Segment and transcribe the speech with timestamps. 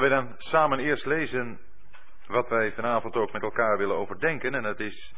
[0.00, 1.60] willen wij dan samen eerst lezen
[2.26, 4.54] wat wij vanavond ook met elkaar willen overdenken.
[4.54, 5.14] En dat is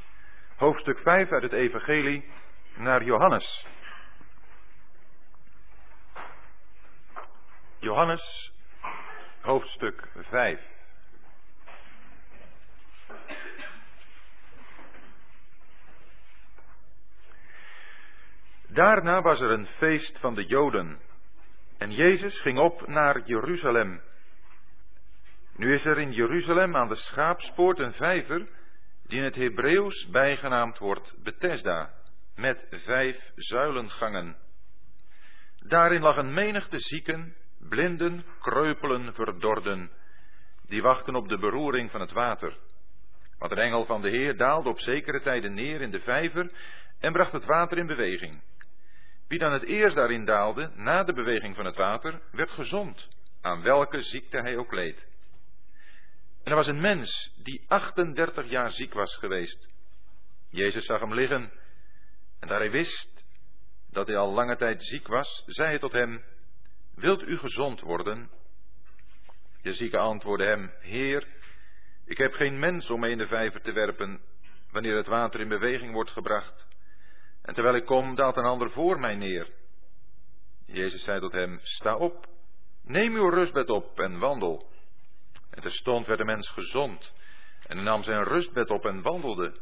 [0.57, 2.31] hoofdstuk 5 uit het Evangelie
[2.77, 3.67] naar Johannes.
[7.79, 8.53] Johannes,
[9.41, 10.61] hoofdstuk 5.
[18.67, 21.01] Daarna was er een feest van de Joden.
[21.79, 24.08] En Jezus ging op naar Jeruzalem.
[25.59, 28.49] Nu is er in Jeruzalem aan de schaapspoort een vijver,
[29.07, 31.91] die in het Hebreeuws bijgenaamd wordt Bethesda,
[32.37, 34.37] met vijf zuilengangen.
[35.59, 37.35] Daarin lag een menigte zieken,
[37.69, 39.91] blinden, kreupelen, verdorden,
[40.67, 42.57] die wachten op de beroering van het water.
[43.39, 46.51] Want een engel van de Heer daalde op zekere tijden neer in de vijver
[47.01, 48.43] en bracht het water in beweging.
[49.29, 53.09] Wie dan het eerst daarin daalde, na de beweging van het water, werd gezond,
[53.41, 55.17] aan welke ziekte hij ook leed.
[56.49, 59.69] En er was een mens die 38 jaar ziek was geweest.
[60.51, 61.53] Jezus zag hem liggen,
[62.41, 63.25] en daar hij wist
[63.91, 66.25] dat hij al lange tijd ziek was, zei hij tot hem,
[66.95, 68.31] Wilt u gezond worden?
[69.63, 71.27] De zieke antwoordde hem, Heer,
[72.05, 74.21] ik heb geen mens om mij in de vijver te werpen,
[74.71, 76.67] wanneer het water in beweging wordt gebracht.
[77.43, 79.49] En terwijl ik kom, daalt een ander voor mij neer.
[80.67, 82.27] Jezus zei tot hem, sta op,
[82.83, 84.77] neem uw rustbed op en wandel.
[85.59, 87.13] En terstond werd de mens gezond
[87.67, 89.59] en hij nam zijn rustbed op en wandelde.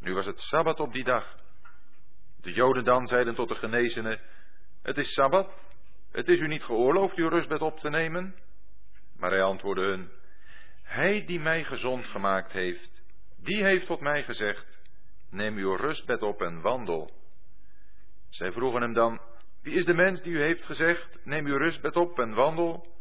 [0.00, 1.36] Nu was het Sabbat op die dag.
[2.40, 4.20] De Joden dan zeiden tot de genezene,
[4.82, 5.54] het is Sabbat,
[6.12, 8.34] het is u niet geoorloofd uw rustbed op te nemen.
[9.16, 10.10] Maar hij antwoordde hun,
[10.82, 13.02] hij die mij gezond gemaakt heeft,
[13.36, 14.80] die heeft tot mij gezegd,
[15.30, 17.10] neem uw rustbed op en wandel.
[18.28, 19.20] Zij vroegen hem dan,
[19.62, 22.94] wie is de mens die u heeft gezegd, neem uw rustbed op en wandel?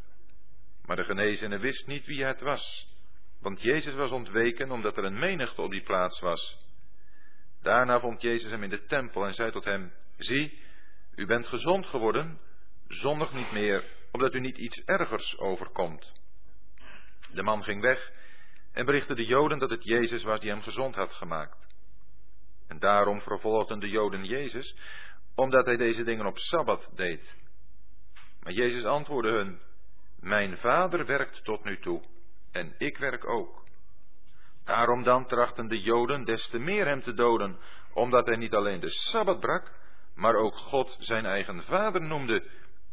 [0.85, 2.87] Maar de genezene wist niet wie het was,
[3.41, 6.57] want Jezus was ontweken omdat er een menigte op die plaats was.
[7.61, 10.59] Daarna vond Jezus hem in de tempel en zei tot hem, zie,
[11.15, 12.39] u bent gezond geworden,
[12.87, 16.13] zondig niet meer, omdat u niet iets ergers overkomt.
[17.33, 18.11] De man ging weg
[18.71, 21.65] en berichtte de Joden dat het Jezus was die hem gezond had gemaakt.
[22.67, 24.75] En daarom vervolgden de Joden Jezus,
[25.35, 27.35] omdat hij deze dingen op Sabbat deed.
[28.39, 29.59] Maar Jezus antwoordde hun,
[30.19, 32.01] Mijn vader werkt tot nu toe,
[32.51, 33.63] en ik werk ook.
[34.63, 37.59] Daarom dan trachten de Joden des te meer hem te doden,
[37.93, 39.71] omdat hij niet alleen de Sabbat brak,
[40.15, 42.43] maar ook God zijn eigen vader noemde,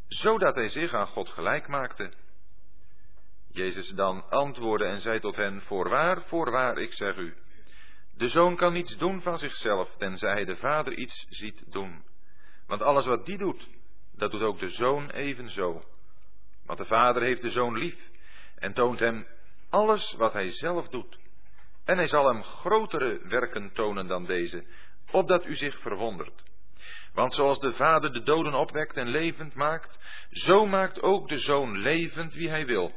[0.07, 2.13] zodat hij zich aan God gelijk maakte.
[3.49, 7.35] Jezus dan antwoordde en zei tot hen, Voorwaar, voorwaar, ik zeg u,
[8.17, 12.05] de zoon kan niets doen van zichzelf, tenzij hij de vader iets ziet doen.
[12.67, 13.69] Want alles wat die doet,
[14.15, 15.85] dat doet ook de zoon evenzo.
[16.73, 17.97] Want de vader heeft de zoon lief
[18.59, 19.27] en toont hem
[19.71, 21.19] alles wat hij zelf doet.
[21.85, 24.65] En hij zal hem grotere werken tonen dan deze,
[25.11, 26.43] opdat u zich verwondert.
[27.15, 29.99] Want zoals de vader de doden opwekt en levend maakt,
[30.31, 32.93] zo maakt ook de zoon levend wie hij wil.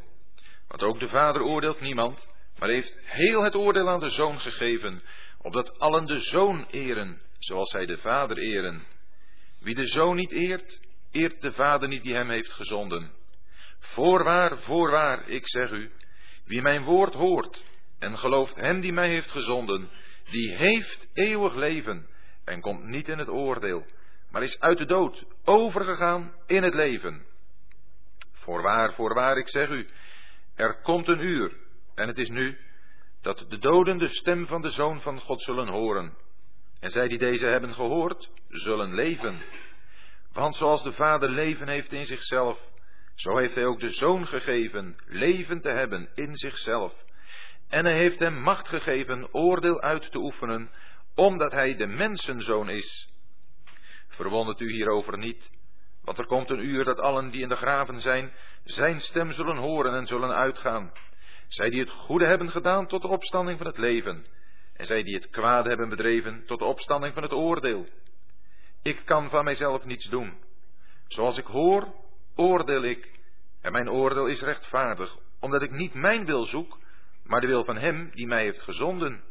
[0.67, 5.01] Want ook de vader oordeelt niemand, maar heeft heel het oordeel aan de zoon gegeven,
[5.41, 8.83] opdat allen de zoon eren, zoals zij de vader eren.
[9.59, 10.79] Wie de zoon niet eert,
[11.11, 13.23] eert de vader niet die hem heeft gezonden.
[13.93, 15.91] Voorwaar, voorwaar, ik zeg u,
[16.45, 17.63] wie mijn woord hoort
[17.99, 19.89] en gelooft hem die mij heeft gezonden,
[20.29, 22.07] die heeft eeuwig leven
[22.45, 23.85] en komt niet in het oordeel,
[24.31, 27.25] maar is uit de dood overgegaan in het leven.
[28.31, 29.89] Voorwaar, voorwaar, ik zeg u,
[30.55, 31.57] er komt een uur,
[31.95, 32.57] en het is nu
[33.21, 36.17] dat de doden de stem van de Zoon van God zullen horen.
[36.79, 39.41] En zij die deze hebben gehoord, zullen leven.
[40.33, 42.59] Want zoals de Vader leven heeft in zichzelf,
[43.15, 46.93] zo heeft hij ook de Zoon gegeven leven te hebben in zichzelf.
[47.69, 50.69] En hij heeft hem macht gegeven oordeel uit te oefenen,
[51.15, 53.09] omdat hij de mensenzoon is.
[54.07, 55.49] Verwondert u hierover niet,
[56.03, 58.31] want er komt een uur dat allen die in de graven zijn,
[58.63, 60.91] zijn stem zullen horen en zullen uitgaan.
[61.47, 64.25] Zij die het goede hebben gedaan tot de opstanding van het leven.
[64.73, 67.87] En zij die het kwade hebben bedreven tot de opstanding van het oordeel.
[68.81, 70.33] Ik kan van mijzelf niets doen.
[71.07, 71.93] Zoals ik hoor,
[72.35, 73.19] oordeel ik.
[73.61, 76.79] En mijn oordeel is rechtvaardig, omdat ik niet mijn wil zoek,
[77.23, 79.23] maar de wil van Hem die mij heeft gezonden.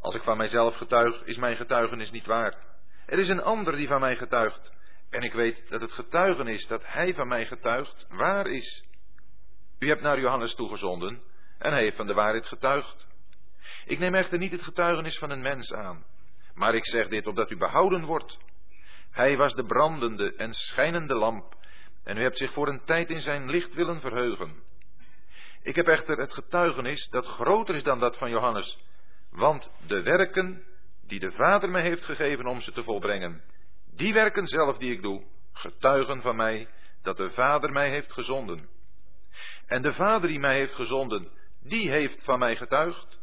[0.00, 2.54] Als ik van mijzelf getuig, is mijn getuigenis niet waar.
[3.06, 4.72] Er is een ander die van mij getuigt.
[5.10, 8.84] En ik weet dat het getuigenis dat Hij van mij getuigt waar is.
[9.78, 11.22] U hebt naar Johannes toegezonden
[11.58, 13.06] en hij heeft van de waarheid getuigd.
[13.84, 16.04] Ik neem echter niet het getuigenis van een mens aan,
[16.54, 18.38] maar ik zeg dit opdat u behouden wordt.
[19.10, 21.54] Hij was de brandende en schijnende lamp,
[22.04, 24.62] en u hebt zich voor een tijd in zijn licht willen verheugen.
[25.62, 28.78] Ik heb echter het getuigenis dat groter is dan dat van Johannes.
[29.30, 30.64] Want de werken
[31.06, 33.42] die de Vader mij heeft gegeven om ze te volbrengen,
[33.94, 36.68] die werken zelf die ik doe, getuigen van mij
[37.02, 38.68] dat de Vader mij heeft gezonden.
[39.66, 41.28] En de Vader die mij heeft gezonden,
[41.62, 43.18] die heeft van mij getuigd.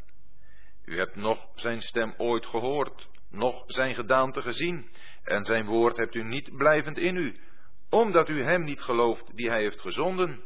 [0.86, 4.90] U hebt nog zijn stem ooit gehoord, nog zijn gedaante gezien,
[5.24, 7.40] en zijn woord hebt u niet blijvend in u,
[7.90, 10.42] omdat u hem niet gelooft die hij heeft gezonden.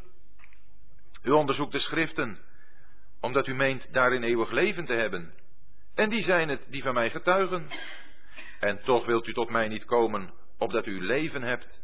[1.24, 2.40] U onderzoekt de schriften,
[3.22, 5.34] omdat u meent daarin eeuwig leven te hebben.
[5.96, 7.70] En die zijn het die van mij getuigen.
[8.60, 11.82] En toch wilt u tot mij niet komen, opdat u leven hebt.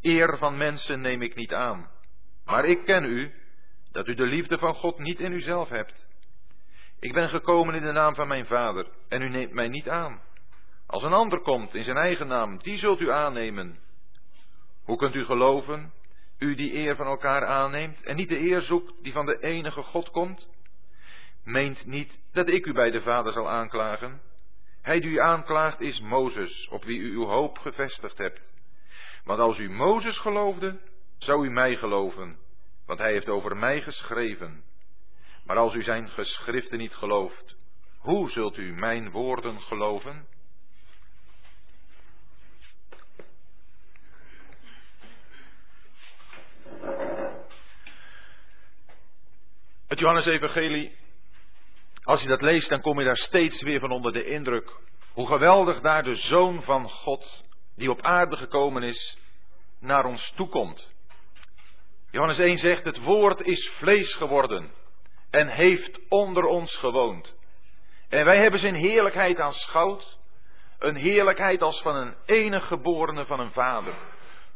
[0.00, 1.90] Eer van mensen neem ik niet aan.
[2.44, 3.32] Maar ik ken u,
[3.92, 6.06] dat u de liefde van God niet in uzelf hebt.
[7.00, 10.20] Ik ben gekomen in de naam van mijn vader, en u neemt mij niet aan.
[10.86, 13.78] Als een ander komt in zijn eigen naam, die zult u aannemen.
[14.84, 15.92] Hoe kunt u geloven,
[16.38, 19.82] u die eer van elkaar aanneemt, en niet de eer zoekt die van de enige
[19.82, 20.48] God komt?
[21.44, 24.20] Meent niet dat ik u bij de Vader zal aanklagen.
[24.82, 28.52] Hij die u aanklaagt is Mozes, op wie u uw hoop gevestigd hebt.
[29.24, 30.80] Want als u Mozes geloofde,
[31.18, 32.36] zou u mij geloven,
[32.86, 34.64] want hij heeft over mij geschreven.
[35.44, 37.56] Maar als u zijn geschriften niet gelooft,
[37.98, 40.26] hoe zult u mijn woorden geloven?
[49.92, 50.96] Het Johannes-evangelie,
[52.02, 54.72] als je dat leest, dan kom je daar steeds weer van onder de indruk.
[55.12, 57.44] Hoe geweldig daar de Zoon van God,
[57.76, 59.18] die op aarde gekomen is,
[59.80, 60.92] naar ons toekomt.
[62.10, 64.70] Johannes 1 zegt, het woord is vlees geworden
[65.30, 67.34] en heeft onder ons gewoond.
[68.08, 70.18] En wij hebben zijn heerlijkheid aanschouwd,
[70.78, 73.94] een heerlijkheid als van een enig geborene van een vader,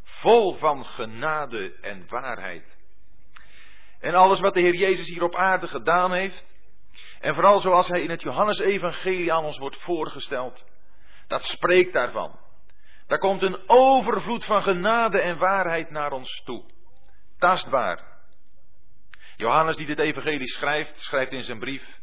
[0.05, 2.76] vol van genade en waarheid.
[4.07, 6.45] En alles wat de Heer Jezus hier op aarde gedaan heeft,
[7.21, 10.65] en vooral zoals hij in het Johannesevangelie aan ons wordt voorgesteld,
[11.27, 12.39] dat spreekt daarvan.
[13.07, 16.65] Daar komt een overvloed van genade en waarheid naar ons toe.
[17.39, 18.05] Tastbaar.
[19.37, 21.99] Johannes die dit evangelie schrijft, schrijft in zijn brief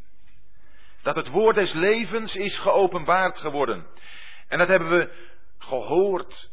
[1.02, 3.88] dat het woord des levens is geopenbaard geworden.
[4.48, 5.12] En dat hebben we
[5.58, 6.50] gehoord.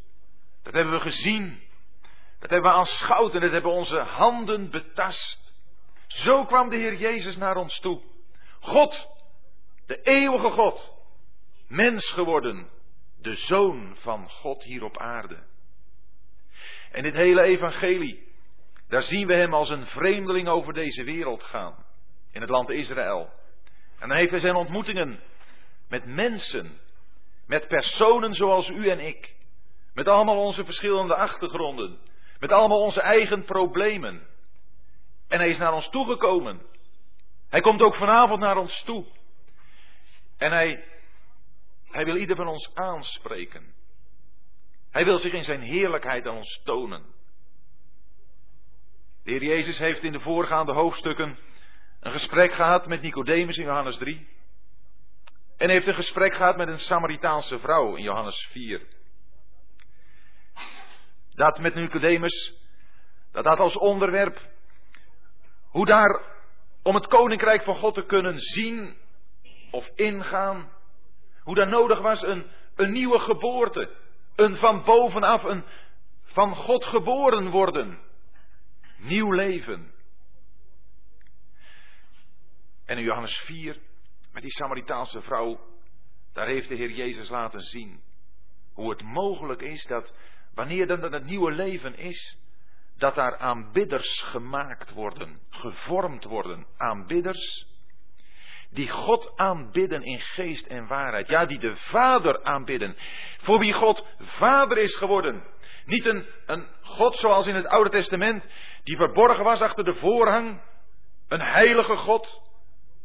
[0.62, 1.61] Dat hebben we gezien.
[2.40, 5.52] Dat hebben we aanschouwd en dat hebben onze handen betast.
[6.06, 8.00] Zo kwam de Heer Jezus naar ons toe.
[8.61, 9.09] God,
[9.87, 10.92] de eeuwige God,
[11.68, 12.68] mens geworden,
[13.20, 15.38] de Zoon van God hier op aarde.
[16.92, 18.28] En dit hele evangelie,
[18.88, 21.85] daar zien we hem als een vreemdeling over deze wereld gaan,
[22.32, 23.32] in het land Israël.
[23.99, 25.20] En dan heeft hij zijn ontmoetingen
[25.88, 26.80] met mensen,
[27.47, 29.35] met personen zoals u en ik,
[29.94, 31.99] met allemaal onze verschillende achtergronden,
[32.40, 34.26] met allemaal onze eigen problemen.
[35.28, 36.61] En hij is naar ons toegekomen.
[37.49, 39.04] Hij komt ook vanavond naar ons toe.
[40.38, 40.85] En hij,
[41.90, 43.75] hij wil ieder van ons aanspreken.
[44.90, 47.02] Hij wil zich in zijn heerlijkheid aan ons tonen.
[49.25, 51.38] De Heer Jezus heeft in de voorgaande hoofdstukken
[52.00, 54.28] een gesprek gehad met Nicodemus in Johannes 3.
[55.56, 58.87] En heeft een gesprek gehad met een Samaritaanse vrouw in Johannes 4.
[61.40, 62.54] Dat met Nicodemus,
[63.32, 64.40] dat had als onderwerp
[65.62, 66.23] hoe daar
[66.82, 68.97] om het koninkrijk van God te kunnen zien
[69.70, 70.73] of ingaan,
[71.42, 73.90] hoe daar nodig was een, een nieuwe geboorte,
[74.37, 75.64] een van bovenaf, een
[76.23, 77.99] van God geboren worden,
[78.97, 79.92] nieuw leven.
[82.85, 83.78] En in Johannes 4,
[84.32, 85.61] met die Samaritaanse vrouw,
[86.32, 88.02] daar heeft de Heer Jezus laten zien
[88.73, 90.12] hoe het mogelijk is dat
[90.60, 92.38] wanneer dan dat het nieuwe leven is,
[92.98, 97.66] dat daar aanbidders gemaakt worden, gevormd worden, aanbidders,
[98.70, 101.28] die God aanbidden in geest en waarheid.
[101.28, 102.96] Ja, die de Vader aanbidden.
[103.38, 105.42] Voor wie God Vader is geworden.
[105.84, 108.44] Niet een, een God zoals in het Oude Testament,
[108.82, 110.62] die verborgen was achter de voorhang.
[111.28, 112.40] Een heilige God.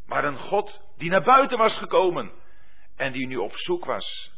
[0.05, 2.31] Maar een God die naar buiten was gekomen.
[2.95, 4.31] En die nu op zoek was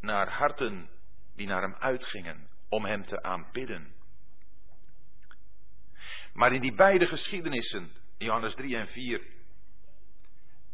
[0.00, 0.90] naar harten
[1.36, 3.94] die naar hem uitgingen om hem te aanbidden.
[6.32, 9.22] Maar in die beide geschiedenissen, Johannes 3 en 4,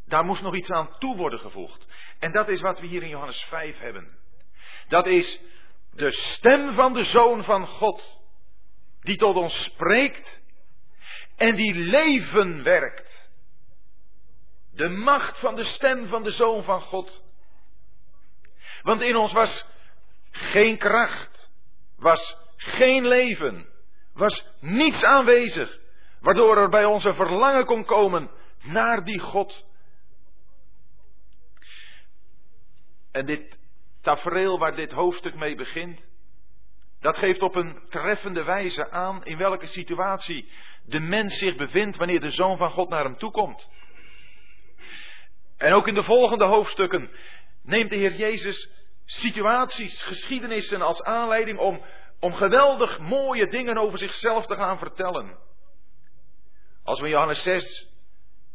[0.06, 1.86] daar moest nog iets aan toe worden gevoegd.
[2.18, 4.18] En dat is wat we hier in Johannes 5 hebben.
[4.88, 5.40] Dat is
[5.90, 8.20] de stem van de Zoon van God,
[9.00, 10.40] die tot ons spreekt
[11.36, 13.30] en die leven werkt.
[14.72, 17.22] De macht van de stem van de Zoon van God.
[18.82, 19.66] Want in ons was
[20.30, 21.36] geen kracht,
[21.98, 23.66] was geen leven,
[24.12, 25.78] was niets aanwezig,
[26.26, 28.30] Waardoor er bij ons een verlangen kon komen
[28.62, 29.64] naar die God.
[33.12, 33.58] En dit
[34.00, 36.00] tafereel waar dit hoofdstuk mee begint,
[37.00, 40.48] dat geeft op een treffende wijze aan in welke situatie
[40.84, 43.70] de mens zich bevindt wanneer de Zoon van God naar hem toekomt.
[45.56, 47.10] En ook in de volgende hoofdstukken
[47.62, 48.70] neemt de Heer Jezus
[49.06, 51.82] situaties, geschiedenissen als aanleiding om,
[52.20, 55.38] om geweldig mooie dingen over zichzelf te gaan vertellen.
[56.82, 57.90] Als we Johannes 6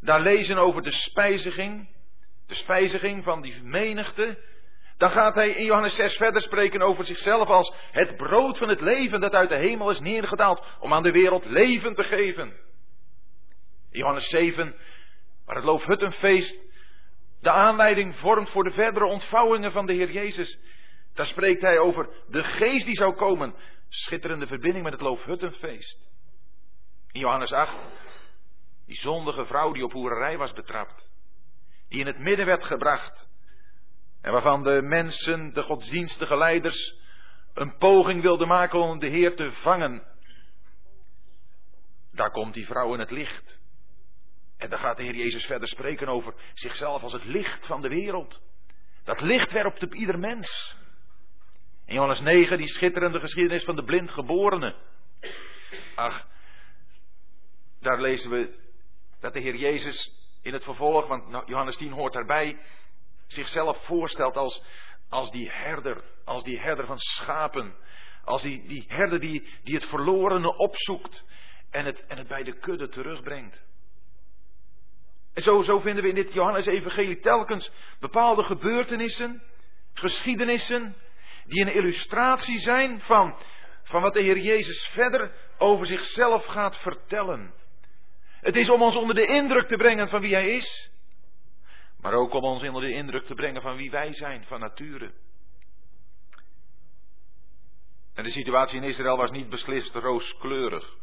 [0.01, 1.89] daar lezen over de spijziging,
[2.48, 4.38] de spijziging van die menigte,
[4.98, 8.81] dan gaat hij in Johannes 6 verder spreken over zichzelf als het brood van het
[8.81, 12.53] leven dat uit de hemel is neergedaald om aan de wereld leven te geven.
[13.91, 14.75] Johannes 7,
[15.46, 16.71] waar het Loofhuttenfeest
[17.41, 20.60] de aanleiding vormt voor de verdere ontvouwingen van de Heer Jezus.
[21.13, 23.55] Daar spreekt hij over de geest die zou komen.
[23.89, 26.10] Schitterende verbinding met het Loofhuttenfeest.
[27.12, 27.75] In Johannes 8,
[28.86, 31.10] die zondige vrouw die op hoererij was betrapt.
[31.89, 33.27] Die in het midden werd gebracht.
[34.21, 36.95] En waarvan de mensen, de godsdienstige leiders,
[37.53, 40.03] een poging wilden maken om de Heer te vangen.
[42.12, 43.60] Daar komt die vrouw in het licht.
[44.62, 47.89] En dan gaat de Heer Jezus verder spreken over zichzelf als het licht van de
[47.89, 48.41] wereld.
[49.03, 50.75] Dat licht werpt op ieder mens.
[51.86, 54.75] In Johannes 9, die schitterende geschiedenis van de blindgeborene.
[55.96, 56.27] Ach,
[57.80, 58.60] daar lezen we
[59.20, 62.58] dat de Heer Jezus in het vervolg, want nou, Johannes 10 hoort daarbij,
[63.27, 64.63] zichzelf voorstelt als,
[65.10, 67.75] als die herder, als die herder van schapen.
[68.24, 71.25] Als die, die herder die, die het verlorene opzoekt
[71.70, 73.70] en het, en het bij de kudde terugbrengt.
[75.34, 79.42] En zo, zo vinden we in dit Johannes-evangelie telkens bepaalde gebeurtenissen,
[79.94, 80.96] geschiedenissen,
[81.46, 83.36] die een illustratie zijn van,
[83.84, 87.54] van wat de Heer Jezus verder over zichzelf gaat vertellen.
[88.42, 90.92] Het is om ons onder de indruk te brengen van wie Hij is,
[92.02, 95.12] maar ook om ons onder de indruk te brengen van wie wij zijn van nature.
[98.14, 100.96] En de situatie in Israël was niet beslist rooskleurig.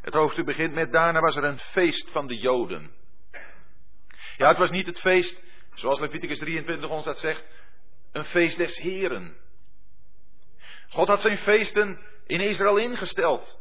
[0.00, 3.01] Het hoofdstuk begint met daarna was er een feest van de Joden.
[4.36, 5.42] Ja, het was niet het feest,
[5.74, 7.44] zoals Leviticus 23 ons dat zegt,
[8.12, 9.36] een feest des Heren.
[10.88, 13.58] God had zijn feesten in Israël ingesteld,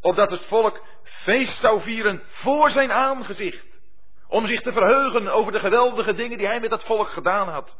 [0.00, 3.66] opdat het volk feest zou vieren voor zijn aangezicht,
[4.28, 7.76] om zich te verheugen over de geweldige dingen die hij met dat volk gedaan had.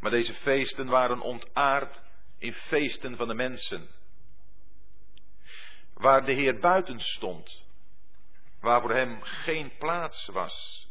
[0.00, 2.02] Maar deze feesten waren ontaard
[2.38, 3.88] in feesten van de mensen,
[5.94, 7.63] waar de Heer buiten stond
[8.64, 10.88] waar voor hem geen plaats was.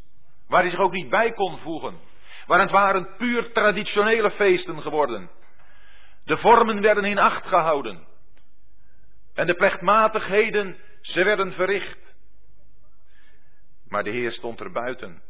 [0.48, 2.00] Waar hij zich ook niet bij kon voegen.
[2.46, 5.30] Waar het waren puur traditionele feesten geworden.
[6.26, 8.08] De vormen werden in acht gehouden.
[9.34, 12.16] En de plechtmatigheden, ze werden verricht.
[13.88, 15.22] Maar de Heer stond er buiten.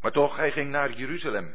[0.00, 1.54] Maar toch, hij ging naar Jeruzalem.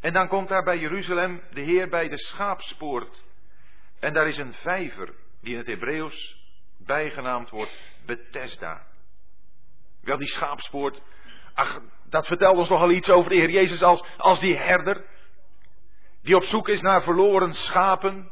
[0.00, 3.24] En dan komt daar bij Jeruzalem de Heer bij de schaapspoort.
[4.00, 6.41] En daar is een vijver, die in het Hebreeuws
[6.86, 7.72] bijgenaamd wordt
[8.06, 8.86] Bethesda.
[10.00, 11.02] Wel, die schaapspoort,
[11.54, 15.04] ach, dat vertelt ons nogal iets over de Heer Jezus als, als die herder,
[16.22, 18.30] die op zoek is naar verloren schapen.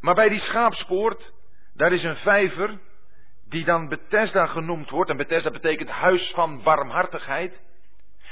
[0.00, 1.32] Maar bij die schaapspoort,
[1.74, 2.78] daar is een vijver,
[3.44, 5.10] die dan Bethesda genoemd wordt.
[5.10, 7.60] En Bethesda betekent huis van barmhartigheid.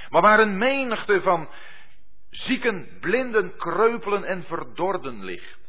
[0.09, 1.49] Maar waar een menigte van
[2.31, 5.60] zieken, blinden, kreupelen en verdorden ligt.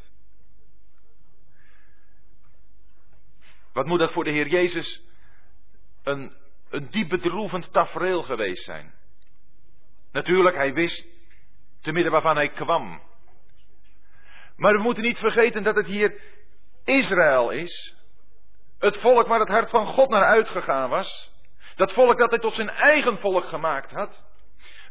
[3.72, 5.02] Wat moet dat voor de Heer Jezus
[6.02, 6.32] een,
[6.70, 8.94] een diep bedroevend tafereel geweest zijn.
[10.12, 11.06] Natuurlijk, hij wist
[11.80, 13.00] te midden waarvan hij kwam.
[14.56, 16.20] Maar we moeten niet vergeten dat het hier
[16.84, 17.96] Israël is.
[18.78, 21.30] Het volk waar het hart van God naar uitgegaan was.
[21.76, 24.24] Dat volk dat hij tot zijn eigen volk gemaakt had.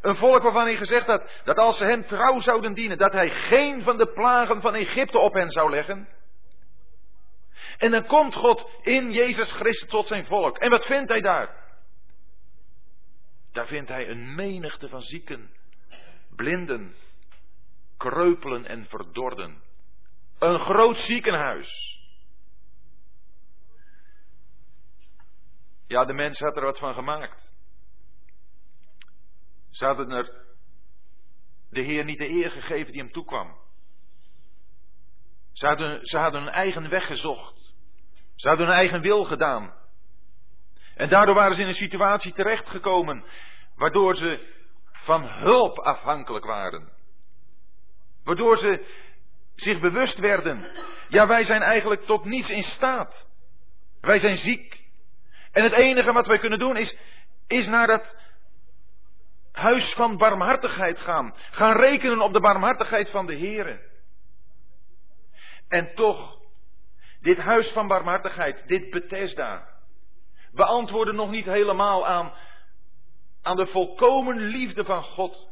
[0.00, 3.30] Een volk waarvan hij gezegd had dat als ze hem trouw zouden dienen, dat hij
[3.30, 6.08] geen van de plagen van Egypte op hen zou leggen.
[7.78, 10.58] En dan komt God in Jezus Christus tot zijn volk.
[10.58, 11.60] En wat vindt hij daar?
[13.52, 15.50] Daar vindt hij een menigte van zieken,
[16.36, 16.94] blinden,
[17.96, 19.62] kreupelen en verdorden.
[20.38, 22.00] Een groot ziekenhuis.
[25.86, 27.50] Ja, de mens had er wat van gemaakt.
[29.70, 30.44] Ze hadden er
[31.70, 33.56] de Heer niet de eer gegeven die hem toekwam.
[35.52, 37.61] Ze ze hadden hun eigen weg gezocht.
[38.42, 39.72] Ze hadden hun eigen wil gedaan.
[40.94, 43.24] En daardoor waren ze in een situatie terechtgekomen
[43.76, 44.40] waardoor ze
[44.92, 46.92] van hulp afhankelijk waren.
[48.24, 48.86] Waardoor ze
[49.54, 50.70] zich bewust werden.
[51.08, 53.28] Ja, wij zijn eigenlijk tot niets in staat.
[54.00, 54.84] Wij zijn ziek.
[55.52, 56.96] En het enige wat wij kunnen doen is,
[57.46, 58.16] is naar dat
[59.52, 61.34] huis van barmhartigheid gaan.
[61.50, 63.80] Gaan rekenen op de barmhartigheid van de Heer.
[65.68, 66.41] En toch,
[67.22, 69.68] dit huis van barmhartigheid, dit Bethesda,
[70.52, 72.32] beantwoorden nog niet helemaal aan,
[73.42, 75.48] aan de volkomen liefde van God.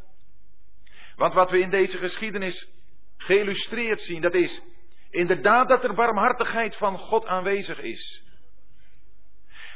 [1.17, 2.69] Want wat we in deze geschiedenis
[3.17, 4.63] geïllustreerd zien, dat is
[5.11, 8.25] inderdaad dat er barmhartigheid van God aanwezig is.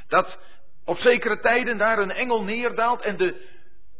[0.08, 0.38] Dat
[0.84, 3.52] op zekere tijden daar een engel neerdaalt en de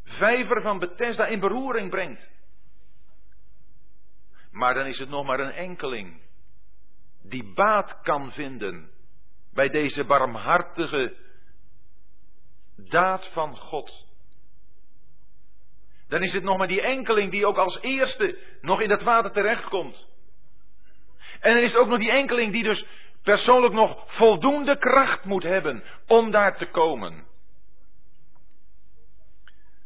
[0.05, 2.29] vijver van Bethesda in beroering brengt.
[4.51, 6.24] Maar dan is het nog maar een enkeling
[7.27, 8.91] die baat kan vinden
[9.53, 11.17] bij deze barmhartige
[12.77, 14.07] daad van God.
[16.09, 19.33] Dan is het nog maar die enkeling die ook als eerste nog in dat water
[19.33, 20.09] terechtkomt.
[21.41, 22.85] En dan is ook nog die enkeling die dus
[23.23, 27.27] persoonlijk nog voldoende kracht moet hebben om daar te komen.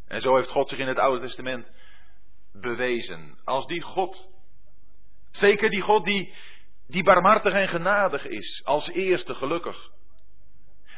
[0.07, 1.71] En zo heeft God zich in het Oude Testament
[2.53, 3.39] bewezen.
[3.45, 4.29] Als die God,
[5.31, 6.35] zeker die God die,
[6.89, 9.91] die barmhartig en genadig is, als eerste gelukkig.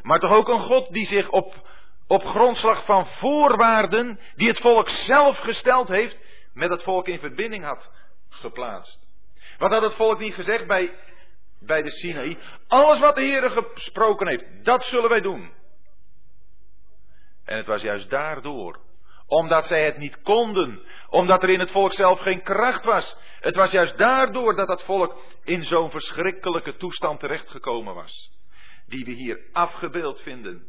[0.03, 1.69] Maar toch ook een God die zich op,
[2.07, 6.19] op grondslag van voorwaarden, die het volk zelf gesteld heeft,
[6.53, 7.91] met het volk in verbinding had
[8.29, 8.99] geplaatst.
[9.59, 10.93] Wat had het volk niet gezegd bij,
[11.61, 12.39] bij de Sinaï?
[12.69, 15.53] Alles wat de Heer gesproken heeft, dat zullen wij doen.
[17.45, 18.79] En het was juist daardoor
[19.31, 20.83] omdat zij het niet konden.
[21.09, 23.17] Omdat er in het volk zelf geen kracht was.
[23.41, 28.31] Het was juist daardoor dat dat volk in zo'n verschrikkelijke toestand terechtgekomen was.
[28.87, 30.67] Die we hier afgebeeld vinden.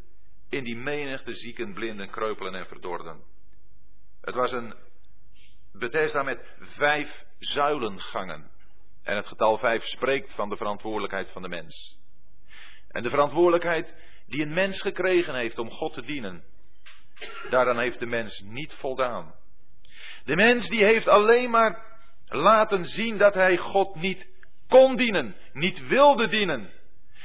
[0.49, 3.23] In die menigte zieken, blinden, kreupelen en verdorden.
[4.21, 4.75] Het was een
[5.73, 8.51] Bethesda met vijf zuilengangen.
[9.03, 11.97] En het getal vijf spreekt van de verantwoordelijkheid van de mens.
[12.87, 13.95] En de verantwoordelijkheid
[14.27, 16.43] die een mens gekregen heeft om God te dienen.
[17.49, 19.35] Daaraan heeft de mens niet voldaan.
[20.25, 21.83] De mens die heeft alleen maar
[22.27, 24.27] laten zien dat hij God niet
[24.67, 26.69] kon dienen, niet wilde dienen.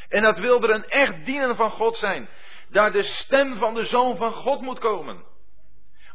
[0.09, 2.29] En dat wilde een echt dienen van God zijn.
[2.69, 5.25] Daar de stem van de Zoon van God moet komen.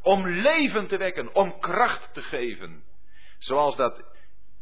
[0.02, 2.84] Om leven te wekken, om kracht te geven.
[3.38, 4.04] Zoals dat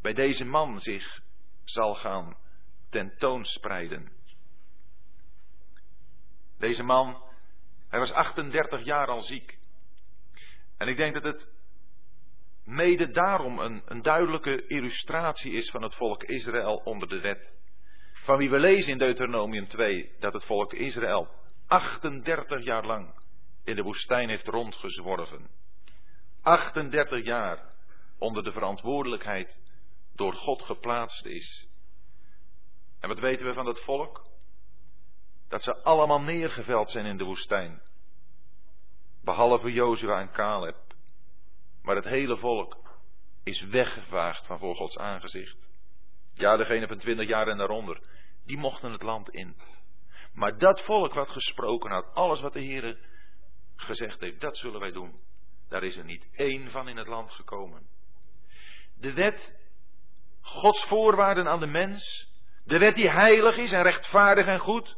[0.01, 1.19] bij deze man zich
[1.63, 2.37] zal gaan
[2.89, 4.11] tentoonspreiden.
[6.59, 7.23] Deze man
[7.89, 9.57] hij was 38 jaar al ziek.
[10.77, 11.47] En ik denk dat het
[12.65, 17.53] mede daarom een, een duidelijke illustratie is van het volk Israël onder de wet.
[18.13, 21.27] Van wie we lezen in Deuteronomium 2 dat het volk Israël
[21.67, 23.13] 38 jaar lang
[23.63, 25.49] in de woestijn heeft rondgezworven.
[26.41, 27.73] 38 jaar
[28.17, 29.59] onder de verantwoordelijkheid
[30.15, 31.67] door God geplaatst is.
[32.99, 34.28] En wat weten we van dat volk?
[35.49, 37.81] Dat ze allemaal neergeveld zijn in de woestijn.
[39.23, 40.77] Behalve Jozua en Caleb.
[41.81, 42.77] Maar het hele volk
[43.43, 45.57] is weggevaagd van voor Gods aangezicht.
[46.33, 48.01] Ja, degene van twintig jaar en daaronder,
[48.45, 49.55] die mochten het land in.
[50.33, 52.97] Maar dat volk wat gesproken had, alles wat de Heer
[53.75, 55.19] gezegd heeft, dat zullen wij doen.
[55.69, 57.87] Daar is er niet één van in het land gekomen.
[58.95, 59.55] De wet,
[60.41, 62.29] Gods voorwaarden aan de mens,
[62.63, 64.95] de wet die heilig is en rechtvaardig en goed,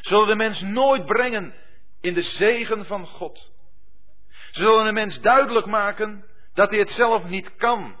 [0.00, 1.54] zullen de mens nooit brengen
[2.00, 3.50] in de zegen van God.
[4.50, 7.96] Ze zullen de mens duidelijk maken dat hij het zelf niet kan.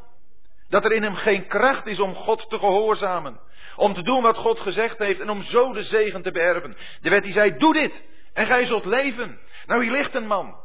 [0.68, 3.40] Dat er in hem geen kracht is om God te gehoorzamen.
[3.76, 6.76] Om te doen wat God gezegd heeft en om zo de zegen te beërven.
[7.00, 9.38] De wet die zei, doe dit en gij zult leven.
[9.66, 10.56] Nou, hier ligt een man.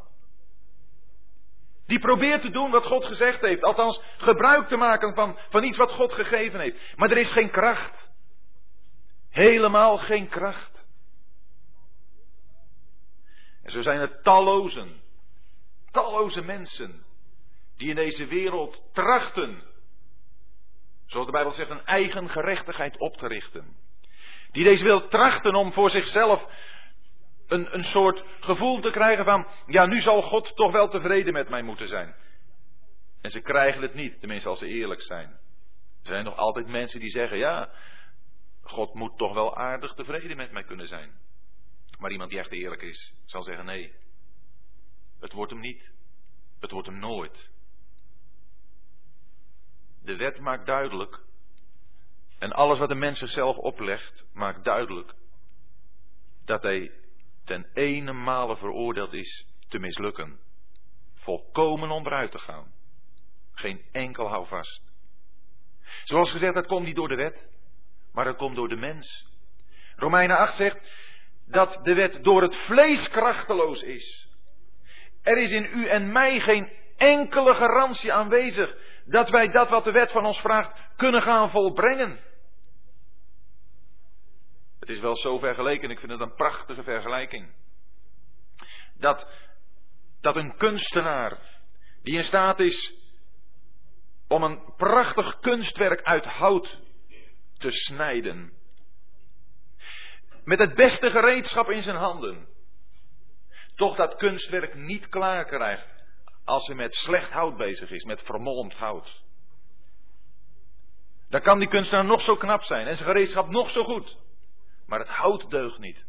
[1.86, 3.64] Die probeert te doen wat God gezegd heeft.
[3.64, 6.96] Althans, gebruik te maken van, van iets wat God gegeven heeft.
[6.96, 8.12] Maar er is geen kracht.
[9.30, 10.83] Helemaal geen kracht.
[13.64, 15.02] En zo zijn er tallozen,
[15.92, 17.04] talloze mensen
[17.78, 19.64] die in deze wereld trachten,
[21.06, 23.76] zoals de Bijbel zegt, een eigen gerechtigheid op te richten.
[24.52, 26.46] Die deze wereld trachten om voor zichzelf
[27.48, 31.50] een, een soort gevoel te krijgen van, ja, nu zal God toch wel tevreden met
[31.50, 32.16] mij moeten zijn.
[33.22, 35.30] En ze krijgen het niet, tenminste als ze eerlijk zijn.
[36.04, 37.70] Er zijn nog altijd mensen die zeggen, ja,
[38.62, 41.12] God moet toch wel aardig tevreden met mij kunnen zijn.
[42.00, 43.94] Maar iemand die echt eerlijk is, zal zeggen nee.
[45.20, 45.92] Het wordt hem niet.
[46.60, 47.52] Het wordt hem nooit.
[50.02, 51.20] De wet maakt duidelijk.
[52.40, 55.14] En alles wat de mens zichzelf oplegt, maakt duidelijk.
[56.46, 56.92] Dat hij
[57.44, 60.40] ten ene male veroordeeld is te mislukken.
[61.14, 62.74] Volkomen onderuit te gaan.
[63.52, 64.82] Geen enkel houvast.
[66.04, 67.48] Zoals gezegd, dat komt niet door de wet,
[68.12, 69.28] maar dat komt door de mens.
[69.96, 70.78] Romeinen 8 zegt
[71.54, 74.28] dat de wet door het vlees krachteloos is.
[75.22, 79.92] Er is in u en mij geen enkele garantie aanwezig dat wij dat wat de
[79.92, 82.20] wet van ons vraagt kunnen gaan volbrengen.
[84.80, 87.54] Het is wel zo vergeleken, ik vind het een prachtige vergelijking.
[88.98, 89.28] Dat,
[90.22, 91.38] dat een kunstenaar
[92.04, 92.94] die in staat is
[94.28, 96.80] om een prachtig kunstwerk uit hout
[97.58, 98.54] te snijden.
[100.44, 102.48] Met het beste gereedschap in zijn handen.
[103.76, 105.94] Toch dat kunstwerk niet klaar krijgt
[106.46, 109.24] als hij met slecht hout bezig is, met vermolmd hout.
[111.30, 114.18] Dan kan die kunstenaar nog zo knap zijn en zijn gereedschap nog zo goed.
[114.86, 116.06] Maar het hout deugt niet.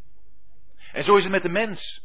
[0.91, 2.03] En zo is het met de mens.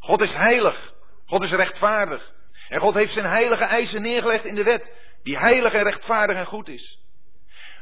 [0.00, 0.94] God is heilig.
[1.26, 2.32] God is rechtvaardig.
[2.68, 4.90] En God heeft zijn heilige eisen neergelegd in de wet.
[5.22, 7.00] Die heilig en rechtvaardig en goed is.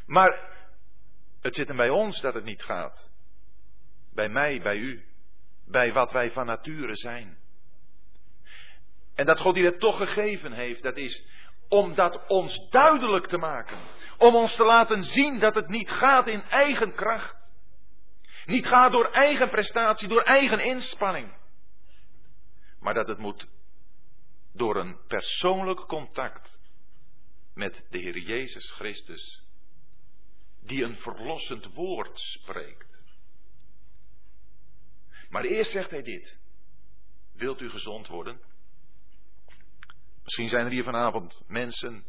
[0.06, 0.56] Maar
[1.40, 3.07] het zit hem bij ons dat het niet gaat.
[4.18, 5.04] Bij mij, bij u.
[5.66, 7.38] Bij wat wij van nature zijn.
[9.14, 11.22] En dat God die dat toch gegeven heeft, dat is
[11.68, 13.78] om dat ons duidelijk te maken.
[14.16, 17.36] Om ons te laten zien dat het niet gaat in eigen kracht.
[18.46, 21.36] Niet gaat door eigen prestatie, door eigen inspanning.
[22.80, 23.48] Maar dat het moet
[24.52, 26.58] door een persoonlijk contact
[27.54, 29.42] met de Heer Jezus Christus,
[30.60, 32.87] die een verlossend woord spreekt.
[35.28, 36.38] Maar eerst zegt hij dit.
[37.32, 38.40] Wilt u gezond worden?
[40.22, 42.04] Misschien zijn er hier vanavond mensen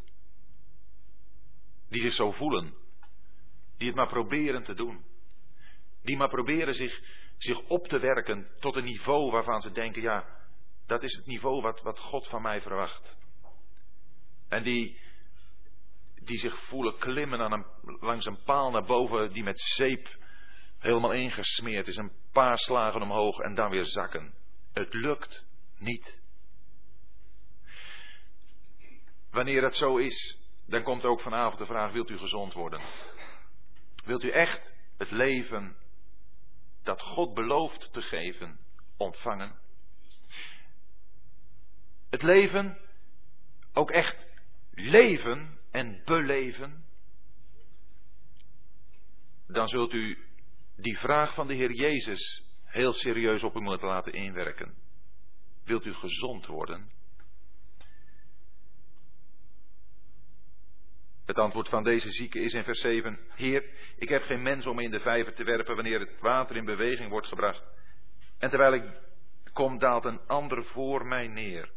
[1.89, 2.73] die zich zo voelen,
[3.77, 5.05] die het maar proberen te doen,
[6.01, 7.01] die maar proberen zich,
[7.37, 10.25] zich op te werken tot een niveau waarvan ze denken, ja,
[10.85, 13.17] dat is het niveau wat, wat God van mij verwacht.
[14.47, 14.99] En die,
[16.15, 17.65] die zich voelen klimmen aan een,
[17.99, 20.17] langs een paal naar boven die met zeep
[20.79, 21.95] helemaal ingesmeerd is.
[21.95, 24.33] Een paar slagen omhoog en dan weer zakken.
[24.73, 25.45] Het lukt
[25.77, 26.17] niet.
[29.31, 30.37] Wanneer het zo is,
[30.67, 32.81] dan komt ook vanavond de vraag: wilt u gezond worden?
[34.05, 34.61] Wilt u echt
[34.97, 35.75] het leven
[36.83, 38.59] dat God belooft te geven
[38.97, 39.59] ontvangen?
[42.09, 42.77] Het leven
[43.73, 44.25] ook echt
[44.71, 46.85] leven en beleven?
[49.47, 50.28] Dan zult u
[50.81, 54.75] die vraag van de Heer Jezus heel serieus op u moeten laten inwerken.
[55.63, 56.91] Wilt u gezond worden?
[61.25, 63.63] Het antwoord van deze zieke is in vers 7: Heer,
[63.97, 67.09] ik heb geen mens om in de vijver te werpen wanneer het water in beweging
[67.09, 67.63] wordt gebracht.
[68.37, 68.83] En terwijl ik
[69.53, 71.71] kom, daalt een ander voor mij neer.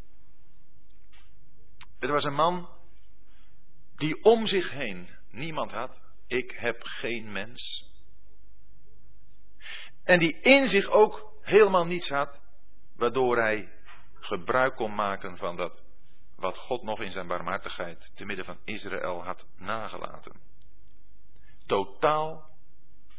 [1.98, 2.68] Het was een man
[3.96, 6.00] die om zich heen niemand had.
[6.26, 7.91] Ik heb geen mens.
[10.04, 12.40] En die in zich ook helemaal niets had,
[12.96, 13.72] waardoor hij
[14.20, 15.82] gebruik kon maken van dat
[16.36, 20.40] wat God nog in zijn barmhartigheid te midden van Israël had nagelaten.
[21.66, 22.50] Totaal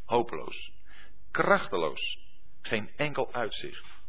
[0.06, 0.72] hopeloos,
[1.32, 2.20] krachteloos,
[2.62, 4.02] geen enkel uitzicht.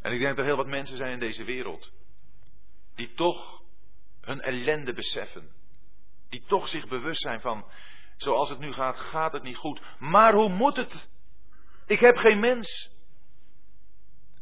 [0.00, 1.90] En ik denk dat er heel wat mensen zijn in deze wereld
[2.94, 3.62] die toch
[4.20, 5.52] hun ellende beseffen,
[6.28, 7.64] die toch zich bewust zijn van,
[8.16, 9.80] zoals het nu gaat, gaat het niet goed.
[9.98, 11.08] Maar hoe moet het?
[11.86, 12.90] Ik heb geen mens.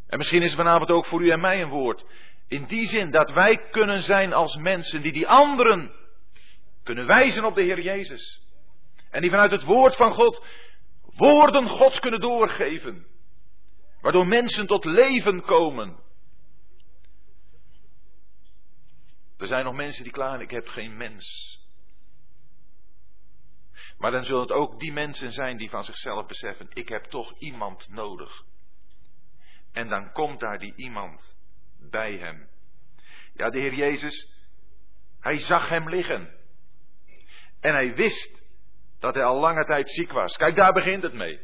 [0.07, 2.05] En misschien is vanavond ook voor u en mij een woord.
[2.49, 5.93] In die zin dat wij kunnen zijn als mensen die die anderen
[6.83, 8.43] kunnen wijzen op de Heer Jezus.
[9.11, 10.45] En die vanuit het woord van God
[11.17, 13.07] woorden Gods kunnen doorgeven.
[14.01, 16.03] Waardoor mensen tot leven komen.
[19.37, 21.59] Er zijn nog mensen die klagen, ik heb geen mens.
[23.99, 27.39] Maar dan zullen het ook die mensen zijn die van zichzelf beseffen, ik heb toch
[27.39, 28.43] iemand nodig.
[29.73, 31.37] En dan komt daar die iemand
[31.91, 32.49] bij hem.
[33.35, 34.29] Ja, de Heer Jezus,
[35.21, 36.35] hij zag hem liggen.
[37.61, 38.43] En hij wist
[38.99, 40.37] dat hij al lange tijd ziek was.
[40.37, 41.41] Kijk, daar begint het mee.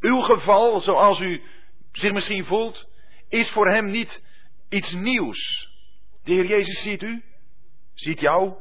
[0.00, 1.42] Uw geval, zoals u
[1.92, 2.88] zich misschien voelt,
[3.28, 4.24] is voor hem niet
[4.68, 5.70] iets nieuws.
[6.24, 7.22] De Heer Jezus ziet u,
[7.94, 8.54] ziet jou.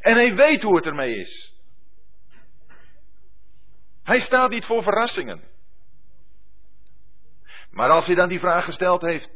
[0.00, 1.55] En hij weet hoe het ermee is.
[4.06, 5.42] Hij staat niet voor verrassingen.
[7.70, 9.30] Maar als hij dan die vraag gesteld heeft,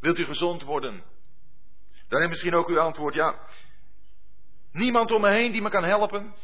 [0.00, 1.04] wilt u gezond worden?
[2.08, 3.38] Dan heeft misschien ook uw antwoord, ja,
[4.72, 6.34] niemand om me heen die me kan helpen.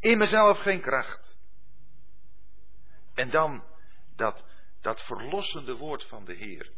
[0.00, 1.36] In mezelf geen kracht.
[3.14, 3.64] En dan
[4.16, 4.44] dat,
[4.80, 6.70] dat verlossende woord van de Heer.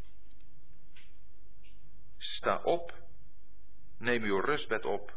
[2.17, 2.95] Sta op,
[3.99, 5.17] neem uw rustbed op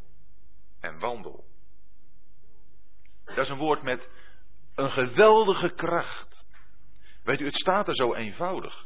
[0.80, 1.46] en wandel.
[3.26, 4.10] Dat is een woord met
[4.80, 6.46] een geweldige kracht.
[7.24, 8.86] Weet u, het staat er zo eenvoudig.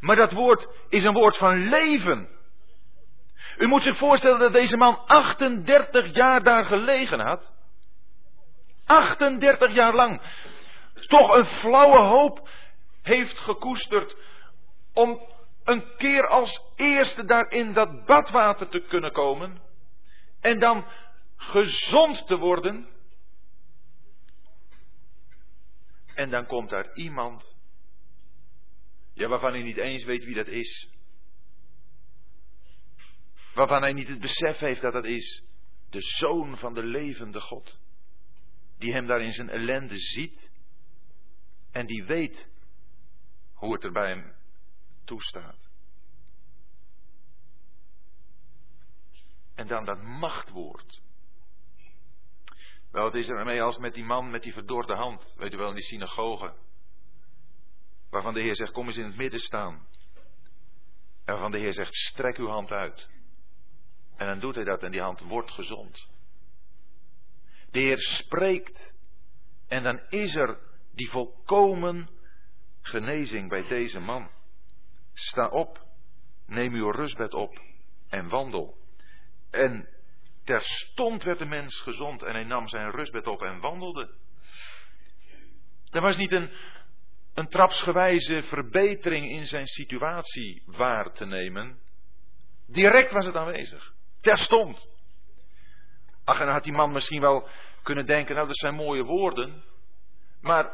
[0.00, 2.28] Maar dat woord is een woord van leven.
[3.58, 7.52] U moet zich voorstellen dat deze man 38 jaar daar gelegen had.
[8.86, 10.22] 38 jaar lang.
[10.94, 12.48] Toch een flauwe hoop
[13.02, 14.16] heeft gekoesterd
[14.94, 15.20] om
[15.64, 19.60] een keer als eerste daar in dat badwater te kunnen komen.
[20.40, 20.84] En dan
[21.36, 22.88] gezond te worden.
[26.20, 27.56] En dan komt daar iemand.
[29.12, 30.90] Ja, waarvan hij niet eens weet wie dat is.
[33.54, 35.42] Waarvan hij niet het besef heeft dat dat is
[35.90, 37.78] de zoon van de levende God.
[38.78, 40.50] Die hem daar in zijn ellende ziet.
[41.70, 42.48] En die weet
[43.52, 44.34] hoe het er bij hem
[45.04, 45.68] toestaat.
[49.54, 51.02] En dan dat machtwoord.
[52.90, 55.56] Wel, wat is er ermee als met die man met die verdorde hand, weet u
[55.56, 56.54] wel, in die synagoge.
[58.10, 59.86] Waarvan de Heer zegt, kom eens in het midden staan.
[61.24, 63.08] En waarvan de Heer zegt, strek uw hand uit.
[64.16, 66.08] En dan doet hij dat en die hand wordt gezond.
[67.70, 68.92] De Heer spreekt
[69.68, 70.58] en dan is er
[70.92, 72.08] die volkomen
[72.80, 74.30] genezing bij deze man.
[75.12, 75.86] Sta op,
[76.46, 77.60] neem uw rustbed op
[78.08, 78.78] en wandel.
[79.50, 79.88] En
[80.44, 84.10] terstond werd de mens gezond en hij nam zijn rustbed op en wandelde.
[85.90, 86.50] Er was niet een,
[87.34, 91.78] een trapsgewijze verbetering in zijn situatie waar te nemen.
[92.66, 93.92] Direct was het aanwezig.
[94.20, 94.88] Terstond.
[96.24, 97.48] Ach, en dan had die man misschien wel
[97.82, 99.64] kunnen denken, nou dat zijn mooie woorden.
[100.40, 100.72] Maar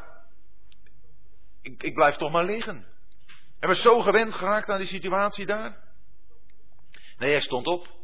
[1.63, 2.87] ik, ik blijf toch maar liggen.
[3.59, 5.85] Hij was zo gewend geraakt aan die situatie daar.
[7.19, 7.95] Nee, hij stond op.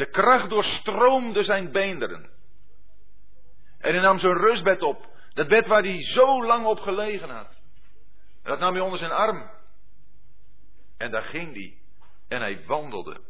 [0.00, 2.30] De kracht doorstroomde zijn beenderen.
[3.78, 5.08] En hij nam zijn rustbed op.
[5.32, 7.60] Dat bed waar hij zo lang op gelegen had.
[8.42, 9.50] Dat nam hij onder zijn arm.
[10.96, 11.78] En daar ging hij.
[12.28, 13.20] En hij wandelde.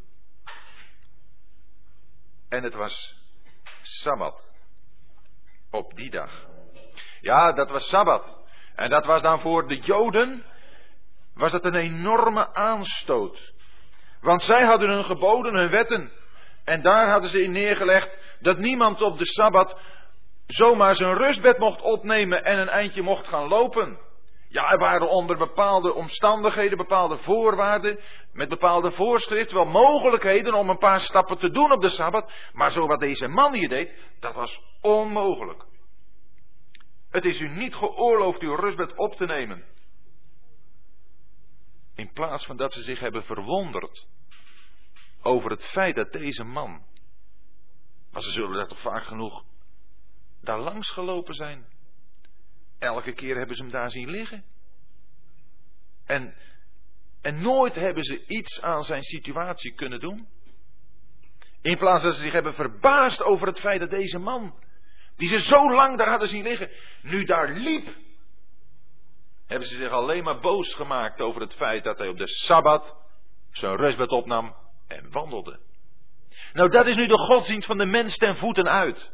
[2.49, 3.17] En het was
[3.81, 4.53] Sabbat.
[5.71, 6.47] Op die dag.
[7.21, 8.25] Ja, dat was Sabbat.
[8.75, 10.45] En dat was dan voor de Joden,
[11.35, 13.53] was dat een enorme aanstoot.
[14.21, 16.19] Want zij hadden hun geboden, hun wetten.
[16.65, 19.79] En daar hadden ze in neergelegd dat niemand op de Sabbat
[20.47, 23.99] zomaar zijn rustbed mocht opnemen en een eindje mocht gaan lopen.
[24.49, 28.01] Ja, er waren onder bepaalde omstandigheden, bepaalde voorwaarden,
[28.33, 32.33] met bepaalde voorschriften wel mogelijkheden om een paar stappen te doen op de Sabbat.
[32.53, 35.65] Maar zo wat deze man hier deed, dat was onmogelijk.
[37.11, 39.65] Het is u niet geoorloofd uw rustbed op te nemen.
[41.95, 44.07] In plaats van dat ze zich hebben verwonderd
[45.23, 46.83] over het feit dat deze man,
[48.11, 49.45] maar ze zullen dat toch vaak genoeg,
[50.43, 51.67] daar langs gelopen zijn.
[52.79, 54.45] Elke keer hebben ze hem daar zien liggen.
[56.07, 56.35] En,
[57.21, 60.29] en nooit hebben ze iets aan zijn situatie kunnen doen.
[61.63, 64.55] In plaats dat ze zich hebben verbaasd over het feit dat deze man,
[65.17, 66.71] die ze zo lang daar hadden zien liggen,
[67.03, 67.89] nu daar liep.
[69.47, 72.97] Hebben ze zich alleen maar boos gemaakt over het feit dat hij op de Sabbat
[73.51, 74.55] zijn rustbed opnam
[74.91, 75.61] en wandelde.
[76.53, 79.11] Nou, dat is nu de godsdienst van de mens ten voeten uit.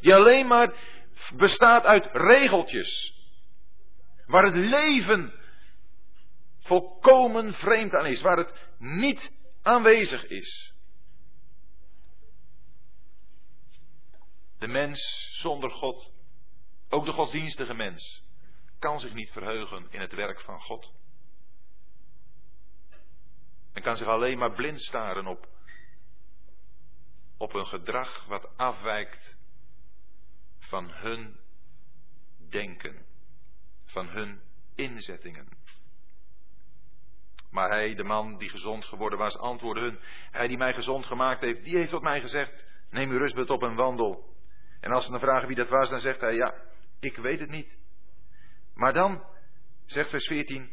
[0.00, 0.72] Die alleen maar
[1.36, 3.14] bestaat uit regeltjes.
[4.26, 5.32] Waar het leven
[6.60, 8.20] volkomen vreemd aan is.
[8.20, 10.76] Waar het niet aanwezig is.
[14.58, 16.12] De mens zonder God,
[16.88, 18.22] ook de godsdienstige mens,
[18.78, 20.92] kan zich niet verheugen in het werk van God.
[23.78, 25.48] En kan zich alleen maar blind staren op,
[27.36, 29.36] op een gedrag wat afwijkt
[30.58, 31.36] van hun
[32.50, 33.06] denken,
[33.84, 34.40] van hun
[34.74, 35.48] inzettingen.
[37.50, 39.98] Maar hij, de man die gezond geworden was, antwoordde hun,
[40.30, 43.62] hij die mij gezond gemaakt heeft, die heeft tot mij gezegd, neem uw rustbed op
[43.62, 44.34] en wandel.
[44.80, 46.54] En als ze dan vragen wie dat was, dan zegt hij, ja,
[47.00, 47.78] ik weet het niet.
[48.74, 49.24] Maar dan,
[49.86, 50.70] zegt vers 14,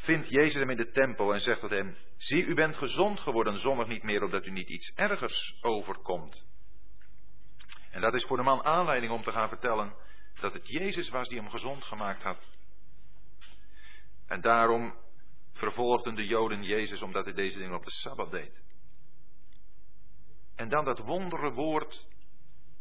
[0.00, 3.58] vindt Jezus hem in de tempel en zegt tot hem, zie, u bent gezond geworden,
[3.58, 6.44] zondig niet meer, opdat u niet iets ergers overkomt.
[7.90, 9.94] En dat is voor de man aanleiding om te gaan vertellen
[10.40, 12.38] dat het Jezus was die hem gezond gemaakt had.
[14.26, 14.94] En daarom
[15.52, 18.62] vervolgden de Joden Jezus omdat hij deze dingen op de Sabbat deed.
[20.56, 22.06] En dan dat wondere woord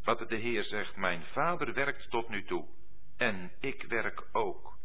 [0.04, 2.68] wat de Heer zegt, mijn vader werkt tot nu toe
[3.18, 4.79] en ik werk ook.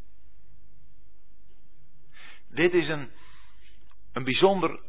[2.54, 3.10] Dit is een,
[4.12, 4.80] een bijzonder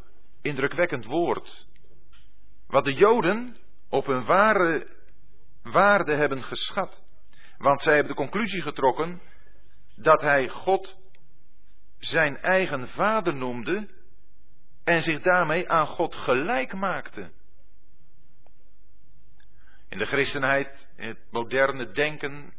[0.41, 1.67] indrukwekkend woord.
[2.67, 3.58] wat de Joden
[3.89, 4.88] op hun ware
[5.63, 7.04] waarde hebben geschat.
[7.58, 9.21] Want zij hebben de conclusie getrokken
[9.95, 10.97] dat hij God
[11.97, 13.89] zijn eigen vader noemde
[14.84, 17.32] en zich daarmee aan God gelijk maakte.
[19.89, 22.54] In de christenheid, in het moderne denken,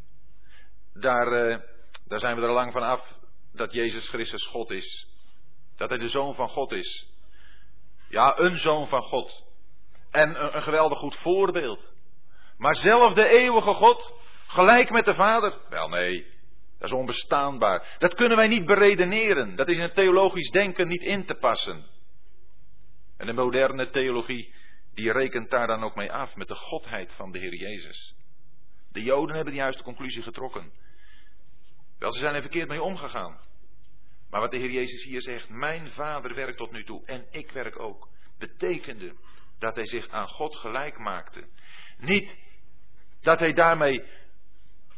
[0.93, 1.59] daar, eh,
[2.07, 3.16] daar zijn we er lang van af
[3.57, 5.07] dat Jezus Christus God is.
[5.77, 7.07] Dat hij de zoon van God is.
[8.09, 9.45] Ja, een zoon van God.
[10.11, 11.93] En een, geweldig goed voorbeeld.
[12.59, 14.15] Maar zelf de eeuwige God,
[14.47, 15.59] gelijk met de Vader?
[15.69, 16.27] Wel nee,
[16.79, 17.97] dat is onbestaanbaar.
[17.99, 19.57] Dat kunnen wij niet beredeneren.
[19.57, 21.85] Dat is in het theologisch denken niet in te passen.
[23.17, 24.55] En de moderne theologie,
[24.95, 28.15] die rekent daar dan ook mee af met de godheid van de Heer Jezus.
[28.93, 30.73] De Joden hebben de juiste conclusie getrokken.
[31.99, 33.39] Wel, ze zijn er verkeerd mee omgegaan.
[34.37, 37.51] Maar wat de Heer Jezus hier zegt, mijn vader werkt tot nu toe en ik
[37.51, 39.15] werk ook, betekende
[39.59, 41.45] dat hij zich aan God gelijk maakte.
[41.99, 42.37] Niet
[43.21, 44.05] dat hij daarmee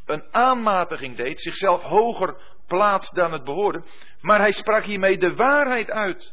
[0.07, 3.85] een aanmatiging deed, zichzelf hoger plaatst dan het behoorde,
[4.21, 6.33] maar hij sprak hiermee de waarheid uit.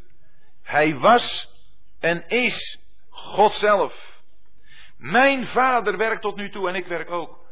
[0.63, 1.49] Hij was
[1.99, 4.21] en is God zelf.
[4.97, 7.45] Mijn vader werkt tot nu toe en ik werk ook.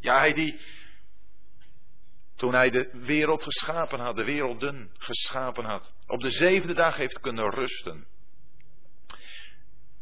[0.00, 0.60] Ja, hij die,
[2.40, 7.20] toen hij de wereld geschapen had, de werelden geschapen had, op de zevende dag heeft
[7.20, 8.06] kunnen rusten.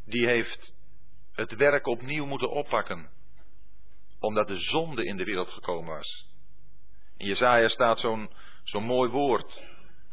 [0.04, 0.74] Die heeft
[1.32, 3.10] het werk opnieuw moeten oppakken,
[4.18, 6.28] omdat de zonde in de wereld gekomen was.
[7.16, 8.30] In Jezaja staat zo'n
[8.64, 9.62] zo'n mooi woord,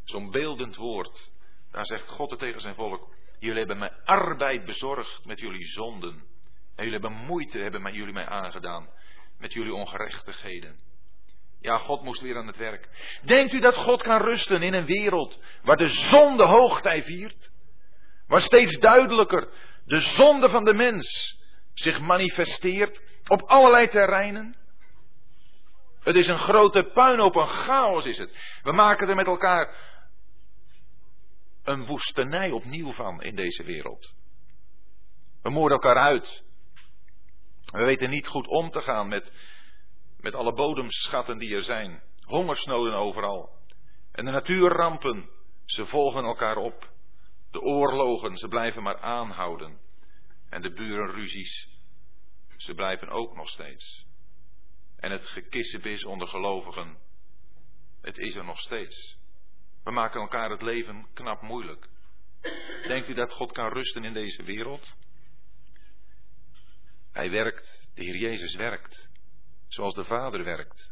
[0.03, 1.31] zo'n beeldend woord.
[1.71, 3.15] Daar zegt God tegen zijn volk.
[3.39, 6.13] Jullie hebben mij arbeid bezorgd met jullie zonden.
[6.75, 8.89] En jullie hebben moeite, hebben jullie mij aangedaan
[9.37, 10.79] met jullie ongerechtigheden.
[11.65, 12.89] Ja, God moest weer aan het werk.
[13.21, 17.51] Denkt u dat God kan rusten in een wereld waar de zonde hoogtij viert?
[18.27, 19.49] Waar steeds duidelijker
[19.85, 21.37] de zonde van de mens
[21.73, 24.55] zich manifesteert op allerlei terreinen?
[25.99, 28.59] Het is een grote puinhoop, een chaos is het.
[28.63, 29.75] We maken er met elkaar
[31.63, 34.13] een woestenij opnieuw van in deze wereld.
[35.41, 36.43] We moorden elkaar uit.
[37.65, 39.31] We weten niet goed om te gaan met,
[40.25, 42.01] met alle bodemschatten die er zijn.
[42.21, 43.49] Hongersnoden overal.
[44.11, 45.29] En de natuurrampen,
[45.65, 46.89] ze volgen elkaar op.
[47.51, 49.79] De oorlogen, ze blijven maar aanhouden.
[50.49, 51.69] En de burenruzies,
[52.57, 54.05] ze blijven ook nog steeds.
[54.97, 56.97] En het gekissebis onder gelovigen,
[58.01, 59.17] het is er nog steeds.
[59.83, 61.87] We maken elkaar het leven knap moeilijk.
[62.87, 64.95] Denkt u dat God kan rusten in deze wereld?
[67.11, 69.13] Hij werkt, de Heer Jezus werkt,
[69.75, 70.91] zoals de Vader werkt.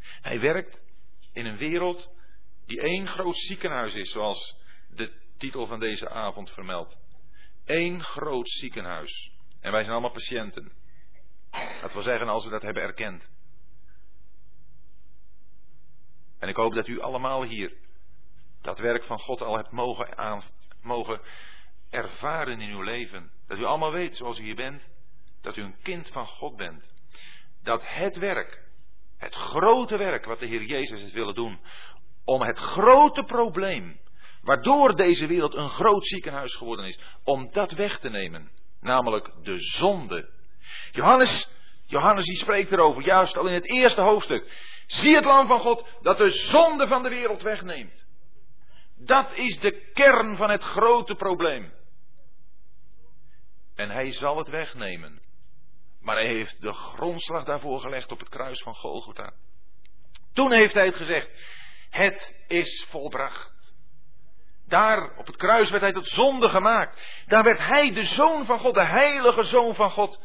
[0.00, 0.82] Hij werkt
[1.32, 2.10] in een wereld
[2.66, 4.56] die één groot ziekenhuis is, zoals
[4.90, 6.98] de titel van deze avond vermeldt.
[7.64, 9.30] Eén groot ziekenhuis.
[9.60, 10.72] En wij zijn allemaal patiënten.
[11.80, 13.30] Dat wil zeggen als we dat hebben erkend.
[16.38, 17.76] En ik hoop dat u allemaal hier
[18.60, 20.42] dat werk van God al hebt mogen, aan,
[20.82, 21.20] mogen
[21.90, 23.30] ervaren in uw leven.
[23.46, 24.82] Dat u allemaal weet, zoals u hier bent,
[25.40, 26.84] dat u een kind van God bent.
[27.68, 28.62] Dat het werk,
[29.18, 31.60] het grote werk wat de Heer Jezus heeft willen doen,
[32.24, 34.00] om het grote probleem,
[34.42, 38.50] waardoor deze wereld een groot ziekenhuis geworden is, om dat weg te nemen.
[38.80, 40.30] Namelijk de zonde.
[40.92, 41.50] Johannes,
[41.86, 44.52] Johannes die spreekt erover, juist al in het eerste hoofdstuk.
[44.86, 48.06] Zie het lam van God dat de zonde van de wereld wegneemt.
[48.96, 51.72] Dat is de kern van het grote probleem.
[53.74, 55.26] En hij zal het wegnemen.
[56.00, 59.32] Maar hij heeft de grondslag daarvoor gelegd op het kruis van Golgotha.
[60.32, 61.30] Toen heeft hij het gezegd.
[61.90, 63.74] Het is volbracht.
[64.66, 67.22] Daar op het kruis werd hij tot zonde gemaakt.
[67.26, 70.20] Daar werd hij de zoon van God, de heilige zoon van God.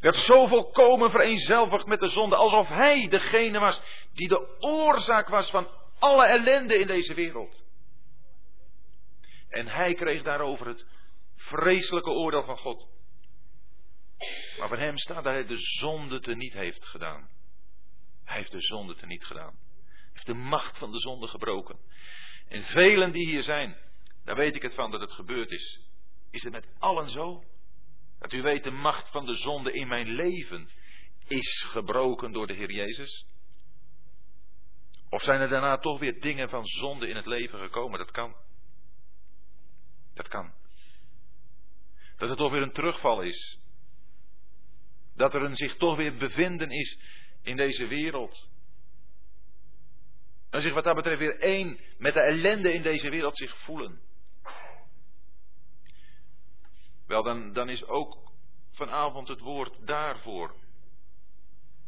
[0.00, 2.36] Werd zo volkomen vereenzelvigd met de zonde.
[2.36, 5.68] Alsof hij degene was die de oorzaak was van
[5.98, 7.64] alle ellende in deze wereld.
[9.48, 10.86] En hij kreeg daarover het
[11.36, 12.88] vreselijke oordeel van God.
[14.58, 17.28] Maar van hem staat dat hij de zonde te niet heeft gedaan.
[18.24, 19.58] Hij heeft de zonde te niet gedaan.
[19.84, 21.78] Hij heeft de macht van de zonde gebroken.
[22.48, 23.76] En velen die hier zijn,
[24.24, 25.80] daar weet ik het van dat het gebeurd is.
[26.30, 27.44] Is het met allen zo?
[28.18, 30.70] Dat u weet, de macht van de zonde in mijn leven
[31.26, 33.26] is gebroken door de Heer Jezus?
[35.08, 37.98] Of zijn er daarna toch weer dingen van zonde in het leven gekomen?
[37.98, 38.36] Dat kan.
[40.14, 40.52] Dat kan.
[42.16, 43.58] Dat er toch weer een terugval is.
[45.16, 46.98] Dat er een zich toch weer bevinden is
[47.42, 48.50] in deze wereld.
[50.50, 54.00] En zich wat dat betreft weer één met de ellende in deze wereld zich voelen.
[57.06, 58.32] Wel, dan, dan is ook
[58.70, 60.54] vanavond het woord daarvoor.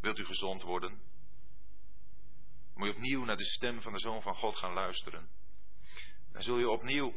[0.01, 1.01] Wilt u gezond worden?
[2.75, 5.29] Moet je opnieuw naar de stem van de Zoon van God gaan luisteren.
[6.33, 7.15] Dan zul je opnieuw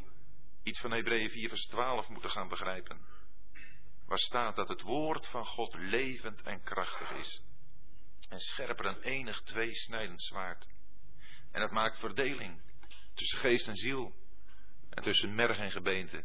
[0.64, 3.11] iets van Hebreeën 4 vers 12 moeten gaan begrijpen.
[4.06, 7.42] Waar staat dat het woord van God levend en krachtig is.
[8.30, 10.68] En scherper dan enig tweesnijdend zwaard.
[11.52, 12.62] En dat maakt verdeling
[13.14, 14.14] tussen geest en ziel.
[14.90, 16.24] En tussen merg en gebeente.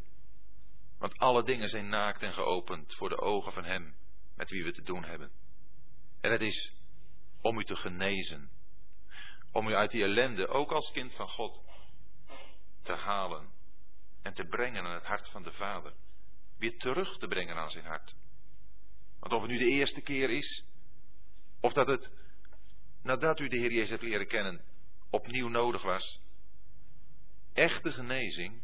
[0.99, 3.95] Want alle dingen zijn naakt en geopend voor de ogen van Hem
[4.35, 5.31] met wie we te doen hebben.
[6.21, 6.73] En het is
[7.41, 8.51] om u te genezen.
[9.53, 11.63] Om u uit die ellende, ook als kind van God,
[12.83, 13.53] te halen
[14.23, 15.93] en te brengen aan het hart van de Vader.
[16.59, 18.15] Weer terug te brengen aan zijn hart.
[19.21, 20.65] Want of het nu de eerste keer is,
[21.61, 22.13] of dat het
[23.03, 24.61] nadat u de Heer Jezus hebt leren kennen,
[25.11, 26.21] opnieuw nodig was.
[27.53, 28.63] Echte genezing,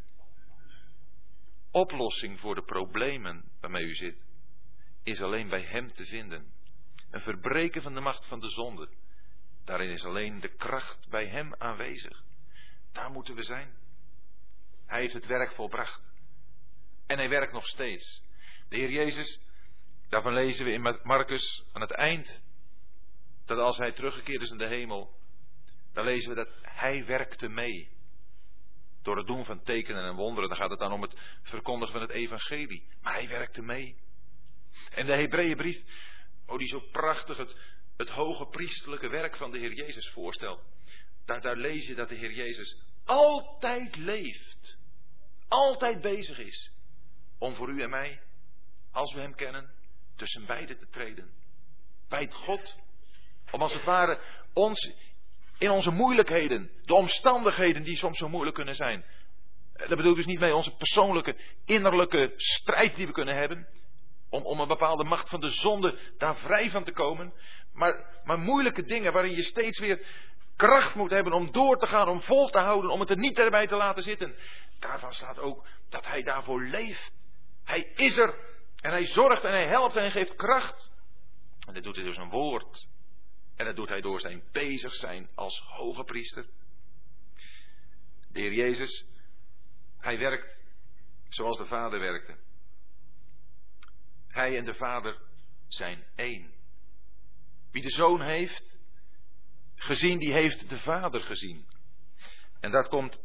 [1.71, 4.17] oplossing voor de problemen waarmee u zit,
[5.03, 6.53] is alleen bij Hem te vinden.
[7.11, 8.89] Een verbreken van de macht van de zonde.
[9.65, 12.25] Daarin is alleen de kracht bij Hem aanwezig.
[12.93, 13.75] Daar moeten we zijn.
[14.87, 16.12] Hij heeft het werk volbracht.
[17.07, 18.23] En hij werkt nog steeds.
[18.69, 19.41] De Heer Jezus,
[20.09, 22.43] daarvan lezen we in Marcus aan het eind,
[23.45, 25.15] dat als hij teruggekeerd is in de hemel,
[25.93, 27.91] dan lezen we dat hij werkte mee.
[29.03, 32.03] Door het doen van tekenen en wonderen, dan gaat het dan om het verkondigen van
[32.03, 32.89] het evangelie.
[33.01, 33.97] Maar hij werkte mee.
[34.91, 35.83] En de Hebreeënbrief,
[36.47, 37.57] oh die zo prachtig het,
[37.97, 40.61] het hoge priestelijke werk van de Heer Jezus voorstelt.
[41.25, 44.81] Daar, daar lees je dat de Heer Jezus altijd leeft
[45.49, 46.71] altijd bezig is
[47.43, 48.21] om voor u en mij,
[48.93, 49.71] als we Hem kennen,
[50.17, 51.31] tussen beiden te treden.
[52.09, 52.77] Bij God.
[53.51, 54.21] Om als het ware
[54.53, 54.93] ons
[55.59, 59.05] in onze moeilijkheden, de omstandigheden die soms zo moeilijk kunnen zijn.
[59.73, 63.69] Dat bedoel ik dus niet mee onze persoonlijke, innerlijke strijd die we kunnen hebben.
[64.31, 67.33] Om, om een bepaalde macht van de zonde daar vrij van te komen.
[67.73, 70.07] Maar, maar moeilijke dingen waarin je steeds weer
[70.57, 73.39] kracht moet hebben om door te gaan, om vol te houden, om het er niet
[73.39, 74.35] erbij te laten zitten.
[74.79, 77.22] Daarvan staat ook dat hij daarvoor leeft.
[77.65, 78.35] Hij is er
[78.81, 80.91] en hij zorgt en hij helpt en hij geeft kracht.
[81.67, 82.89] En dat doet hij door zijn woord.
[83.57, 86.47] En dat doet hij door zijn bezig zijn als hoge priester.
[88.29, 89.07] De Heer Jezus,
[89.99, 90.63] hij werkt
[91.29, 92.37] zoals de Vader werkte.
[94.29, 95.21] Hij en de Vader
[95.69, 96.55] zijn één.
[97.71, 98.81] Wie de Zoon heeft,
[99.75, 101.67] gezien, die heeft de Vader gezien.
[102.61, 103.23] En dat komt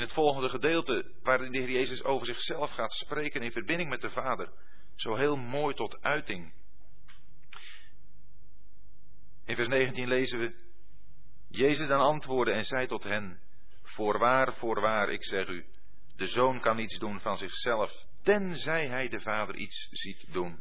[0.00, 4.00] in het volgende gedeelte, waarin de Heer Jezus over zichzelf gaat spreken in verbinding met
[4.00, 4.52] de Vader,
[4.96, 6.52] zo heel mooi tot uiting.
[9.44, 10.54] In vers 19 lezen we,
[11.48, 13.40] Jezus dan antwoordde en zei tot hen,
[13.82, 15.66] Voorwaar, voorwaar, ik zeg u,
[16.16, 20.58] de zoon kan iets doen van zichzelf, tenzij hij de vader iets ziet doen.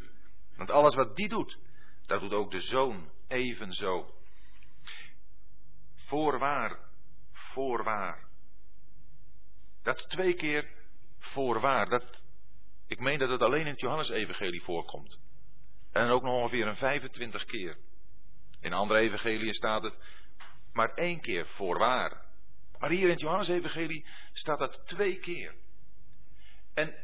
[0.56, 1.60] Want alles wat die doet,
[2.06, 4.14] dat doet ook de zoon evenzo.
[5.96, 6.80] Voorwaar,
[7.32, 8.29] voorwaar.
[9.90, 10.68] Dat twee keer
[11.20, 11.90] voorwaar.
[11.90, 12.24] Dat,
[12.88, 15.20] ik meen dat het alleen in het Johannesevangelie voorkomt.
[15.92, 17.78] En ook nog ongeveer een 25 keer.
[18.62, 19.94] In andere evangeliën staat het
[20.74, 22.26] maar één keer voorwaar.
[22.80, 25.56] Maar hier in het Johannesevangelie staat dat twee keer.
[26.74, 26.96] En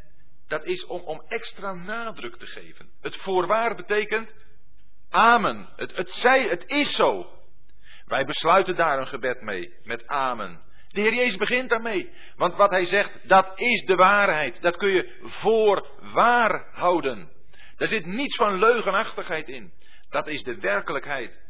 [0.48, 2.90] dat is om, om extra nadruk te geven.
[3.02, 4.34] Het voorwaar betekent
[5.10, 5.70] amen.
[5.76, 7.40] Het, het, zij, het is zo.
[8.06, 10.64] Wij besluiten daar een gebed mee, met amen.
[10.96, 12.12] De Heer Jezus begint daarmee.
[12.36, 14.62] Want wat hij zegt, dat is de waarheid.
[14.62, 17.32] Dat kun je voor waar houden.
[17.78, 19.74] Daar zit niets van leugenachtigheid in.
[20.10, 21.42] Dat is de werkelijkheid.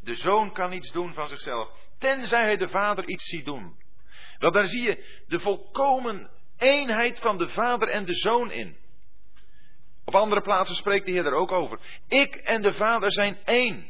[0.00, 1.68] De zoon kan niets doen van zichzelf,
[1.98, 3.76] tenzij hij de vader iets ziet doen.
[4.38, 8.76] Wel, daar zie je de volkomen eenheid van de vader en de zoon in.
[10.04, 11.78] Op andere plaatsen spreekt de Heer er ook over.
[12.08, 13.86] Ik en de vader zijn één.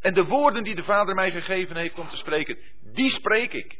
[0.00, 3.78] En de woorden die de Vader mij gegeven heeft om te spreken, die spreek ik.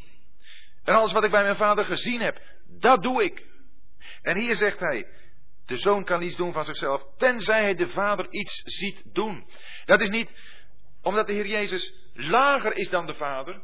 [0.84, 3.46] En alles wat ik bij mijn Vader gezien heb, dat doe ik.
[4.22, 5.06] En hier zegt hij,
[5.66, 9.46] de zoon kan niets doen van zichzelf, tenzij hij de Vader iets ziet doen.
[9.84, 10.30] Dat is niet
[11.02, 13.62] omdat de Heer Jezus lager is dan de Vader,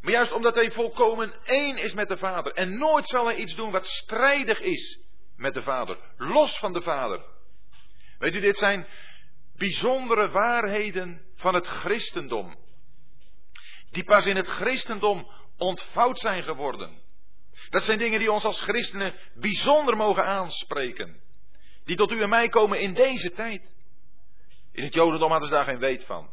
[0.00, 2.52] maar juist omdat hij volkomen één is met de Vader.
[2.52, 5.00] En nooit zal hij iets doen wat strijdig is
[5.36, 7.24] met de Vader, los van de Vader.
[8.18, 8.86] Weet u, dit zijn
[9.56, 12.56] bijzondere waarheden van het christendom.
[13.90, 17.02] Die pas in het christendom ontvouwd zijn geworden.
[17.70, 21.20] Dat zijn dingen die ons als christenen bijzonder mogen aanspreken.
[21.84, 23.62] Die tot u en mij komen in deze tijd.
[24.72, 26.30] In het Jodendom hadden ze daar geen weet van.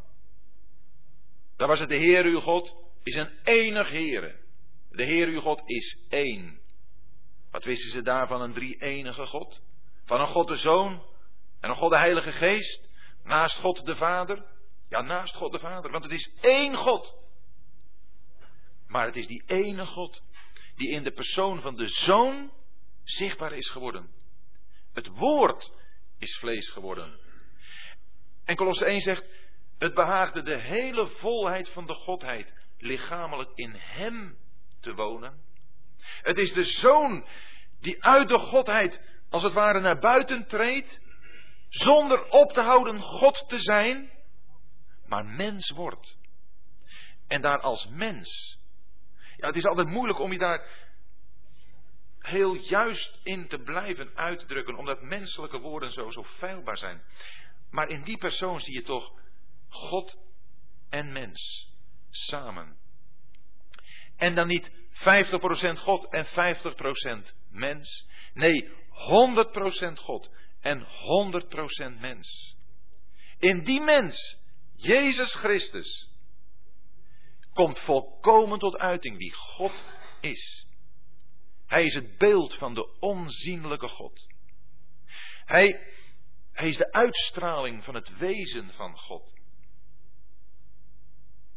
[1.56, 4.40] Daar was het de Heer uw God is een enig Heere.
[4.90, 6.60] De Heer uw God is één.
[7.50, 9.62] Wat wisten ze daar van een drie-enige God?
[10.04, 11.02] Van een God de Zoon
[11.60, 12.90] en een God de Heilige Geest?
[13.24, 14.44] Naast God de Vader?
[14.92, 17.16] Ja, naast God de Vader, want het is één God.
[18.86, 20.22] Maar het is die ene God
[20.74, 22.52] die in de persoon van de Zoon
[23.04, 24.10] zichtbaar is geworden.
[24.92, 25.72] Het Woord
[26.18, 27.18] is vlees geworden.
[28.44, 29.24] En Colosse 1 zegt,
[29.78, 34.36] het behaagde de hele volheid van de Godheid lichamelijk in Hem
[34.80, 35.40] te wonen.
[36.22, 37.26] Het is de Zoon
[37.80, 41.00] die uit de Godheid als het ware naar buiten treedt,
[41.68, 44.20] zonder op te houden God te zijn,
[45.12, 46.16] maar mens wordt.
[47.26, 48.58] En daar als mens.
[49.36, 50.68] Ja, het is altijd moeilijk om je daar
[52.18, 57.02] heel juist in te blijven uitdrukken, omdat menselijke woorden zo, zo feilbaar zijn.
[57.70, 59.12] Maar in die persoon zie je toch
[59.68, 60.16] God
[60.88, 61.70] en mens
[62.10, 62.76] samen.
[64.16, 64.74] En dan niet 50%
[65.78, 68.08] God en 50% mens.
[68.34, 68.72] Nee, 100%
[69.94, 70.86] God en
[71.96, 72.56] 100% mens.
[73.38, 74.41] In die mens,
[74.82, 76.10] Jezus Christus,
[77.52, 79.84] komt volkomen tot uiting wie God
[80.20, 80.66] is.
[81.66, 84.26] Hij is het beeld van de onzienlijke God.
[85.44, 85.94] Hij,
[86.52, 89.32] hij is de uitstraling van het wezen van God.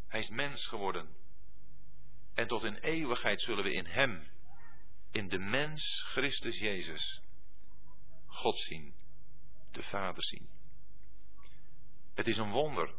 [0.08, 1.16] Hij is mens geworden.
[2.34, 4.28] En tot in eeuwigheid zullen we in Hem,
[5.12, 7.22] in de mens Christus Jezus,
[8.26, 8.94] God zien,
[9.72, 10.50] de Vader zien.
[12.14, 12.94] Het is een wonder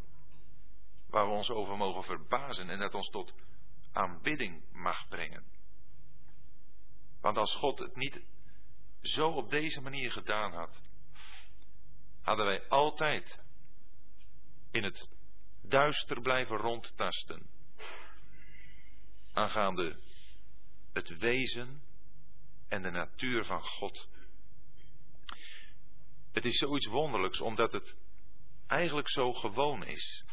[1.16, 3.34] waar we ons over mogen verbazen en dat ons tot
[3.92, 5.44] aanbidding mag brengen.
[7.20, 8.20] Want als God het niet
[9.02, 10.80] zo op deze manier gedaan had,
[12.20, 13.38] hadden wij altijd
[14.70, 15.08] in het
[15.62, 17.46] duister blijven rondtasten
[19.32, 20.00] aangaande
[20.92, 21.82] het wezen
[22.68, 24.08] en de natuur van God.
[26.32, 27.96] Het is zoiets wonderlijks omdat het
[28.66, 30.24] eigenlijk zo gewoon is.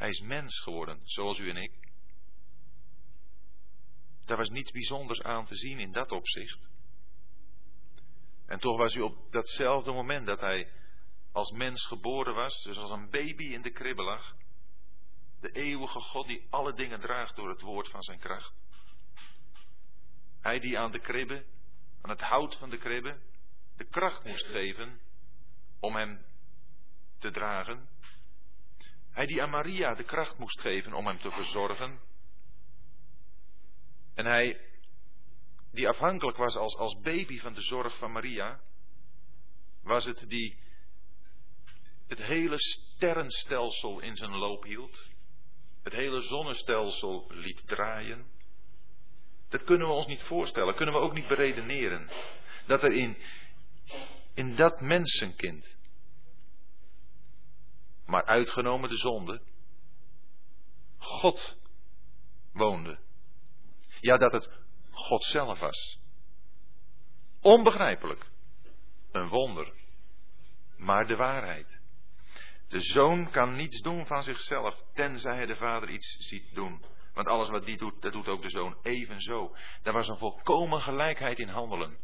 [0.00, 1.72] Hij is mens geworden, zoals u en ik.
[4.24, 6.58] Daar was niets bijzonders aan te zien in dat opzicht.
[8.46, 10.72] En toch was u op datzelfde moment dat hij
[11.32, 14.36] als mens geboren was, dus als een baby in de kribbe lag,
[15.40, 18.54] de eeuwige God die alle dingen draagt door het woord van zijn kracht.
[20.40, 21.44] Hij die aan de kribbe,
[22.02, 23.20] aan het hout van de kribbe,
[23.76, 25.00] de kracht moest geven
[25.80, 26.24] om hem
[27.18, 27.88] te dragen.
[29.20, 32.00] Hij die aan Maria de kracht moest geven om hem te verzorgen.
[34.14, 34.60] En hij
[35.72, 38.60] die afhankelijk was als, als baby van de zorg van Maria,
[39.82, 40.58] was het die
[42.06, 45.08] het hele sterrenstelsel in zijn loop hield,
[45.82, 48.26] het hele zonnestelsel liet draaien.
[49.48, 52.10] Dat kunnen we ons niet voorstellen, kunnen we ook niet beredeneren.
[52.66, 53.16] Dat er in,
[54.34, 55.78] in dat mensenkind,
[58.10, 59.42] maar uitgenomen de zonde,
[60.98, 61.56] God
[62.52, 62.98] woonde.
[64.00, 64.50] Ja, dat het
[64.90, 65.98] God zelf was.
[67.40, 68.30] Onbegrijpelijk.
[69.12, 69.72] Een wonder.
[70.76, 71.78] Maar de waarheid.
[72.68, 76.84] De zoon kan niets doen van zichzelf, tenzij hij de vader iets ziet doen.
[77.14, 79.56] Want alles wat die doet, dat doet ook de zoon evenzo.
[79.82, 81.98] Daar was een volkomen gelijkheid in handelen.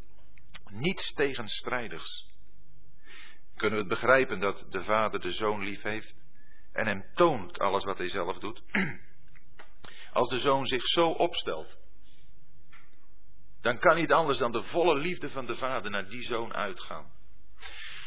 [0.70, 2.25] Niets tegenstrijdigs.
[3.57, 6.14] Kunnen we het begrijpen dat de vader de zoon lief heeft
[6.72, 8.62] en hem toont alles wat hij zelf doet?
[10.12, 11.78] Als de zoon zich zo opstelt,
[13.61, 17.12] dan kan niet anders dan de volle liefde van de vader naar die zoon uitgaan.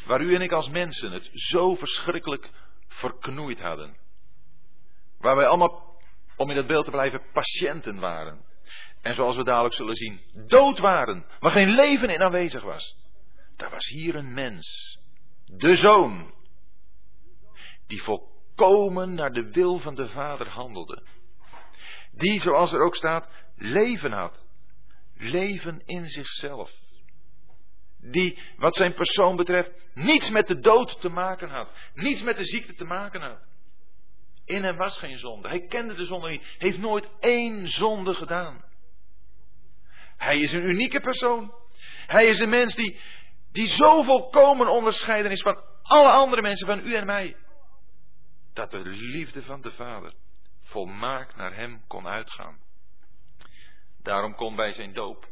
[0.06, 2.50] Waar u en ik als mensen het zo verschrikkelijk
[2.88, 3.96] verknoeid hadden.
[5.18, 6.00] Waar wij allemaal,
[6.36, 8.44] om in het beeld te blijven, patiënten waren.
[9.02, 12.96] En zoals we dadelijk zullen zien, dood waren, waar geen leven in aanwezig was.
[13.56, 14.98] Daar was hier een mens,
[15.56, 16.34] de zoon,
[17.86, 21.02] die volkomen naar de wil van de Vader handelde.
[22.12, 24.48] Die, zoals er ook staat, leven had.
[25.14, 26.70] Leven in zichzelf
[28.02, 31.72] die, wat zijn persoon betreft, niets met de dood te maken had.
[31.94, 33.38] Niets met de ziekte te maken had.
[34.44, 35.48] In hem was geen zonde.
[35.48, 36.54] Hij kende de zonde niet.
[36.58, 38.64] Heeft nooit één zonde gedaan.
[40.16, 41.54] Hij is een unieke persoon.
[42.06, 43.00] Hij is een mens die,
[43.52, 47.36] die zo volkomen onderscheiden is van alle andere mensen, van u en mij.
[48.52, 50.14] Dat de liefde van de Vader
[50.60, 52.58] volmaakt naar hem kon uitgaan.
[54.02, 55.28] Daarom kon bij zijn doop,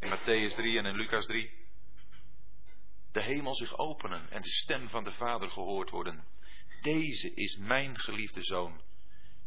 [0.00, 1.50] in Matthäus 3 en in Lucas 3,
[3.12, 6.24] de hemel zich openen en de stem van de Vader gehoord worden.
[6.80, 8.80] Deze is mijn geliefde zoon,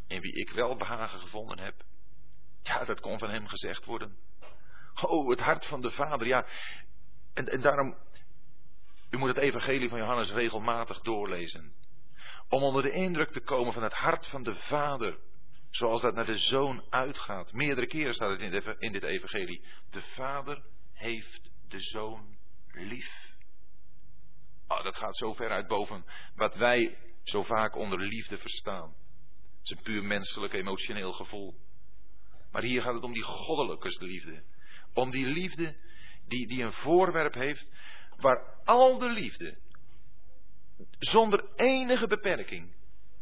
[0.07, 1.83] in wie ik wel behagen gevonden heb.
[2.61, 4.17] Ja, dat kon van hem gezegd worden.
[5.01, 6.45] Oh, het hart van de Vader, ja.
[7.35, 7.97] En, en daarom,
[9.09, 11.73] u moet het evangelie van Johannes regelmatig doorlezen.
[12.49, 15.17] Om onder de indruk te komen van het hart van de Vader.
[15.69, 17.53] Zoals dat naar de Zoon uitgaat.
[17.53, 19.65] Meerdere keren staat het in in dit evangelie.
[19.89, 20.63] De Vader
[20.93, 22.37] heeft de Zoon
[22.71, 23.33] lief.
[24.67, 26.05] Oh, dat gaat zo ver uit boven
[26.35, 28.95] wat wij zo vaak onder liefde verstaan.
[29.57, 31.55] Het is een puur menselijk, emotioneel gevoel.
[32.51, 34.43] Maar hier gaat het om die goddelijke liefde.
[34.93, 35.75] Om die liefde
[36.27, 37.67] die, die een voorwerp heeft
[38.17, 39.57] waar al de liefde
[40.99, 42.73] zonder enige beperking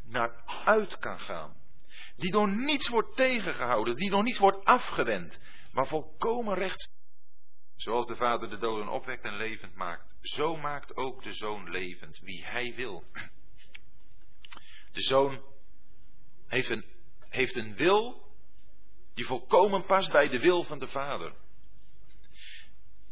[0.04, 1.62] naar uit kan gaan.
[2.16, 5.40] Die door niets wordt tegengehouden, die door niets wordt afgewend,
[5.72, 6.90] maar volkomen rechts.
[7.76, 12.20] Zoals de Vader de doden opwekt en levend maakt, zo maakt ook de Zoon levend
[12.20, 13.04] wie hij wil.
[14.92, 15.42] De Zoon
[16.48, 16.86] heeft een,
[17.30, 18.32] heeft een wil
[19.14, 21.34] die volkomen past bij de wil van de Vader.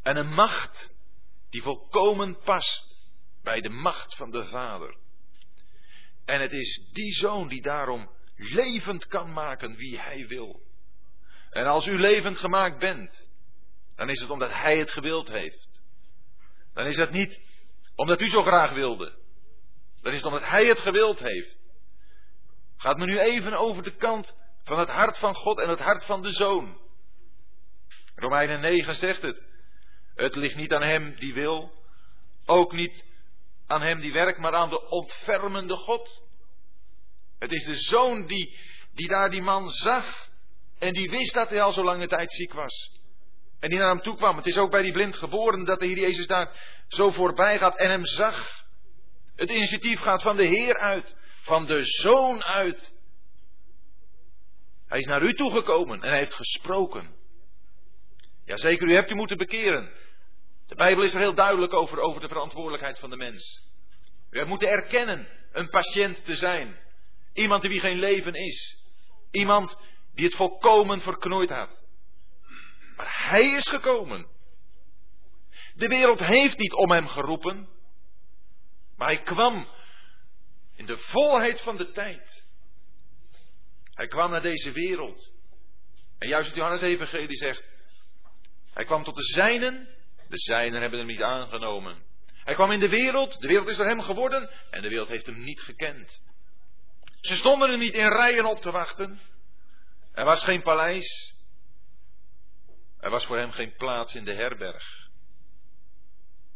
[0.01, 0.91] En een macht
[1.49, 2.97] die volkomen past
[3.43, 4.97] bij de macht van de Vader.
[6.25, 10.61] En het is die zoon die daarom levend kan maken wie hij wil.
[11.49, 13.29] En als u levend gemaakt bent,
[13.95, 15.81] dan is het omdat hij het gewild heeft.
[16.73, 17.41] Dan is het niet
[17.95, 19.19] omdat u zo graag wilde.
[20.01, 21.69] Dan is het omdat hij het gewild heeft.
[22.77, 26.05] Gaat me nu even over de kant van het hart van God en het hart
[26.05, 26.79] van de zoon.
[28.15, 29.50] Romeinen 9 zegt het.
[30.15, 31.71] Het ligt niet aan hem die wil,
[32.45, 33.03] ook niet
[33.67, 36.21] aan hem die werkt, maar aan de ontfermende God.
[37.39, 38.59] Het is de zoon die,
[38.93, 40.29] die daar die man zag
[40.79, 42.91] en die wist dat hij al zo lange tijd ziek was.
[43.59, 44.37] En die naar hem toe kwam.
[44.37, 46.51] Het is ook bij die blind geboren dat de Heer Jezus daar
[46.87, 48.65] zo voorbij gaat en hem zag.
[49.35, 52.93] Het initiatief gaat van de Heer uit, van de Zoon uit.
[54.87, 57.15] Hij is naar u toegekomen en hij heeft gesproken.
[58.51, 59.91] Jazeker, u hebt u moeten bekeren.
[60.67, 63.69] De Bijbel is er heel duidelijk over, over de verantwoordelijkheid van de mens.
[64.29, 66.79] U hebt moeten erkennen een patiënt te zijn.
[67.33, 68.85] Iemand wie geen leven is.
[69.31, 69.77] Iemand
[70.13, 71.83] die het volkomen verknoeid had.
[72.95, 74.27] Maar hij is gekomen.
[75.75, 77.69] De wereld heeft niet om hem geroepen.
[78.97, 79.67] Maar hij kwam
[80.75, 82.45] in de volheid van de tijd.
[83.93, 85.33] Hij kwam naar deze wereld.
[86.17, 87.70] En juist het Johannes Evangelie zegt.
[88.73, 89.87] Hij kwam tot de zijnen.
[90.27, 92.03] De zijnen hebben hem niet aangenomen.
[92.43, 93.41] Hij kwam in de wereld.
[93.41, 94.49] De wereld is door hem geworden.
[94.69, 96.21] En de wereld heeft hem niet gekend.
[97.21, 99.19] Ze stonden er niet in rijen op te wachten.
[100.11, 101.35] Er was geen paleis.
[102.99, 105.09] Er was voor hem geen plaats in de herberg.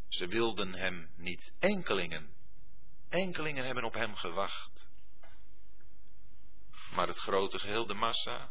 [0.09, 1.53] Ze wilden hem niet.
[1.59, 2.34] Enkelingen.
[3.09, 4.89] Enkelingen hebben op hem gewacht.
[6.91, 8.49] Maar het grote geheel, de massa,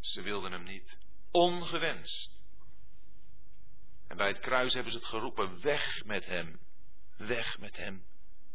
[0.00, 0.98] ze wilden hem niet.
[1.36, 2.40] Ongewenst.
[4.08, 6.60] En bij het kruis hebben ze het geroepen, weg met hem.
[7.16, 8.04] Weg met hem.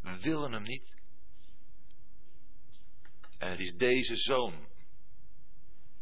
[0.00, 0.96] We willen hem niet.
[3.38, 4.68] En het is deze zoon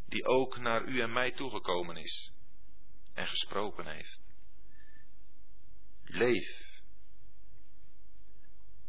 [0.07, 2.33] die ook naar u en mij toegekomen is
[3.15, 4.21] en gesproken heeft.
[6.05, 6.81] Leef.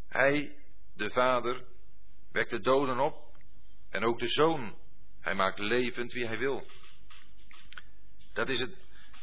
[0.07, 0.55] Hij,
[0.93, 1.65] de Vader,
[2.31, 3.35] wekt de doden op
[3.89, 4.77] en ook de Zoon.
[5.19, 6.65] Hij maakt levend wie hij wil.
[8.33, 8.75] Dat is het,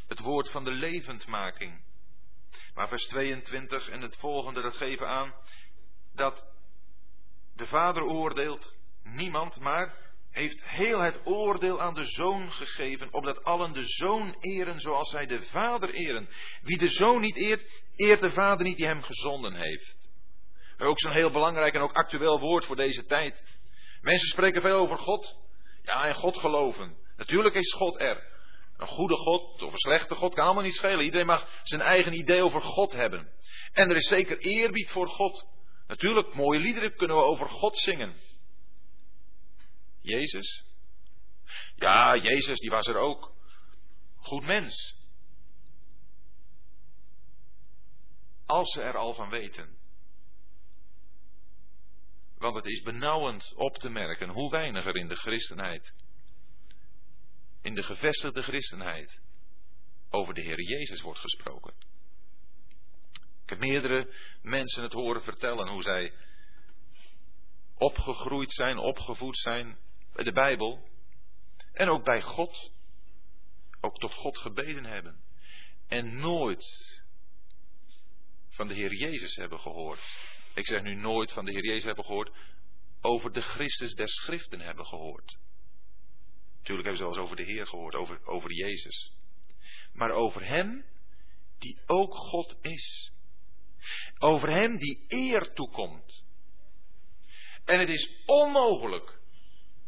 [0.09, 1.87] het woord van de levendmaking.
[2.75, 5.35] Maar vers 22 en het volgende, dat geven aan
[6.15, 6.47] dat
[7.55, 9.95] de Vader oordeelt niemand, maar
[10.31, 15.27] heeft heel het oordeel aan de zoon gegeven, opdat allen de zoon eren zoals zij
[15.27, 16.29] de vader eren.
[16.63, 20.09] Wie de zoon niet eert, eert de vader niet die hem gezonden heeft.
[20.79, 23.43] Ook zo'n heel belangrijk en ook actueel woord voor deze tijd.
[24.01, 25.37] Mensen spreken veel over God.
[25.83, 26.97] Ja, en God geloven.
[27.17, 28.38] Natuurlijk is God er.
[28.79, 31.05] Een goede God of een slechte God kan allemaal niet schelen.
[31.05, 33.33] Iedereen mag zijn eigen idee over God hebben.
[33.73, 35.47] En er is zeker eerbied voor God.
[35.87, 38.15] Natuurlijk, mooie liederen kunnen we over God zingen.
[40.01, 40.65] Jezus?
[41.77, 43.33] Ja, Jezus, die was er ook.
[44.17, 44.97] Goed mens.
[48.47, 49.77] Als ze er al van weten.
[52.39, 55.93] Want het is benauwend op te merken hoe weinig er in de christenheid,
[57.69, 59.21] in de gevestigde christenheid,
[60.11, 61.75] over de Heer Jezus wordt gesproken.
[63.43, 66.13] Ik heb meerdere mensen het horen vertellen hoe zij
[67.75, 69.79] opgegroeid zijn, opgevoed zijn
[70.13, 70.89] bij de Bijbel
[71.73, 72.71] en ook bij God,
[73.81, 75.21] ook tot God gebeden hebben
[75.89, 76.65] en nooit
[78.49, 80.01] van de Heer Jezus hebben gehoord.
[80.55, 82.37] Ik zeg nu nooit van de Heer Jezus hebben gehoord,
[83.01, 85.37] over de Christus der Schriften hebben gehoord.
[86.59, 89.13] Natuurlijk hebben ze wel eens over de Heer gehoord, over, over Jezus.
[89.93, 90.85] Maar over Hem
[91.59, 93.13] die ook God is.
[94.19, 96.25] Over Hem die eer toekomt.
[97.65, 99.19] En het is onmogelijk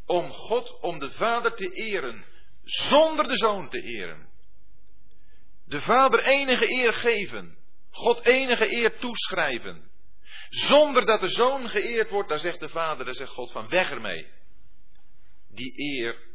[0.06, 2.24] om God, om de Vader te eren,
[2.64, 4.28] zonder de Zoon te eren.
[5.64, 7.58] De Vader enige eer geven,
[7.90, 9.90] God enige eer toeschrijven.
[10.48, 13.90] Zonder dat de Zoon geëerd wordt, daar zegt de Vader, daar zegt God van weg
[13.90, 14.26] ermee.
[15.48, 16.29] Die eer,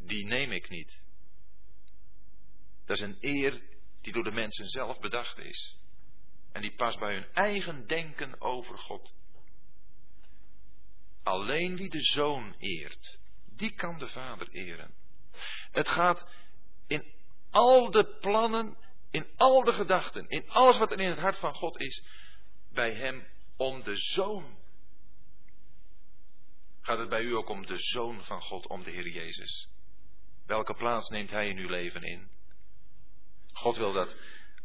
[0.00, 1.02] die neem ik niet.
[2.86, 3.62] Dat is een eer
[4.00, 5.78] die door de mensen zelf bedacht is.
[6.52, 9.12] En die past bij hun eigen denken over God.
[11.22, 13.18] Alleen wie de zoon eert,
[13.56, 14.94] die kan de vader eren.
[15.70, 16.26] Het gaat
[16.86, 17.12] in
[17.50, 18.76] al de plannen,
[19.10, 22.02] in al de gedachten, in alles wat er in het hart van God is,
[22.72, 23.26] bij hem
[23.56, 24.58] om de zoon.
[26.80, 29.68] Gaat het bij u ook om de zoon van God, om de Heer Jezus?
[30.50, 32.30] Welke plaats neemt hij in uw leven in?
[33.52, 34.16] God wil dat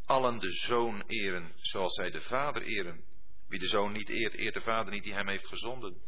[0.06, 3.04] allen de zoon eren, zoals zij de vader eren.
[3.48, 6.02] Wie de zoon niet eert, eert de vader niet die hem heeft gezonden.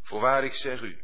[0.00, 1.00] Voorwaar ik zeg u,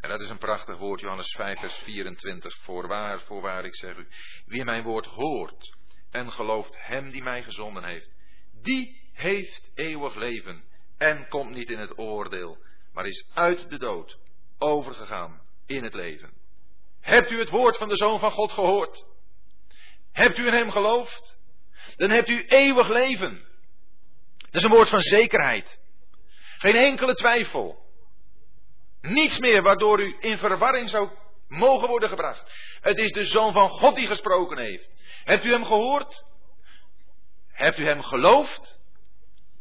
[0.00, 2.56] en dat is een prachtig woord, Johannes 5, vers 24.
[2.56, 4.08] Voorwaar, voorwaar ik zeg u,
[4.46, 5.76] wie mijn woord hoort
[6.10, 8.10] en gelooft hem die mij gezonden heeft,
[8.52, 10.64] die heeft eeuwig leven
[10.96, 12.58] en komt niet in het oordeel,
[12.92, 14.18] maar is uit de dood
[14.58, 16.40] overgegaan in het leven.
[17.02, 19.06] Hebt u het woord van de Zoon van God gehoord?
[20.12, 21.38] Hebt u in hem geloofd?
[21.96, 23.44] Dan hebt u eeuwig leven.
[24.38, 25.80] Dat is een woord van zekerheid.
[26.58, 27.78] Geen enkele twijfel.
[29.00, 31.10] Niets meer waardoor u in verwarring zou
[31.48, 32.52] mogen worden gebracht.
[32.80, 34.90] Het is de Zoon van God die gesproken heeft.
[35.24, 36.24] Hebt u hem gehoord?
[37.52, 38.80] Hebt u hem geloofd?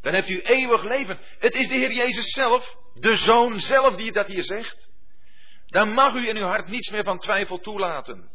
[0.02, 1.20] Dan hebt u eeuwig leven.
[1.40, 4.91] Het is de Heer Jezus zelf, de Zoon zelf die dat hier zegt.
[5.72, 8.30] Dan mag u in uw hart niets meer van twijfel toelaten.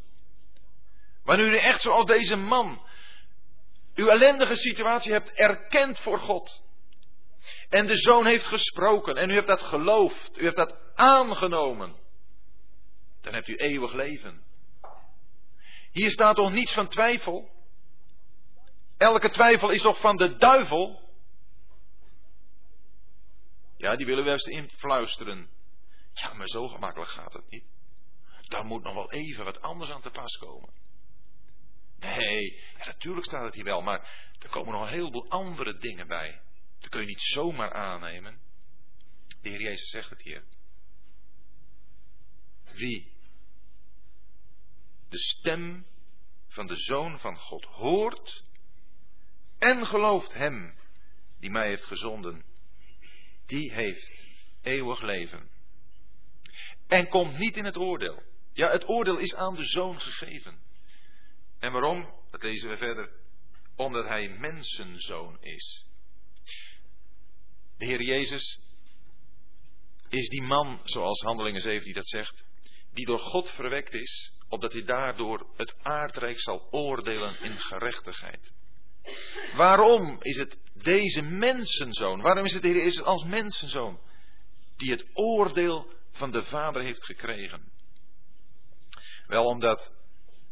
[1.24, 2.86] Wanneer u echt zoals deze man
[3.94, 6.62] uw ellendige situatie hebt erkend voor God.
[7.68, 11.96] En de zoon heeft gesproken en u hebt dat geloofd, u hebt dat aangenomen.
[13.20, 14.44] Dan hebt u eeuwig leven.
[15.92, 17.50] Hier staat toch niets van twijfel?
[18.96, 21.02] Elke twijfel is toch van de duivel?
[23.76, 25.55] Ja, die willen we eens influisteren.
[26.16, 27.64] Ja, maar zo gemakkelijk gaat het niet.
[28.48, 30.72] Daar moet nog wel even wat anders aan te pas komen.
[31.98, 36.06] Nee, ja, natuurlijk staat het hier wel, maar er komen nog een heleboel andere dingen
[36.06, 36.40] bij.
[36.78, 38.40] Dat kun je niet zomaar aannemen.
[39.42, 40.44] De Heer Jezus zegt het hier.
[42.72, 43.12] Wie
[45.08, 45.86] de stem
[46.48, 48.42] van de Zoon van God hoort
[49.58, 50.78] en gelooft Hem
[51.38, 52.44] die mij heeft gezonden,
[53.46, 54.24] die heeft
[54.62, 55.55] eeuwig leven.
[56.86, 58.22] En komt niet in het oordeel.
[58.52, 60.58] Ja, het oordeel is aan de Zoon gegeven.
[61.58, 62.14] En waarom?
[62.30, 63.10] Dat lezen we verder.
[63.76, 65.86] Omdat hij mensenzoon is.
[67.78, 68.60] De Heer Jezus
[70.08, 72.44] is die man, zoals Handelingen 17 dat zegt,
[72.92, 78.52] die door God verwekt is, opdat hij daardoor het aardrijk zal oordelen in gerechtigheid.
[79.54, 84.00] Waarom is het deze mensenzoon, waarom is het de Heer Jezus als mensenzoon,
[84.76, 87.72] die het oordeel van de Vader heeft gekregen?
[89.26, 89.92] Wel omdat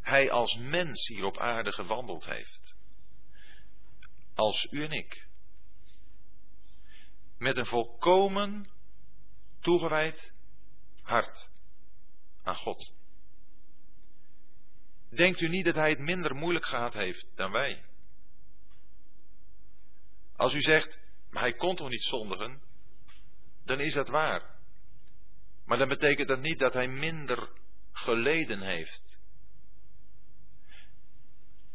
[0.00, 2.76] hij als mens hier op aarde gewandeld heeft.
[4.34, 5.26] Als u en ik.
[7.38, 8.70] Met een volkomen
[9.60, 10.32] toegewijd
[11.02, 11.50] hart
[12.42, 12.92] aan God.
[15.08, 17.84] Denkt u niet dat hij het minder moeilijk gehad heeft dan wij?
[20.36, 20.98] Als u zegt,
[21.30, 22.62] maar hij kon toch niet zondigen,
[23.64, 24.53] dan is dat waar.
[25.64, 27.48] Maar dan betekent dat niet dat hij minder
[27.92, 29.14] geleden heeft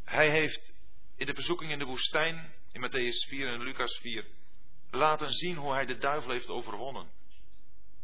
[0.10, 0.74] hij heeft
[1.16, 4.26] in de verzoeking in de woestijn, in Matthäus 4 en Lucas 4,
[4.92, 7.12] laten zien hoe hij de duivel heeft overwonnen.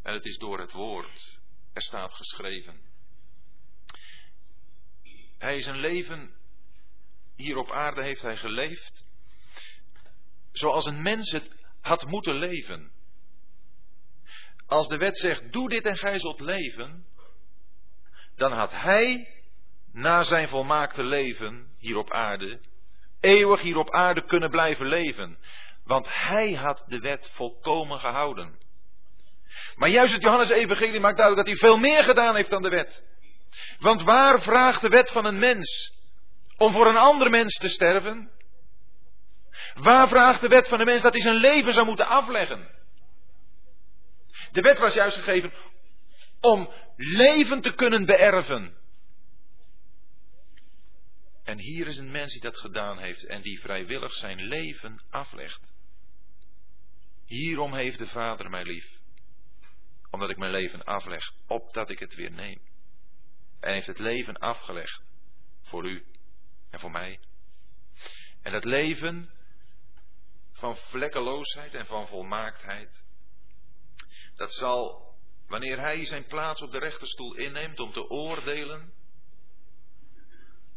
[0.02, 1.38] En het is door het woord.
[1.72, 2.80] Er staat geschreven.
[5.38, 6.34] Hij is een leven,
[7.36, 9.04] hier op aarde heeft hij geleefd,
[10.52, 12.92] zoals een mens het had moeten leven.
[14.66, 17.06] Als de wet zegt, doe dit en gij zult leven,
[18.36, 19.28] dan had hij
[19.92, 22.60] na zijn volmaakte leven hier op aarde,
[23.20, 25.38] eeuwig hier op aarde kunnen blijven leven.
[25.84, 28.58] Want hij had de wet volkomen gehouden.
[29.76, 33.04] Maar juist het Johannes-evangelie maakt duidelijk dat hij veel meer gedaan heeft dan de wet.
[33.78, 35.92] Want waar vraagt de wet van een mens
[36.56, 38.30] om voor een ander mens te sterven?
[39.74, 42.75] Waar vraagt de wet van een mens dat hij zijn leven zou moeten afleggen?
[44.56, 45.52] De wet was juist gegeven
[46.40, 48.76] om leven te kunnen beërven.
[51.44, 55.60] En hier is een mens die dat gedaan heeft en die vrijwillig zijn leven aflegt.
[57.24, 59.00] Hierom heeft de Vader mij lief.
[60.10, 62.60] Omdat ik mijn leven afleg, opdat ik het weer neem.
[63.60, 65.02] En heeft het leven afgelegd
[65.62, 66.04] voor u
[66.70, 67.20] en voor mij.
[68.42, 69.30] En dat leven
[70.52, 73.04] van vlekkeloosheid en van volmaaktheid,
[74.36, 75.14] dat zal,
[75.48, 78.92] wanneer hij zijn plaats op de rechterstoel inneemt om te oordelen,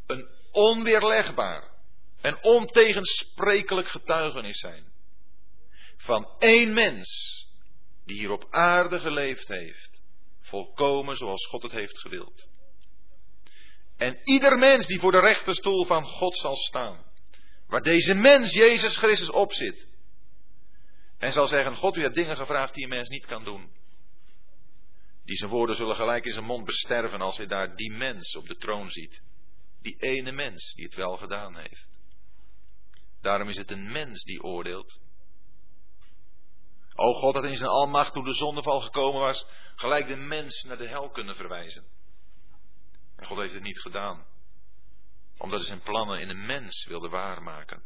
[0.05, 1.70] een onweerlegbaar
[2.22, 4.91] en ontegensprekelijk getuigenis zijn
[5.97, 7.10] van één mens
[8.05, 10.01] die hier op aarde geleefd heeft,
[10.41, 12.47] volkomen zoals God het heeft gewild.
[13.97, 17.05] En ieder mens die voor de rechterstoel van God zal staan,
[17.68, 19.89] waar deze mens Jezus Christus op zit,
[21.20, 23.72] en zal zeggen, God, u hebt dingen gevraagd die een mens niet kan doen.
[25.24, 28.47] Die zijn woorden zullen gelijk in zijn mond besterven als hij daar die mens op
[28.47, 29.22] de troon ziet.
[29.82, 31.89] Die ene mens die het wel gedaan heeft.
[33.22, 34.99] Daarom is het een mens die oordeelt.
[36.95, 39.45] O God had in zijn almacht toen de zondeval gekomen was,
[39.76, 41.86] gelijk de mens naar de hel kunnen verwijzen.
[43.15, 44.26] En God heeft het niet gedaan.
[45.38, 47.84] Omdat hij zijn plannen in een mens wilde waarmaken.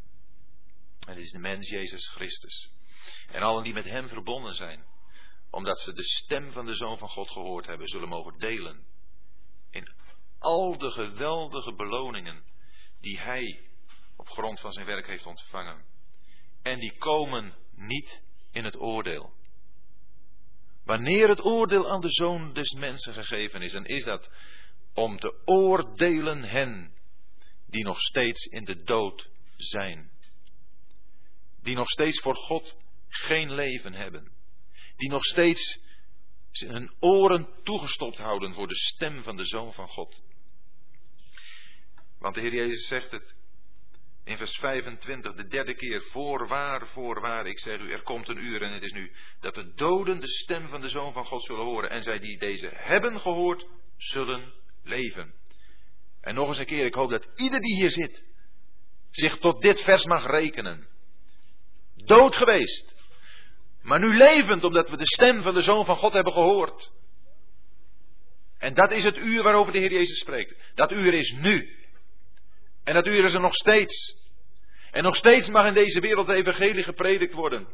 [1.07, 2.71] En dit is de mens Jezus Christus.
[3.33, 4.85] En allen die met hem verbonden zijn,
[5.49, 8.85] omdat ze de stem van de Zoon van God gehoord hebben, zullen mogen delen
[9.69, 9.91] in
[10.39, 12.43] al de geweldige beloningen
[13.01, 13.59] die hij
[14.15, 15.85] op grond van zijn werk heeft ontvangen.
[16.61, 18.21] En die komen niet
[18.51, 19.33] in het oordeel.
[20.83, 24.29] Wanneer het oordeel aan de zoon des mensen gegeven is, dan is dat
[24.93, 26.93] om te oordelen hen
[27.65, 30.11] die nog steeds in de dood zijn.
[31.61, 32.82] Die nog steeds voor God
[33.13, 34.31] geen leven hebben.
[34.97, 35.79] Die nog steeds
[36.51, 40.21] hun oren toegestopt houden voor de stem van de Zoon van God.
[42.19, 43.35] Want de Heer Jezus zegt het
[44.23, 48.61] in vers 25, de derde keer, voorwaar, voorwaar, ik zeg u, er komt een uur
[48.61, 51.65] en het is nu, dat de doden de stem van de Zoon van God zullen
[51.65, 54.53] horen en zij die deze hebben gehoord, zullen
[54.83, 55.33] leven.
[56.21, 58.25] En nog eens een keer, ik hoop dat ieder die hier zit,
[59.11, 60.87] zich tot dit vers mag rekenen.
[61.95, 62.95] Dood geweest,
[63.83, 66.91] maar nu levend, omdat we de stem van de Zoon van God hebben gehoord.
[68.57, 70.55] En dat is het uur waarover de Heer Jezus spreekt.
[70.75, 71.77] Dat uur is nu.
[72.83, 74.21] En dat uur is er nog steeds.
[74.91, 77.67] En nog steeds mag in deze wereld de evangelie gepredikt worden.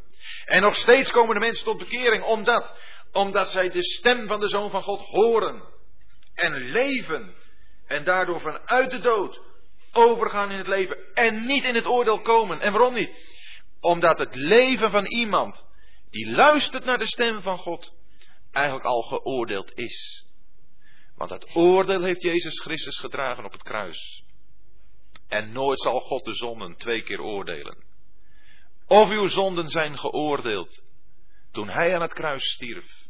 [0.45, 2.73] En nog steeds komen de mensen tot bekering omdat,
[3.11, 5.63] omdat zij de stem van de Zoon van God horen.
[6.33, 7.35] En leven.
[7.87, 9.41] En daardoor vanuit de dood
[9.93, 10.97] overgaan in het leven.
[11.13, 12.59] En niet in het oordeel komen.
[12.59, 13.37] En waarom niet?
[13.79, 15.67] Omdat het leven van iemand
[16.09, 17.93] die luistert naar de stem van God
[18.51, 20.27] eigenlijk al geoordeeld is.
[21.15, 24.23] Want dat oordeel heeft Jezus Christus gedragen op het kruis.
[25.27, 27.83] En nooit zal God de zonden twee keer oordelen.
[28.87, 30.83] Of uw zonden zijn geoordeeld
[31.51, 33.07] toen hij aan het kruis stierf.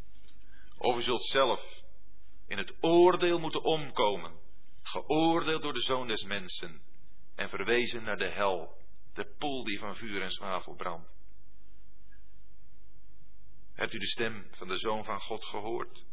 [0.77, 1.81] Of u zult zelf
[2.47, 4.39] in het oordeel moeten omkomen.
[4.81, 6.81] Geoordeeld door de zoon des mensen.
[7.35, 8.77] En verwezen naar de hel.
[9.13, 11.18] De poel die van vuur en zwavel brandt.
[13.79, 16.03] Hebt u de stem van de zoon van God gehoord?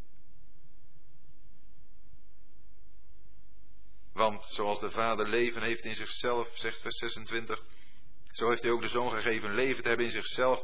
[4.12, 7.62] Want zoals de Vader leven heeft in zichzelf, zegt vers 26,
[8.25, 10.61] zo heeft hij ook de Zoon gegeven leven te hebben in zichzelf.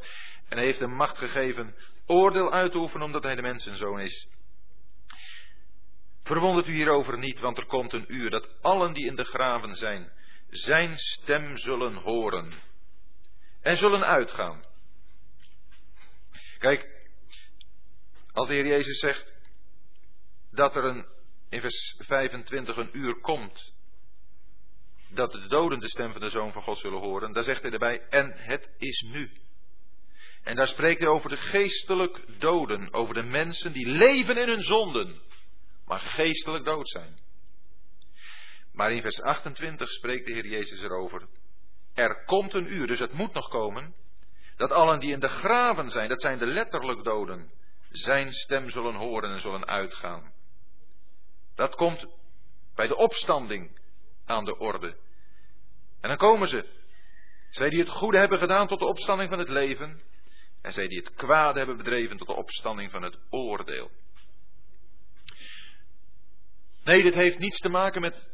[0.49, 1.75] En hij heeft hem macht gegeven
[2.07, 4.29] oordeel uit te oefenen omdat hij de mensenzoon is.
[6.23, 9.73] Verwondert u hierover niet, want er komt een uur dat allen die in de graven
[9.73, 10.13] zijn,
[10.51, 12.53] zijn stem zullen horen
[13.61, 14.71] en zullen uitgaan.
[16.63, 17.09] Kijk,
[18.33, 19.37] als de Heer Jezus zegt
[20.51, 21.07] dat er een
[21.49, 23.75] in vers 25 een uur komt
[25.09, 27.71] dat de doden de stem van de Zoon van God zullen horen, daar zegt hij
[27.71, 29.31] erbij, en het is nu.
[30.43, 34.63] En daar spreekt hij over de geestelijk doden, over de mensen die leven in hun
[34.63, 35.21] zonden,
[35.85, 37.21] maar geestelijk dood zijn.
[38.73, 41.29] Maar in vers 28 spreekt de Heer Jezus erover.
[41.95, 43.95] Er komt een uur, dus het moet nog komen,
[44.63, 47.51] dat allen die in de graven zijn, dat zijn de letterlijk doden,
[47.91, 50.33] zijn stem zullen horen en zullen uitgaan.
[51.55, 52.07] Dat komt
[52.75, 53.81] bij de opstanding
[54.27, 54.97] aan de orde.
[56.01, 56.81] En dan komen ze.
[57.51, 60.03] Zij die het goede hebben gedaan tot de opstanding van het leven.
[60.61, 63.91] En zij die het kwade hebben bedreven tot de opstanding van het oordeel.
[66.85, 68.31] Nee, dit heeft niets te maken met,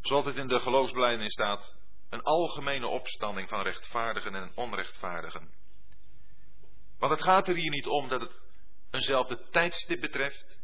[0.00, 1.76] zoals het in de geloofsbelijdenis staat,
[2.10, 5.61] een algemene opstanding van rechtvaardigen en onrechtvaardigen.
[7.02, 8.40] Want het gaat er hier niet om dat het
[8.90, 10.60] eenzelfde tijdstip betreft,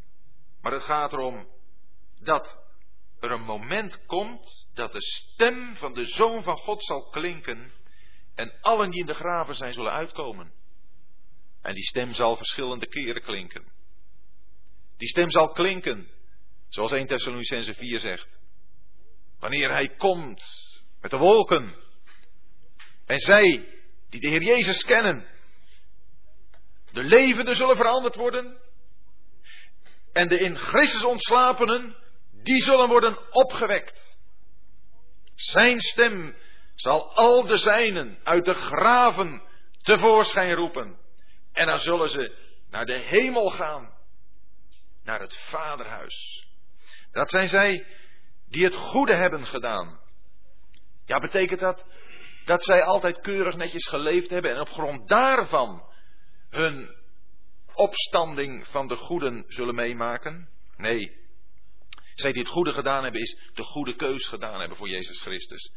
[0.61, 1.49] Maar het gaat erom
[2.21, 2.61] dat
[3.21, 7.73] er een moment komt dat de stem van de Zoon van God zal klinken
[8.35, 10.53] en allen die in de graven zijn zullen uitkomen.
[11.63, 13.73] En die stem zal verschillende keren klinken.
[14.97, 16.09] Die stem zal klinken,
[16.69, 18.29] zoals 1 Thessalonicense 4 zegt.
[19.39, 20.43] Wanneer hij komt
[21.01, 21.75] met de wolken.
[23.07, 23.69] En zij,
[24.09, 25.37] die de Heer Jezus kennen,
[26.99, 28.59] de levenden zullen veranderd worden.
[30.13, 31.97] En de in Christus ontslapenen,
[32.43, 34.19] die zullen worden opgewekt.
[35.35, 36.37] Zijn stem
[36.75, 39.43] zal al de zijnen uit de graven
[39.83, 40.99] tevoorschijn roepen.
[41.53, 42.35] En dan zullen ze
[42.71, 43.97] naar de hemel gaan.
[45.05, 46.47] Naar het vaderhuis.
[47.13, 47.87] Dat zijn zij
[48.49, 50.01] die het goede hebben gedaan.
[51.05, 51.87] Ja, betekent dat
[52.45, 55.88] dat zij altijd keurig netjes geleefd hebben en op grond daarvan
[56.51, 56.97] hun
[57.73, 60.49] opstanding van de goeden zullen meemaken?
[60.77, 61.17] Nee.
[62.15, 65.73] Zij die het goede gedaan hebben, is de goede keus gedaan hebben voor Jezus Christus.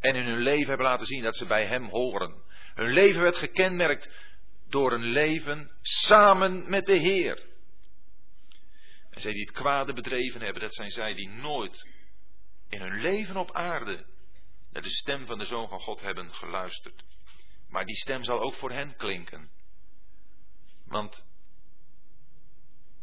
[0.00, 2.42] En in hun leven hebben laten zien dat ze bij Hem horen.
[2.74, 4.08] Hun leven werd gekenmerkt
[4.68, 7.44] door een leven samen met de Heer.
[9.10, 11.86] En zij die het kwade bedreven hebben, dat zijn zij die nooit
[12.68, 14.06] in hun leven op aarde
[14.70, 17.02] naar de stem van de Zoon van God hebben geluisterd.
[17.68, 19.50] Maar die stem zal ook voor hen klinken.
[20.86, 21.26] Want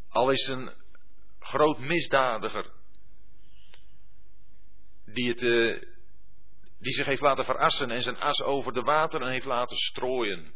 [0.10, 0.74] al is een
[1.40, 2.72] groot misdadiger
[5.06, 5.82] die, het, uh,
[6.80, 10.54] die zich heeft laten verassen en zijn as over de wateren heeft laten strooien.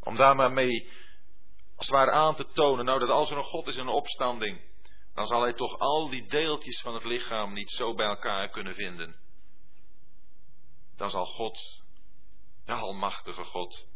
[0.00, 0.88] Om daar maar mee
[1.76, 3.88] als het ware aan te tonen, nou dat als er een God is in een
[3.88, 4.60] opstanding,
[5.14, 8.74] dan zal hij toch al die deeltjes van het lichaam niet zo bij elkaar kunnen
[8.74, 9.16] vinden.
[10.96, 11.82] Dan zal God,
[12.64, 13.86] de almachtige God,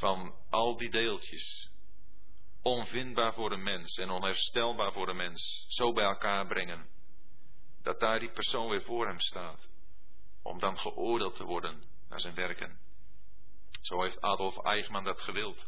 [0.00, 1.70] van al die deeltjes,
[2.62, 6.88] onvindbaar voor een mens en onherstelbaar voor een mens, zo bij elkaar brengen,
[7.82, 9.68] dat daar die persoon weer voor hem staat,
[10.42, 12.78] om dan geoordeeld te worden naar zijn werken.
[13.80, 15.66] Zo heeft Adolf Eichmann dat gewild.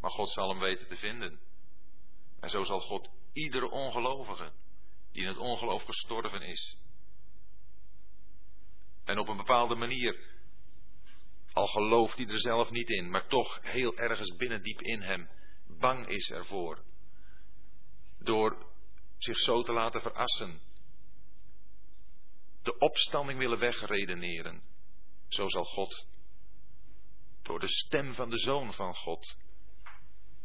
[0.00, 1.40] Maar God zal hem weten te vinden.
[2.40, 4.52] En zo zal God iedere ongelovige
[5.12, 6.76] die in het ongeloof gestorven is.
[9.04, 10.33] En op een bepaalde manier,
[11.54, 15.28] al gelooft hij er zelf niet in, maar toch heel ergens binnen diep in hem
[15.66, 16.82] bang is ervoor.
[18.18, 18.66] Door
[19.16, 20.60] zich zo te laten verassen.
[22.62, 24.62] De opstanding willen wegredeneren.
[25.28, 26.06] Zo zal God
[27.42, 29.36] door de stem van de Zoon van God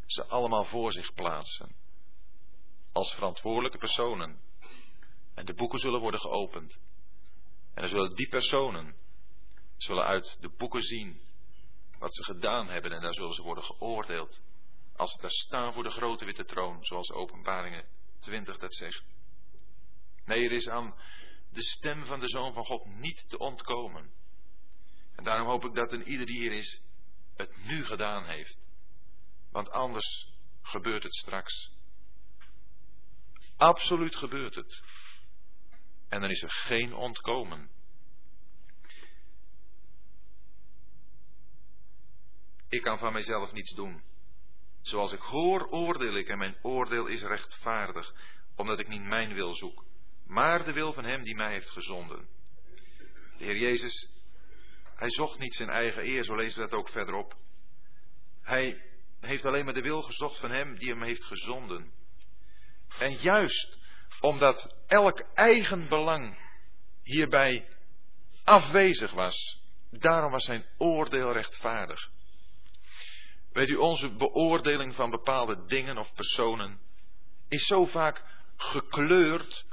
[0.06, 1.76] ze allemaal voor zich plaatsen.
[2.92, 4.42] Als verantwoordelijke personen.
[5.34, 6.80] En de boeken zullen worden geopend.
[7.74, 8.96] En dan zullen die personen
[9.82, 11.22] zullen uit de boeken zien
[11.98, 14.42] wat ze gedaan hebben en daar zullen ze worden geoordeeld.
[14.96, 17.86] Als ze daar staan voor de grote witte troon, zoals Openbaringen
[18.20, 19.04] 20 dat zegt.
[20.26, 20.96] Nee, er is aan
[21.52, 24.12] de stem van de Zoon van God niet te ontkomen.
[25.16, 26.82] En daarom hoop ik dat een ieder die hier is,
[27.36, 28.58] het nu gedaan heeft.
[29.52, 31.72] Want anders gebeurt het straks.
[33.58, 34.82] Absoluut gebeurt het.
[36.10, 37.70] En dan is er geen ontkomen.
[42.70, 44.04] Ik kan van mijzelf niets doen.
[44.82, 48.14] Zoals ik hoor, oordeel ik en mijn oordeel is rechtvaardig,
[48.56, 49.86] omdat ik niet mijn wil zoek,
[50.26, 52.28] maar de wil van Hem die mij heeft gezonden.
[53.38, 54.10] De Heer Jezus,
[54.96, 57.38] Hij zocht niet zijn eigen eer, zo lezen we dat ook verderop.
[58.42, 58.84] Hij
[59.20, 61.92] heeft alleen maar de wil gezocht van Hem die Hem heeft gezonden.
[63.00, 63.78] En juist
[64.22, 66.38] omdat elk eigen belang
[67.04, 67.68] hierbij
[68.44, 69.62] afwezig was,
[69.92, 72.10] daarom was zijn oordeel rechtvaardig.
[73.60, 76.80] Weet u, onze beoordeling van bepaalde dingen of personen
[77.48, 78.24] is zo vaak
[78.56, 79.66] gekleurd,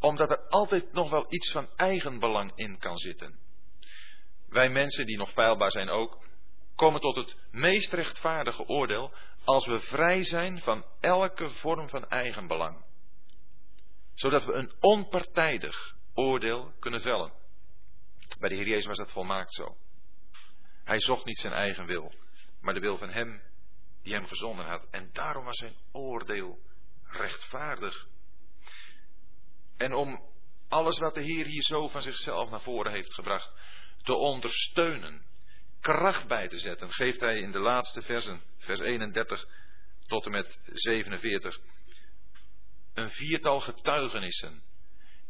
[0.00, 3.38] omdat er altijd nog wel iets van eigenbelang in kan zitten.
[4.48, 6.24] Wij mensen, die nog feilbaar zijn ook,
[6.76, 9.12] komen tot het meest rechtvaardige oordeel
[9.44, 12.84] als we vrij zijn van elke vorm van eigenbelang.
[14.14, 17.32] Zodat we een onpartijdig oordeel kunnen vellen.
[18.38, 19.76] Bij de Heer Jezus was dat volmaakt zo.
[20.84, 22.21] Hij zocht niet zijn eigen wil
[22.62, 23.42] maar de wil van Hem
[24.02, 24.88] die Hem gezonden had.
[24.90, 26.58] En daarom was zijn oordeel
[27.04, 28.06] rechtvaardig.
[29.76, 30.22] En om
[30.68, 33.52] alles wat de Heer hier zo van zichzelf naar voren heeft gebracht,
[34.02, 35.22] te ondersteunen,
[35.80, 39.46] kracht bij te zetten, geeft Hij in de laatste versen, vers 31
[40.06, 41.58] tot en met 47,
[42.94, 44.62] een viertal getuigenissen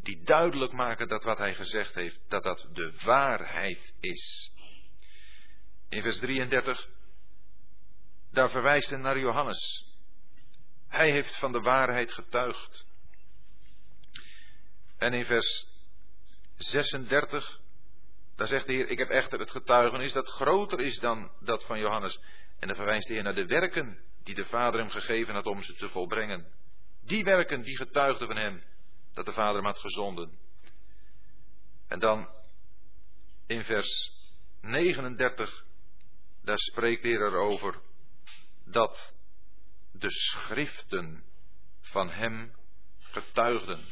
[0.03, 4.53] die duidelijk maken dat wat hij gezegd heeft, dat dat de waarheid is.
[5.89, 6.89] In vers 33
[8.33, 9.87] daar verwijst hij naar Johannes.
[10.89, 12.87] Hij heeft van de waarheid getuigd.
[14.99, 15.67] En in vers
[16.57, 17.61] 36,
[18.37, 21.79] daar zegt de Heer, ik heb echter het getuigenis dat groter is dan dat van
[21.79, 22.21] Johannes.
[22.59, 25.63] En dan verwijst de Heer naar de werken die de Vader hem gegeven had om
[25.63, 26.47] ze te volbrengen.
[27.05, 28.63] Die werken die getuigden van hem,
[29.13, 30.39] dat de Vader hem had gezonden.
[31.89, 32.29] En dan
[33.47, 34.13] in vers
[34.61, 35.65] 39,
[36.43, 37.81] daar spreekt de Heer erover
[38.65, 39.15] dat
[39.93, 41.25] de schriften
[41.81, 42.55] van hem
[42.99, 43.85] getuigden.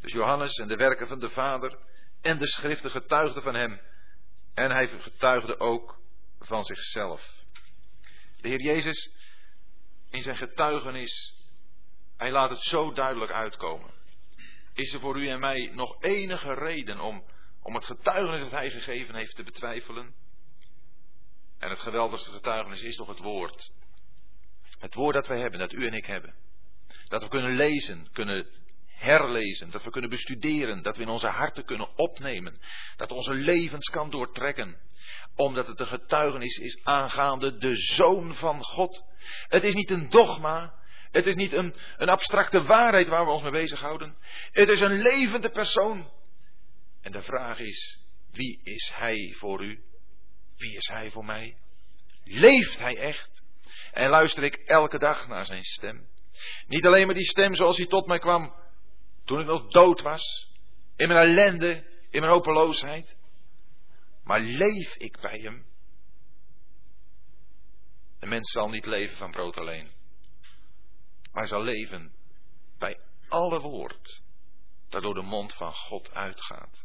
[0.00, 1.78] Dus Johannes en de werken van de Vader
[2.20, 3.80] en de schriften getuigden van hem.
[4.54, 5.98] En hij getuigde ook
[6.38, 7.44] van zichzelf.
[8.40, 9.10] De Heer Jezus
[10.10, 11.34] in zijn getuigenis,
[12.16, 13.90] hij laat het zo duidelijk uitkomen.
[14.72, 17.24] Is er voor u en mij nog enige reden om,
[17.62, 20.14] om het getuigenis dat hij gegeven heeft te betwijfelen?
[21.66, 23.72] En het geweldigste getuigenis is toch het woord.
[24.78, 26.34] Het woord dat wij hebben, dat u en ik hebben.
[27.04, 28.46] Dat we kunnen lezen, kunnen
[28.86, 32.60] herlezen, dat we kunnen bestuderen, dat we in onze harten kunnen opnemen,
[32.96, 34.76] dat onze levens kan doortrekken,
[35.34, 39.04] omdat het een getuigenis is aangaande de Zoon van God.
[39.48, 40.74] Het is niet een dogma,
[41.10, 44.16] het is niet een, een abstracte waarheid waar we ons mee bezighouden,
[44.50, 46.10] het is een levende persoon.
[47.00, 47.98] En de vraag is,
[48.30, 49.84] wie is Hij voor u?
[50.56, 51.56] Wie is Hij voor mij?
[52.24, 53.42] Leeft Hij echt?
[53.92, 56.08] En luister ik elke dag naar Zijn stem?
[56.66, 58.54] Niet alleen maar die stem zoals hij tot mij kwam
[59.24, 60.50] toen ik nog dood was,
[60.96, 63.16] in mijn ellende, in mijn hopeloosheid.
[64.24, 65.66] Maar leef ik bij hem?
[68.18, 69.90] Een mens zal niet leven van brood alleen,
[71.32, 72.14] maar zal leven
[72.78, 74.22] bij alle woord
[74.88, 76.84] dat door de mond van God uitgaat.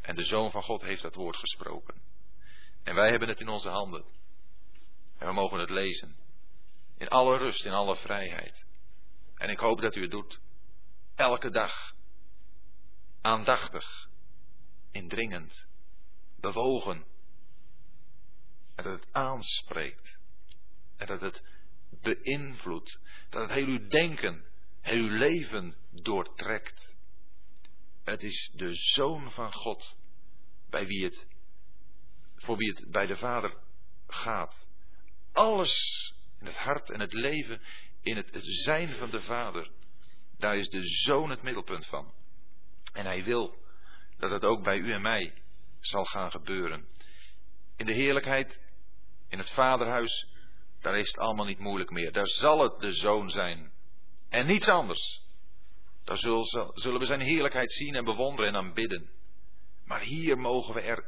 [0.00, 2.09] En de Zoon van God heeft dat woord gesproken.
[2.82, 4.04] En wij hebben het in onze handen.
[5.18, 6.16] En we mogen het lezen.
[6.96, 8.64] In alle rust, in alle vrijheid.
[9.34, 10.40] En ik hoop dat u het doet.
[11.14, 11.94] Elke dag.
[13.20, 14.08] Aandachtig.
[14.90, 15.66] Indringend.
[16.36, 17.04] Bewogen.
[18.74, 20.18] En dat het aanspreekt.
[20.96, 21.44] En dat het
[21.90, 23.00] beïnvloedt.
[23.28, 24.44] Dat het heel uw denken,
[24.80, 26.96] heel uw leven doortrekt.
[28.04, 29.96] Het is de Zoon van God
[30.70, 31.26] bij wie het,
[32.40, 33.56] voor wie het bij de Vader
[34.06, 34.66] gaat.
[35.32, 35.74] Alles
[36.40, 37.60] in het hart en het leven,
[38.02, 39.70] in het zijn van de Vader.
[40.38, 42.12] Daar is de Zoon het middelpunt van.
[42.92, 43.58] En hij wil
[44.18, 45.34] dat het ook bij u en mij
[45.80, 46.88] zal gaan gebeuren.
[47.76, 48.60] In de heerlijkheid,
[49.28, 50.28] in het Vaderhuis,
[50.80, 52.12] daar is het allemaal niet moeilijk meer.
[52.12, 53.72] Daar zal het de Zoon zijn.
[54.28, 55.22] En niets anders.
[56.04, 56.16] Daar
[56.74, 59.10] zullen we zijn heerlijkheid zien en bewonderen en aanbidden.
[59.84, 61.04] Maar hier mogen we er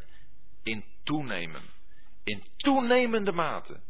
[0.62, 1.62] in toenemen.
[2.24, 3.80] In toenemende mate.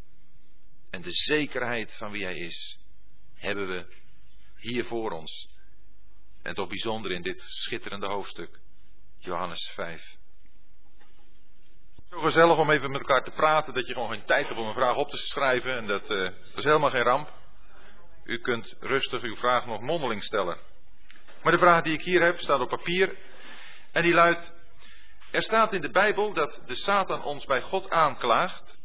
[0.90, 2.78] En de zekerheid van wie Hij is,
[3.34, 3.86] hebben we
[4.56, 5.48] hier voor ons.
[6.42, 8.60] En toch bijzonder in dit schitterende hoofdstuk,
[9.18, 10.16] Johannes 5.
[12.10, 14.66] Zo gezellig om even met elkaar te praten, dat je gewoon geen tijd hebt om
[14.66, 15.76] een vraag op te schrijven.
[15.76, 17.32] En dat, uh, dat is helemaal geen ramp.
[18.24, 20.58] U kunt rustig uw vraag nog mondeling stellen.
[21.42, 23.16] Maar de vraag die ik hier heb staat op papier.
[23.92, 24.54] En die luidt:
[25.32, 28.78] Er staat in de Bijbel dat de Satan ons bij God aanklaagt.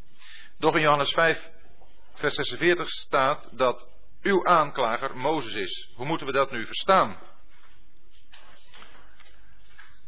[0.58, 1.50] Doch in Johannes 5,
[2.14, 3.88] vers 46 staat dat
[4.22, 5.92] uw aanklager Mozes is.
[5.94, 7.18] Hoe moeten we dat nu verstaan?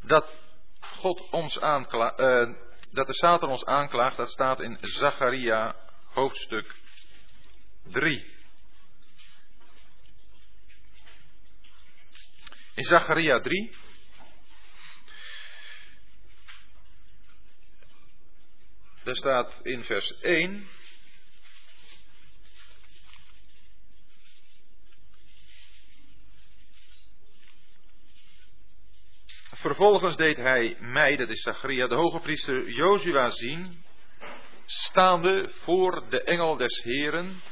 [0.03, 0.35] Dat
[0.81, 2.55] God ons uh,
[2.91, 6.75] dat de Satan ons aanklaagt, dat staat in Zacharia hoofdstuk
[7.83, 8.35] 3.
[12.75, 13.80] In Zacharia 3.
[19.03, 20.69] Daar staat in vers 1.
[29.61, 33.85] Vervolgens deed hij mij, dat is Zacharia, de hoge priester Jozua zien,
[34.67, 37.43] staande voor de engel des Heren,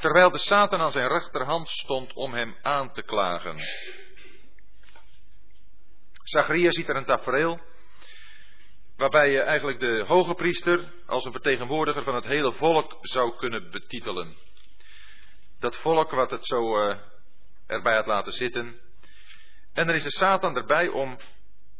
[0.00, 3.58] terwijl de Satan aan zijn rechterhand stond om hem aan te klagen.
[6.22, 7.60] Zacharia ziet er een tafereel
[9.02, 13.70] waarbij je eigenlijk de hoge priester als een vertegenwoordiger van het hele volk zou kunnen
[13.70, 14.36] betitelen.
[15.60, 16.96] Dat volk wat het zo uh,
[17.66, 18.80] erbij had laten zitten,
[19.72, 21.18] en dan is de Satan erbij om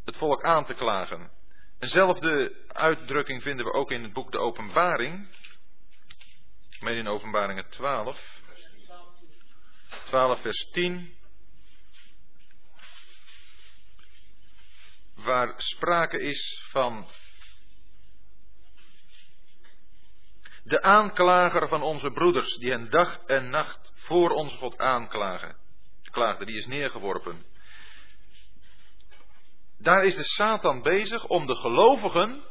[0.05, 1.31] het volk aan te klagen.
[1.79, 5.29] Eenzelfde uitdrukking vinden we ook in het boek De Openbaring.
[6.81, 8.41] Met in Openbaringen 12.
[10.05, 11.15] 12 vers 10.
[15.25, 17.07] Waar sprake is van
[20.65, 25.57] De aanklager van onze broeders, die hen dag en nacht voor ons God aanklagen.
[26.03, 27.45] Klaagde, die is neergeworpen.
[29.79, 32.43] Daar is de Satan bezig om de gelovigen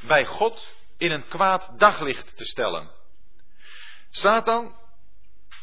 [0.00, 2.90] bij God in een kwaad daglicht te stellen.
[4.10, 4.76] Satan,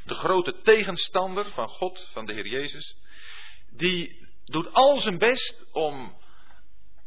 [0.04, 2.98] de grote tegenstander van God, van de Heer Jezus,
[3.70, 6.18] die doet al zijn best om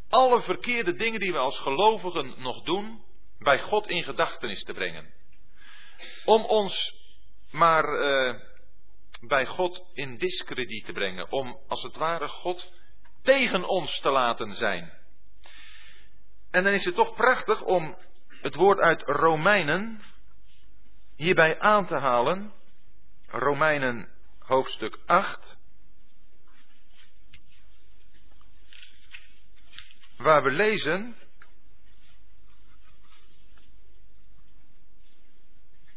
[0.09, 3.03] alle verkeerde dingen die we als gelovigen nog doen,
[3.39, 5.15] bij God in gedachtenis te brengen.
[6.25, 6.95] Om ons
[7.51, 8.35] maar uh,
[9.21, 11.33] bij God in discrediet te brengen.
[11.33, 12.73] Om als het ware God
[13.23, 14.93] tegen ons te laten zijn.
[16.51, 17.97] En dan is het toch prachtig om
[18.29, 20.03] het woord uit Romeinen
[21.17, 22.53] hierbij aan te halen.
[23.27, 24.09] Romeinen
[24.39, 25.58] hoofdstuk 8.
[30.19, 31.17] Waar we lezen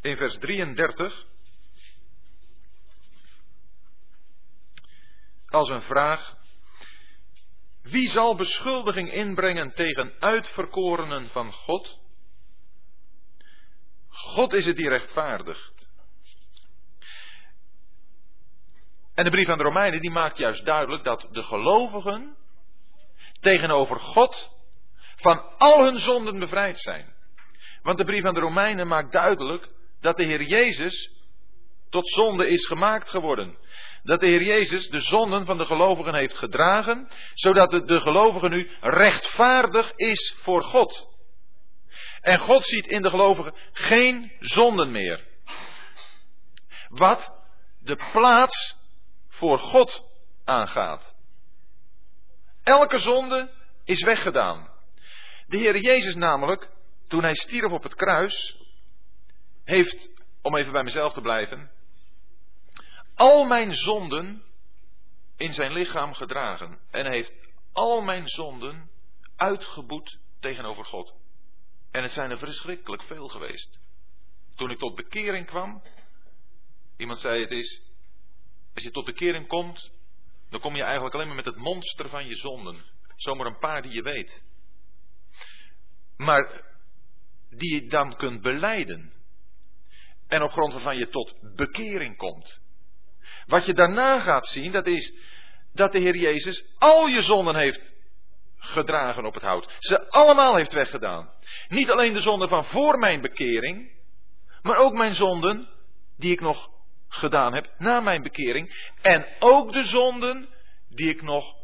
[0.01, 1.25] in vers 33
[5.45, 6.37] als een vraag.
[7.81, 11.99] Wie zal beschuldiging inbrengen tegen uitverkorenen van God?
[14.09, 15.89] God is het die rechtvaardigt.
[19.13, 22.35] En de brief aan de Romeinen die maakt juist duidelijk dat de gelovigen
[23.41, 24.51] tegenover God
[25.15, 27.13] van al hun zonden bevrijd zijn.
[27.81, 29.69] Want de brief aan de Romeinen maakt duidelijk
[29.99, 31.11] dat de Heer Jezus
[31.89, 33.57] tot zonde is gemaakt geworden.
[34.03, 38.49] Dat de Heer Jezus de zonden van de gelovigen heeft gedragen, zodat de, de gelovige
[38.49, 41.09] nu rechtvaardig is voor God.
[42.21, 45.27] En God ziet in de gelovigen geen zonden meer.
[46.87, 47.33] Wat
[47.79, 48.75] de plaats
[49.27, 50.03] voor God
[50.45, 51.15] aangaat.
[52.63, 53.51] Elke zonde
[53.83, 54.69] is weggedaan.
[55.47, 56.69] De Heer Jezus namelijk,
[57.07, 58.57] toen hij stierf op het kruis,
[59.63, 60.09] heeft,
[60.41, 61.71] om even bij mezelf te blijven,
[63.15, 64.43] al mijn zonden
[65.37, 66.79] in zijn lichaam gedragen.
[66.91, 67.33] En heeft
[67.73, 68.89] al mijn zonden
[69.35, 71.15] uitgeboet tegenover God.
[71.91, 73.79] En het zijn er verschrikkelijk veel geweest.
[74.55, 75.81] Toen ik tot bekering kwam,
[76.97, 77.81] iemand zei het is,
[78.73, 79.91] als je tot bekering komt,
[80.51, 82.85] dan kom je eigenlijk alleen maar met het monster van je zonden.
[83.15, 84.43] Zomaar een paar die je weet.
[86.17, 86.63] Maar
[87.49, 89.13] die je dan kunt beleiden.
[90.27, 92.61] En op grond waarvan je tot bekering komt.
[93.45, 95.13] Wat je daarna gaat zien, dat is
[95.73, 97.93] dat de Heer Jezus al je zonden heeft
[98.57, 99.75] gedragen op het hout.
[99.79, 101.33] Ze allemaal heeft weggedaan.
[101.67, 103.91] Niet alleen de zonden van voor mijn bekering,
[104.61, 105.69] maar ook mijn zonden
[106.17, 106.69] die ik nog
[107.13, 108.91] gedaan heb na mijn bekering.
[109.01, 110.49] En ook de zonden
[110.89, 111.55] die ik nog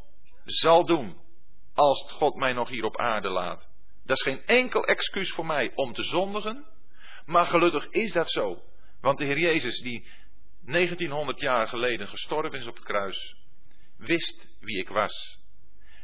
[0.45, 1.17] zal doen.
[1.73, 3.69] Als God mij nog hier op aarde laat.
[4.05, 6.65] Dat is geen enkel excuus voor mij om te zondigen.
[7.25, 8.61] Maar gelukkig is dat zo.
[9.01, 10.07] Want de Heer Jezus, die
[10.61, 13.35] 1900 jaar geleden gestorven is op het kruis,
[13.97, 15.39] wist wie ik was.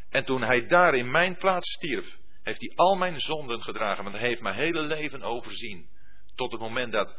[0.10, 4.15] En toen hij daar in mijn plaats stierf, heeft hij al mijn zonden gedragen, want
[4.15, 5.90] hij heeft mijn hele leven overzien.
[6.36, 7.18] Tot het moment dat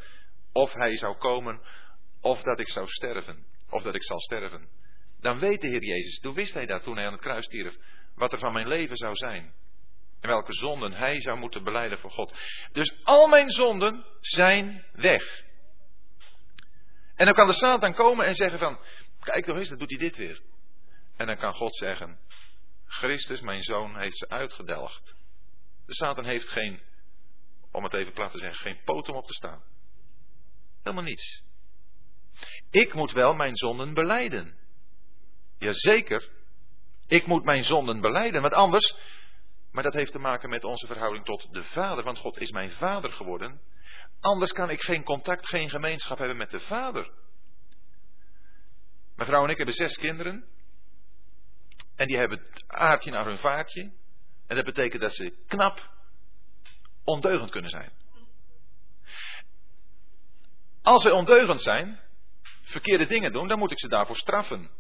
[0.53, 1.61] of hij zou komen,
[2.25, 4.69] of dat ik zou sterven, of dat ik zal sterven.
[5.21, 7.77] Dan weet de Heer Jezus, toen wist hij dat toen hij aan het kruis stierf,
[8.15, 9.55] wat er van mijn leven zou zijn.
[10.21, 12.35] En welke zonden hij zou moeten beleiden voor God.
[12.73, 15.43] Dus al mijn zonden zijn weg.
[17.15, 18.79] En dan kan de Satan komen en zeggen van,
[19.21, 20.43] kijk nog eens, dan doet hij dit weer.
[21.17, 22.19] En dan kan God zeggen,
[22.87, 25.17] Christus, mijn zoon, heeft ze uitgedelgd.
[25.87, 26.81] De Satan heeft geen,
[27.71, 29.63] om het even plat te zeggen, geen poot om op te staan.
[30.83, 31.44] Helemaal niets.
[32.75, 34.55] Ik moet wel mijn zonden beleiden.
[35.59, 36.29] Jazeker.
[37.07, 38.95] Ik moet mijn zonden beleiden, want anders,
[39.73, 42.71] maar dat heeft te maken met onze verhouding tot de Vader, want God is mijn
[42.71, 43.61] Vader geworden.
[44.21, 47.11] Anders kan ik geen contact, geen gemeenschap hebben met de Vader.
[49.17, 50.45] Mijn vrouw en ik hebben zes kinderen.
[51.97, 53.83] En die hebben het aardje naar hun vaartje.
[54.47, 55.91] En dat betekent dat ze knap
[57.05, 57.93] ondeugend kunnen zijn.
[60.83, 62.04] Als ze ondeugend zijn,
[62.65, 64.71] verkeerde dingen doen, dan moet ik ze daarvoor straffen.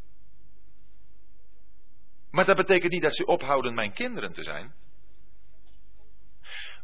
[2.30, 4.74] Maar dat betekent niet dat ze ophouden mijn kinderen te zijn.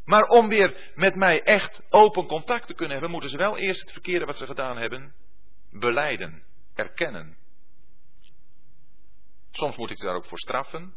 [0.05, 3.81] Maar om weer met mij echt open contact te kunnen hebben, moeten ze wel eerst
[3.81, 5.15] het verkeerde wat ze gedaan hebben
[5.71, 6.43] beleiden,
[6.75, 7.37] erkennen.
[9.51, 10.95] Soms moet ik ze daar ook voor straffen.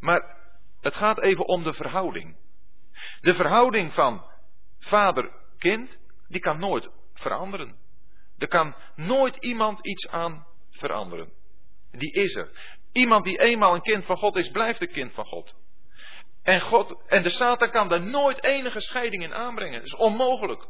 [0.00, 0.36] Maar
[0.80, 2.36] het gaat even om de verhouding.
[3.20, 4.30] De verhouding van
[4.78, 7.81] vader-kind, die kan nooit veranderen.
[8.42, 11.32] Er kan nooit iemand iets aan veranderen.
[11.90, 12.50] Die is er.
[12.92, 15.56] Iemand die eenmaal een kind van God is, blijft een kind van God.
[16.42, 19.78] En, God, en de Satan kan daar nooit enige scheiding in aanbrengen.
[19.78, 20.66] Dat is onmogelijk.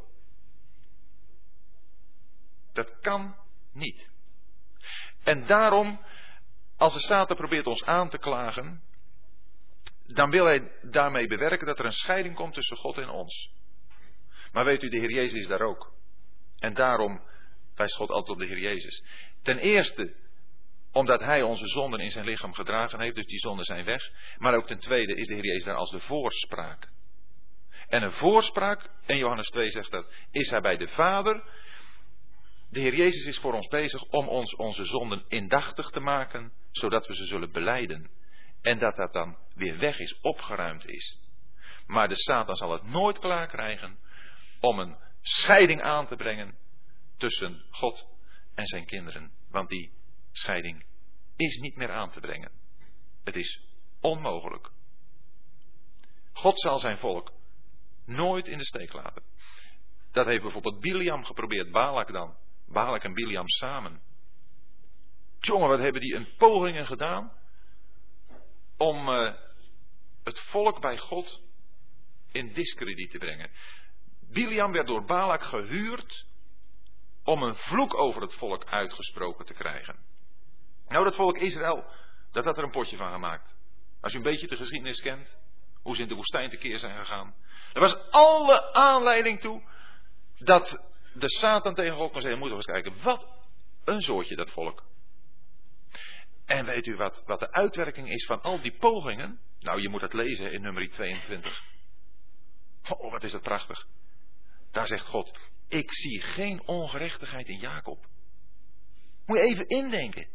[2.72, 3.36] Dat kan
[3.72, 4.10] niet.
[5.22, 6.00] En daarom,
[6.76, 8.82] als de Satan probeert ons aan te klagen,
[10.06, 13.52] dan wil hij daarmee bewerken dat er een scheiding komt tussen God en ons.
[14.52, 15.92] Maar weet u, de Heer Jezus is daar ook.
[16.58, 17.30] En daarom
[17.74, 19.04] wijst God altijd op de Heer Jezus.
[19.42, 20.14] Ten eerste,
[20.92, 24.10] omdat Hij onze zonden in zijn lichaam gedragen heeft, dus die zonden zijn weg.
[24.38, 26.90] Maar ook ten tweede is de Heer Jezus daar als de voorspraak.
[27.88, 31.44] En een voorspraak, en Johannes 2 zegt dat, is Hij bij de Vader.
[32.70, 37.06] De Heer Jezus is voor ons bezig om ons onze zonden indachtig te maken, zodat
[37.06, 38.10] we ze zullen beleiden.
[38.62, 41.18] En dat dat dan weer weg is, opgeruimd is.
[41.86, 43.98] Maar de Satan zal het nooit klaar krijgen
[44.60, 46.56] om een scheiding aan te brengen
[47.22, 48.06] tussen God
[48.54, 49.32] en zijn kinderen.
[49.50, 49.92] Want die
[50.32, 50.84] scheiding
[51.36, 52.50] is niet meer aan te brengen.
[53.24, 53.62] Het is
[54.00, 54.70] onmogelijk.
[56.32, 57.32] God zal zijn volk
[58.04, 59.22] nooit in de steek laten.
[60.12, 62.36] Dat heeft bijvoorbeeld Biliam geprobeerd, Balak dan.
[62.66, 64.00] Balak en Biliam samen.
[65.40, 67.32] Jongen, wat hebben die een pogingen gedaan
[68.76, 69.32] om uh,
[70.24, 71.42] het volk bij God
[72.32, 73.50] in discrediet te brengen.
[74.32, 76.30] Biliam werd door Balak gehuurd
[77.24, 79.96] om een vloek over het volk uitgesproken te krijgen.
[80.88, 81.84] Nou, dat volk Israël,
[82.32, 83.54] dat had er een potje van gemaakt.
[84.00, 85.36] Als u een beetje de geschiedenis kent,
[85.82, 87.34] hoe ze in de woestijn tekeer zijn gegaan.
[87.72, 89.62] Er was alle aanleiding toe
[90.38, 90.82] dat
[91.14, 93.28] de Satan tegen God maar zei, moet eens kijken, wat
[93.84, 94.82] een soortje dat volk.
[96.44, 99.40] En weet u wat, wat de uitwerking is van al die pogingen?
[99.60, 101.62] Nou, je moet het lezen in nummer 22.
[102.90, 103.86] Oh, wat is dat prachtig.
[104.70, 108.06] Daar zegt God, ik zie geen ongerechtigheid in Jacob.
[109.26, 110.28] Moet je even indenken.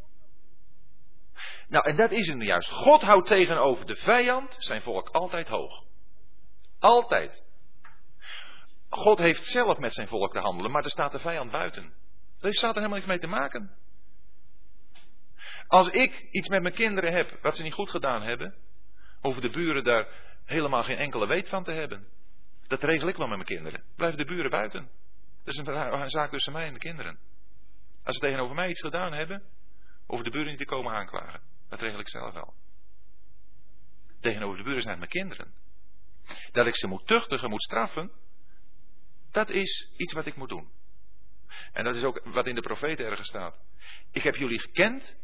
[1.67, 2.69] Nou, en dat is het juist.
[2.69, 5.83] God houdt tegenover de vijand zijn volk altijd hoog.
[6.79, 7.43] Altijd.
[8.89, 11.93] God heeft zelf met zijn volk te handelen, maar er staat de vijand buiten.
[12.39, 13.77] Daar staat er helemaal niks mee te maken.
[15.67, 18.55] Als ik iets met mijn kinderen heb wat ze niet goed gedaan hebben,
[19.21, 20.07] hoeven de buren daar
[20.45, 22.07] helemaal geen enkele weet van te hebben.
[22.67, 23.83] Dat regel ik wel met mijn kinderen.
[23.95, 24.89] Blijven de buren buiten.
[25.47, 27.19] Dat is een zaak tussen mij en de kinderen.
[28.03, 29.43] Als ze tegenover mij iets gedaan hebben,
[30.05, 31.41] hoeven de buren niet te komen aanklagen.
[31.69, 32.53] Dat regel ik zelf wel.
[34.19, 35.53] Tegenover de buren zijn het mijn kinderen.
[36.51, 38.11] Dat ik ze moet tuchtigen, moet straffen,
[39.31, 40.69] dat is iets wat ik moet doen.
[41.73, 43.59] En dat is ook wat in de profeten ergens staat.
[44.11, 45.15] Ik heb jullie gekend,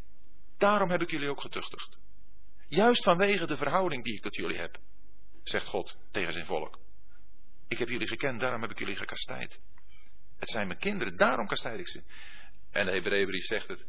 [0.58, 1.98] daarom heb ik jullie ook getuchtigd.
[2.68, 4.78] Juist vanwege de verhouding die ik tot jullie heb,
[5.44, 6.80] zegt God tegen zijn volk.
[7.68, 9.62] Ik heb jullie gekend, daarom heb ik jullie gekastijd.
[10.44, 12.04] Het zijn mijn kinderen, daarom kastijd ik ze.
[12.72, 13.86] En de Hebreeënbrief zegt het,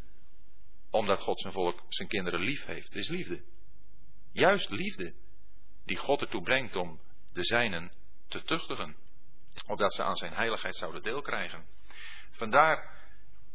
[0.91, 2.87] omdat God zijn volk, zijn kinderen lief heeft.
[2.87, 3.45] Het is liefde.
[4.33, 5.15] Juist liefde,
[5.85, 7.01] die God ertoe brengt om
[7.33, 7.93] de zijnen
[8.29, 8.97] te tuchtigen.
[9.67, 11.67] Opdat ze aan zijn heiligheid zouden deel krijgen.
[12.31, 13.01] Vandaar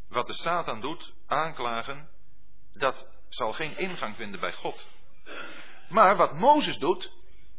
[0.08, 2.08] wat de Satan doet, aanklagen,
[2.72, 4.88] dat zal geen ingang vinden bij God.
[5.88, 7.12] Maar wat Mozes doet,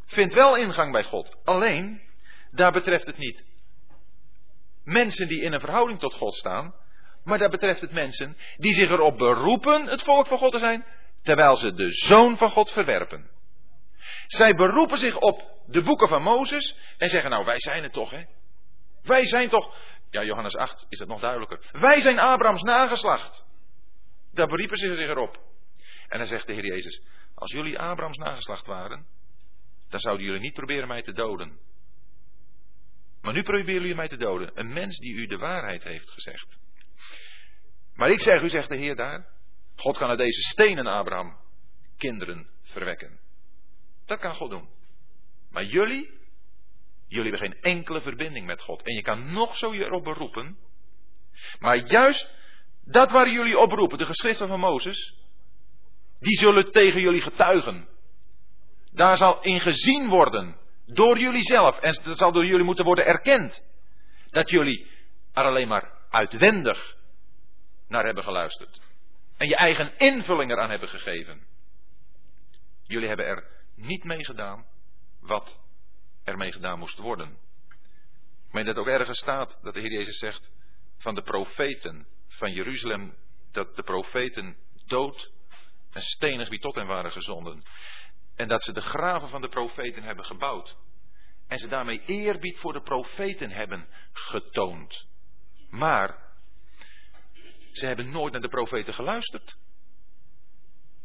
[0.05, 1.37] vindt wel ingang bij God.
[1.45, 2.01] Alleen,
[2.51, 3.50] daar betreft het niet
[4.83, 6.75] mensen die in een verhouding tot God staan,
[7.23, 10.85] maar daar betreft het mensen die zich erop beroepen het volk van God te zijn,
[11.23, 13.29] terwijl ze de zoon van God verwerpen.
[14.27, 18.09] Zij beroepen zich op de boeken van Mozes en zeggen nou wij zijn het toch
[18.09, 18.23] hè.
[19.03, 19.75] Wij zijn toch,
[20.09, 21.69] ja Johannes 8 is dat nog duidelijker.
[21.71, 23.45] Wij zijn Abrahams nageslacht.
[24.33, 25.37] Daar beriepen ze zich erop.
[26.07, 27.01] En dan zegt de Heer Jezus,
[27.35, 29.05] als jullie Abrahams nageslacht waren,
[29.89, 31.59] dan zouden jullie niet proberen mij te doden.
[33.21, 34.51] Maar nu proberen jullie mij te doden.
[34.53, 36.59] Een mens die u de waarheid heeft gezegd.
[37.93, 39.27] Maar ik zeg, u zegt de Heer daar,
[39.75, 41.37] God kan uit deze stenen Abraham
[41.97, 43.19] kinderen verwekken.
[44.05, 44.69] Dat kan God doen.
[45.49, 46.09] Maar jullie,
[47.07, 48.81] jullie hebben geen enkele verbinding met God.
[48.83, 50.57] En je kan nog zo je erop beroepen.
[51.59, 52.35] Maar juist
[52.85, 55.15] dat waar jullie op roepen, de geschriften van Mozes,
[56.19, 57.87] die zullen tegen jullie getuigen.
[58.93, 60.60] Daar zal in gezien worden
[60.93, 61.79] door jullie zelf.
[61.79, 63.63] En dat zal door jullie moeten worden erkend.
[64.25, 64.87] Dat jullie
[65.33, 66.95] er alleen maar uitwendig
[67.87, 68.81] naar hebben geluisterd.
[69.37, 71.47] En je eigen invulling eraan hebben gegeven.
[72.83, 74.65] Jullie hebben er niet mee gedaan
[75.19, 75.59] wat
[76.23, 77.37] er mee gedaan moest worden.
[78.47, 80.51] Ik meen dat ook ergens staat dat de Heer Jezus zegt
[80.97, 83.15] van de profeten van Jeruzalem
[83.51, 85.31] dat de profeten dood
[85.91, 87.63] en stenig wie tot hen waren gezonden.
[88.41, 90.77] En dat ze de graven van de profeten hebben gebouwd.
[91.47, 95.07] En ze daarmee eerbied voor de profeten hebben getoond.
[95.69, 96.33] Maar
[97.71, 99.57] ze hebben nooit naar de profeten geluisterd.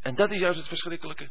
[0.01, 1.31] En dat is juist het verschrikkelijke.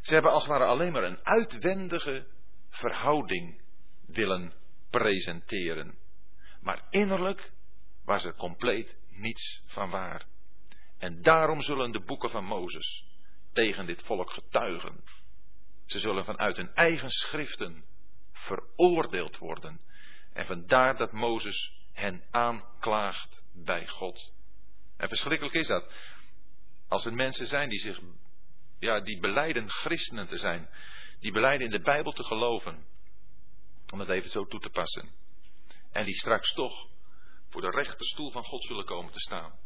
[0.00, 2.26] Ze hebben als het ware alleen maar een uitwendige
[2.68, 3.62] verhouding
[4.06, 4.52] willen
[4.90, 5.98] presenteren.
[6.60, 7.52] Maar innerlijk
[8.04, 10.26] was er compleet niets van waar.
[10.98, 13.10] En daarom zullen de boeken van Mozes
[13.52, 15.04] tegen dit volk getuigen.
[15.86, 17.84] Ze zullen vanuit hun eigen schriften
[18.32, 19.80] veroordeeld worden.
[20.32, 24.32] En vandaar dat Mozes hen aanklaagt bij God.
[24.96, 25.92] En verschrikkelijk is dat.
[26.88, 28.00] Als er mensen zijn die zich,
[28.78, 30.68] ja, die beleiden christenen te zijn.
[31.20, 32.86] Die beleiden in de Bijbel te geloven.
[33.92, 35.10] Om het even zo toe te passen.
[35.90, 36.88] En die straks toch
[37.48, 39.58] voor de rechterstoel van God zullen komen te staan.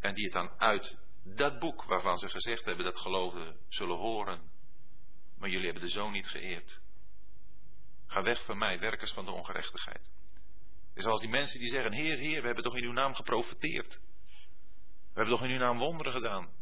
[0.00, 4.50] En die het dan uit dat boek waarvan ze gezegd hebben dat geloven zullen horen.
[5.38, 6.80] Maar jullie hebben de zoon niet geëerd.
[8.06, 10.10] Ga weg van mij, werkers van de ongerechtigheid.
[10.94, 14.00] is zoals die mensen die zeggen, Heer, Heer, we hebben toch in uw naam geprofiteerd.
[15.18, 16.52] We hebben toch in uw naam wonderen gedaan.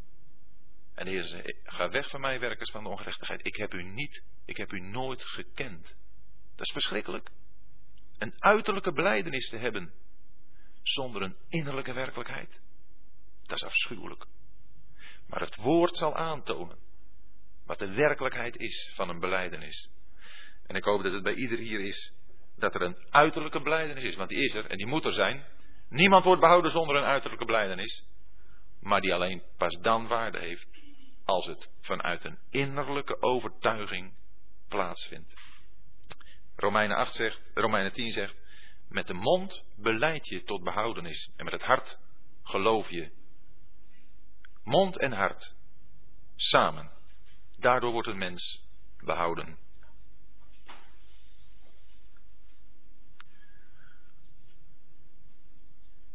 [0.94, 3.46] En de Heer zegt, ga weg van mij, werkers van de ongerechtigheid.
[3.46, 5.98] Ik heb u niet, ik heb u nooit gekend.
[6.54, 7.30] Dat is verschrikkelijk.
[8.18, 9.92] Een uiterlijke beleidenis te hebben,
[10.82, 12.60] zonder een innerlijke werkelijkheid.
[13.42, 14.26] Dat is afschuwelijk.
[15.26, 16.78] Maar het woord zal aantonen
[17.66, 19.90] wat de werkelijkheid is van een beleidenis.
[20.66, 22.12] En ik hoop dat het bij ieder hier is
[22.56, 25.44] dat er een uiterlijke beleidenis is, want die is er en die moet er zijn.
[25.88, 28.04] Niemand wordt behouden zonder een uiterlijke beleidenis,
[28.80, 30.68] maar die alleen pas dan waarde heeft
[31.24, 34.14] als het vanuit een innerlijke overtuiging
[34.68, 35.34] plaatsvindt.
[36.56, 38.34] Romeinen, 8 zegt, Romeinen 10 zegt,
[38.88, 42.00] met de mond beleid je tot behoudenis en met het hart
[42.42, 43.10] geloof je.
[44.66, 45.54] Mond en hart,
[46.36, 46.90] samen.
[47.58, 48.64] Daardoor wordt een mens
[49.04, 49.58] behouden.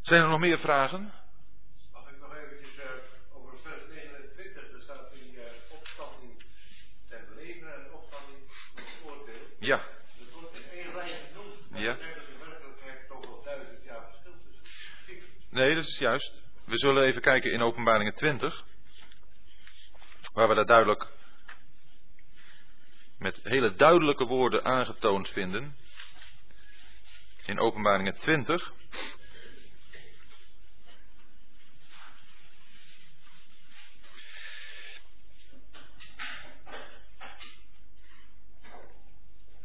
[0.01, 1.11] Zijn er nog meer vragen?
[1.93, 6.43] Mag ik nog eventjes uh, over vers 29, er staat die uh, opstanding
[7.09, 8.37] ten leven en opstanding
[8.75, 9.47] tot oordeel.
[9.59, 9.77] Ja.
[10.19, 11.93] Dat wordt in één lijn genoemd, maar Ja.
[11.93, 14.63] dat in werkelijkheid toch wel duizend jaar verschil tussen.
[15.49, 16.49] Nee, dat is juist.
[16.71, 18.65] We zullen even kijken in Openbaringen 20.
[20.33, 21.07] Waar we dat duidelijk
[23.17, 25.77] met hele duidelijke woorden aangetoond vinden.
[27.45, 28.73] In Openbaringen 20.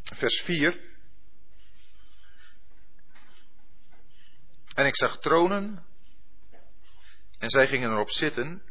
[0.03, 0.81] Vers 4.
[4.75, 5.85] En ik zag tronen
[7.39, 8.63] en zij gingen erop zitten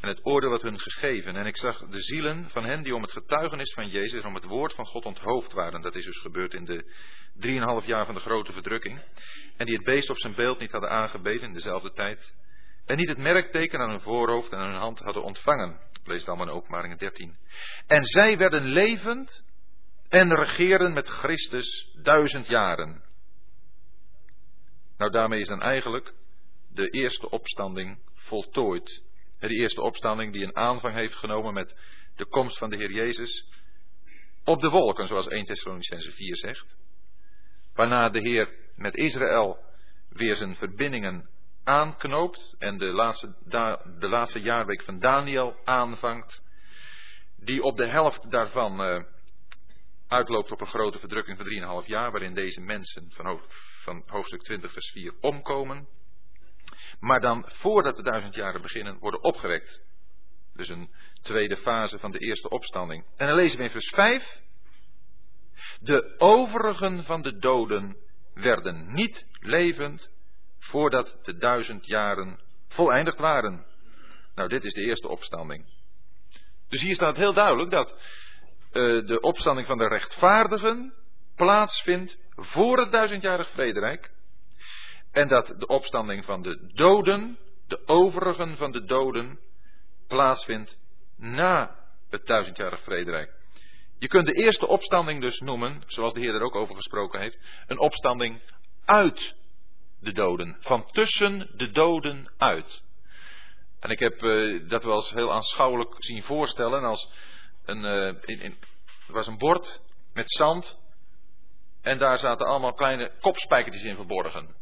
[0.00, 1.36] en het oordeel werd hun gegeven.
[1.36, 4.34] En ik zag de zielen van hen die om het getuigenis van Jezus en om
[4.34, 5.80] het woord van God onthoofd waren.
[5.80, 6.94] Dat is dus gebeurd in de
[7.34, 9.02] drieënhalf jaar van de grote verdrukking.
[9.56, 12.34] En die het beest op zijn beeld niet hadden aangebeden in dezelfde tijd.
[12.86, 15.78] En niet het merkteken aan hun voorhoofd en aan hun hand hadden ontvangen.
[16.04, 17.36] Lees het allemaal in openbaringen 13.
[17.86, 19.42] En zij werden levend
[20.08, 23.02] en regeerden met Christus duizend jaren.
[24.96, 26.14] Nou, daarmee is dan eigenlijk
[26.74, 29.02] de eerste opstanding voltooid.
[29.38, 31.76] De eerste opstanding die een aanvang heeft genomen met
[32.16, 33.46] de komst van de Heer Jezus
[34.44, 36.76] op de wolken, zoals 1 Thessalonicense 4 zegt.
[37.74, 39.58] Waarna de Heer met Israël
[40.08, 41.28] weer zijn verbindingen
[41.64, 43.34] aanknoopt en de laatste,
[43.98, 46.42] de laatste jaarweek van Daniel aanvangt.
[47.36, 49.02] Die op de helft daarvan eh,
[50.08, 54.90] uitloopt op een grote verdrukking van 3,5 jaar, waarin deze mensen van hoofdstuk 20, vers
[54.90, 55.88] 4 omkomen.
[57.02, 59.82] Maar dan, voordat de duizend jaren beginnen, worden opgewekt.
[60.54, 60.90] Dus een
[61.22, 63.04] tweede fase van de eerste opstanding.
[63.16, 64.40] En dan lezen we in vers 5.
[65.80, 67.96] De overigen van de doden
[68.34, 70.10] werden niet levend
[70.58, 73.66] voordat de duizend jaren voleindigd waren.
[74.34, 75.64] Nou, dit is de eerste opstanding.
[76.68, 80.94] Dus hier staat heel duidelijk dat uh, de opstanding van de rechtvaardigen
[81.36, 84.10] plaatsvindt voor het duizendjarig vrederijk.
[85.12, 89.38] En dat de opstanding van de doden, de overigen van de doden,
[90.08, 90.78] plaatsvindt
[91.16, 91.76] na
[92.10, 93.40] het duizendjarig vrederijk.
[93.98, 97.38] Je kunt de eerste opstanding dus noemen, zoals de Heer er ook over gesproken heeft,
[97.66, 98.40] een opstanding
[98.84, 99.34] uit
[100.00, 100.56] de doden.
[100.60, 102.82] Van tussen de doden uit.
[103.80, 107.10] En ik heb uh, dat wel eens heel aanschouwelijk zien voorstellen als
[107.64, 108.56] een, uh, in, in,
[109.06, 109.80] er was een bord
[110.12, 110.78] met zand
[111.82, 114.54] en daar zaten allemaal kleine kopspijkertjes in verborgen.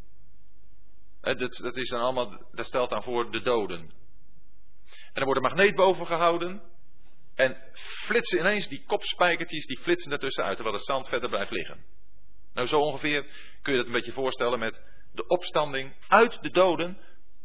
[1.21, 3.81] Dat, dat, is dan allemaal, dat stelt dan voor de doden.
[4.91, 6.63] En er wordt een magneet boven gehouden
[7.35, 11.85] en flitsen ineens die kopspijkertjes, die flitsen ertussen uit terwijl het zand verder blijft liggen.
[12.55, 13.27] Nou, zo ongeveer
[13.63, 14.83] kun je dat een beetje voorstellen met
[15.13, 16.99] de opstanding uit de doden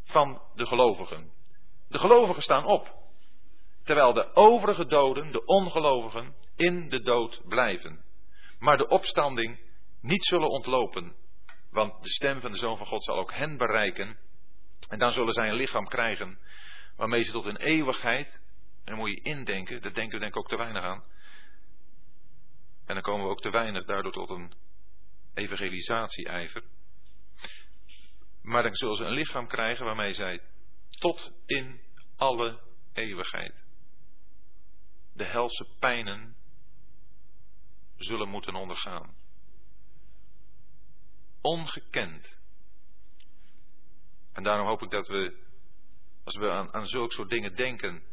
[0.03, 1.31] van de gelovigen.
[1.87, 3.03] De gelovigen staan op.
[3.83, 8.03] terwijl de overige doden, de ongelovigen, in de dood blijven.
[8.59, 9.59] Maar de opstanding
[10.01, 11.15] niet zullen ontlopen,
[11.75, 14.17] want de stem van de Zoon van God zal ook hen bereiken.
[14.89, 16.39] En dan zullen zij een lichaam krijgen
[16.95, 18.41] waarmee ze tot een eeuwigheid,
[18.83, 21.03] en dan moet je indenken, daar denken we denk ik ook te weinig aan.
[22.85, 24.53] En dan komen we ook te weinig daardoor tot een
[25.33, 26.63] evangelisatie-ijver.
[28.41, 30.41] Maar dan zullen ze een lichaam krijgen waarmee zij
[30.89, 31.81] tot in
[32.15, 32.59] alle
[32.93, 33.63] eeuwigheid
[35.13, 36.35] de helse pijnen
[37.97, 39.15] zullen moeten ondergaan.
[41.45, 42.37] Ongekend.
[44.33, 45.43] En daarom hoop ik dat we,
[46.23, 48.03] als we aan, aan zulke soort dingen denken,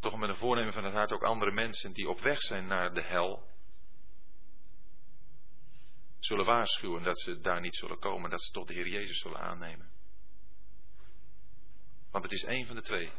[0.00, 2.94] toch met een voornemen van het hart ook andere mensen die op weg zijn naar
[2.94, 3.48] de hel,
[6.18, 9.40] zullen waarschuwen dat ze daar niet zullen komen, dat ze toch de Heer Jezus zullen
[9.40, 9.90] aannemen.
[12.10, 13.12] Want het is één van de twee.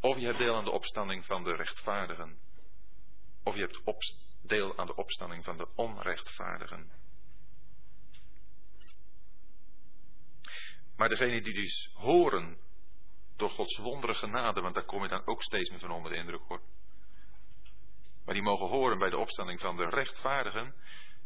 [0.00, 2.38] Of je hebt deel aan de opstanding van de rechtvaardigen,
[3.42, 7.05] of je hebt deel aan de opstanding van de onrechtvaardigen.
[10.96, 12.58] Maar degene die dus horen
[13.36, 16.16] door Gods wondere genade, want daar kom je dan ook steeds meer van onder de
[16.16, 16.60] indruk hoor.
[18.24, 20.74] Maar die mogen horen bij de opstanding van de rechtvaardigen,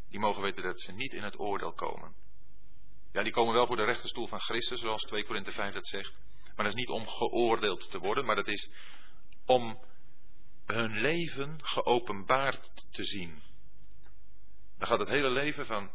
[0.08, 2.14] die mogen weten dat ze niet in het oordeel komen.
[3.12, 6.12] Ja, die komen wel voor de rechterstoel van Christus, zoals 2 Korinthe 5 dat zegt.
[6.44, 8.70] Maar dat is niet om geoordeeld te worden, maar dat is
[9.46, 9.78] om
[10.66, 13.42] hun leven geopenbaard te zien.
[14.78, 15.90] Dan gaat het hele leven van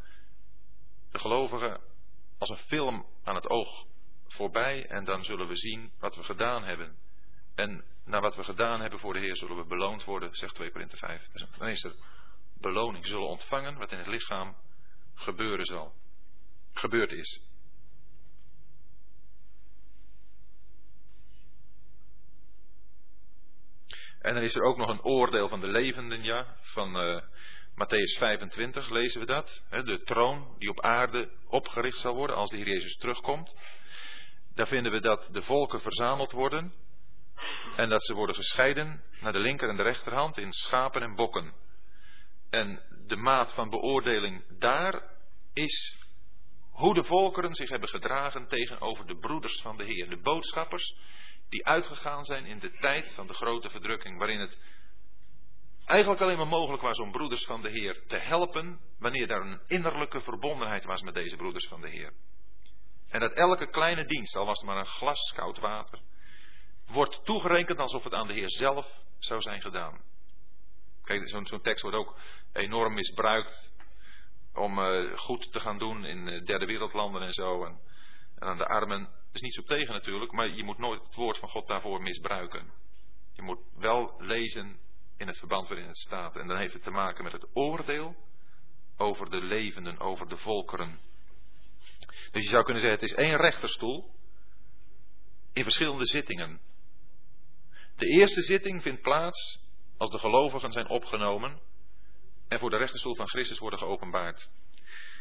[1.11, 1.81] de gelovigen
[2.37, 3.85] als een film aan het oog
[4.27, 6.97] voorbij en dan zullen we zien wat we gedaan hebben.
[7.55, 10.71] En na wat we gedaan hebben voor de Heer zullen we beloond worden, zegt 2
[10.71, 11.27] Korinthe 5.
[11.31, 11.95] Dus dan is er
[12.61, 13.05] beloning.
[13.05, 14.55] Zullen ontvangen wat in het lichaam
[15.13, 15.93] gebeuren zal.
[16.73, 17.41] Gebeurd is.
[24.19, 27.21] En dan is er ook nog een oordeel van de levenden, ja, van uh,
[27.75, 29.63] Matthäus 25 lezen we dat.
[29.69, 33.55] Hè, de troon die op aarde opgericht zal worden als de Heer Jezus terugkomt.
[34.53, 36.73] Daar vinden we dat de volken verzameld worden
[37.75, 41.53] en dat ze worden gescheiden naar de linker en de rechterhand in schapen en bokken.
[42.49, 45.03] En de maat van beoordeling daar
[45.53, 46.05] is
[46.71, 50.95] hoe de volkeren zich hebben gedragen tegenover de broeders van de Heer, de boodschappers
[51.49, 54.57] die uitgegaan zijn in de tijd van de grote verdrukking, waarin het
[55.85, 59.61] eigenlijk alleen maar mogelijk was om broeders van de Heer te helpen, wanneer daar een
[59.67, 62.13] innerlijke verbondenheid was met deze broeders van de Heer.
[63.09, 65.99] En dat elke kleine dienst, al was het maar een glas koud water,
[66.87, 70.01] wordt toegerekend alsof het aan de Heer zelf zou zijn gedaan.
[71.03, 72.17] Kijk, zo'n zo tekst wordt ook
[72.53, 73.71] enorm misbruikt
[74.53, 77.65] om uh, goed te gaan doen in uh, derde wereldlanden en zo.
[77.65, 77.79] En
[78.35, 81.49] aan de armen is niet zo tegen natuurlijk, maar je moet nooit het woord van
[81.49, 82.71] God daarvoor misbruiken.
[83.33, 84.79] Je moet wel lezen
[85.17, 86.35] in het verband waarin het staat.
[86.35, 88.15] En dan heeft het te maken met het oordeel
[88.97, 90.99] over de levenden, over de volkeren.
[92.31, 94.13] Dus je zou kunnen zeggen, het is één rechterstoel
[95.53, 96.61] in verschillende zittingen.
[97.95, 99.59] De eerste zitting vindt plaats
[99.97, 101.59] als de gelovigen zijn opgenomen
[102.47, 104.49] en voor de rechterstoel van Christus worden geopenbaard.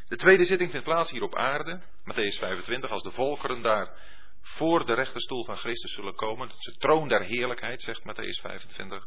[0.05, 3.99] De tweede zitting vindt plaats hier op aarde, Matthäus 25, als de volkeren daar
[4.41, 6.49] voor de rechterstoel van Christus zullen komen.
[6.49, 9.07] Het is de troon der heerlijkheid, zegt Matthäus 25.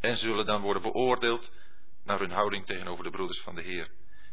[0.00, 1.52] En zullen dan worden beoordeeld
[2.04, 3.90] naar hun houding tegenover de broeders van de Heer.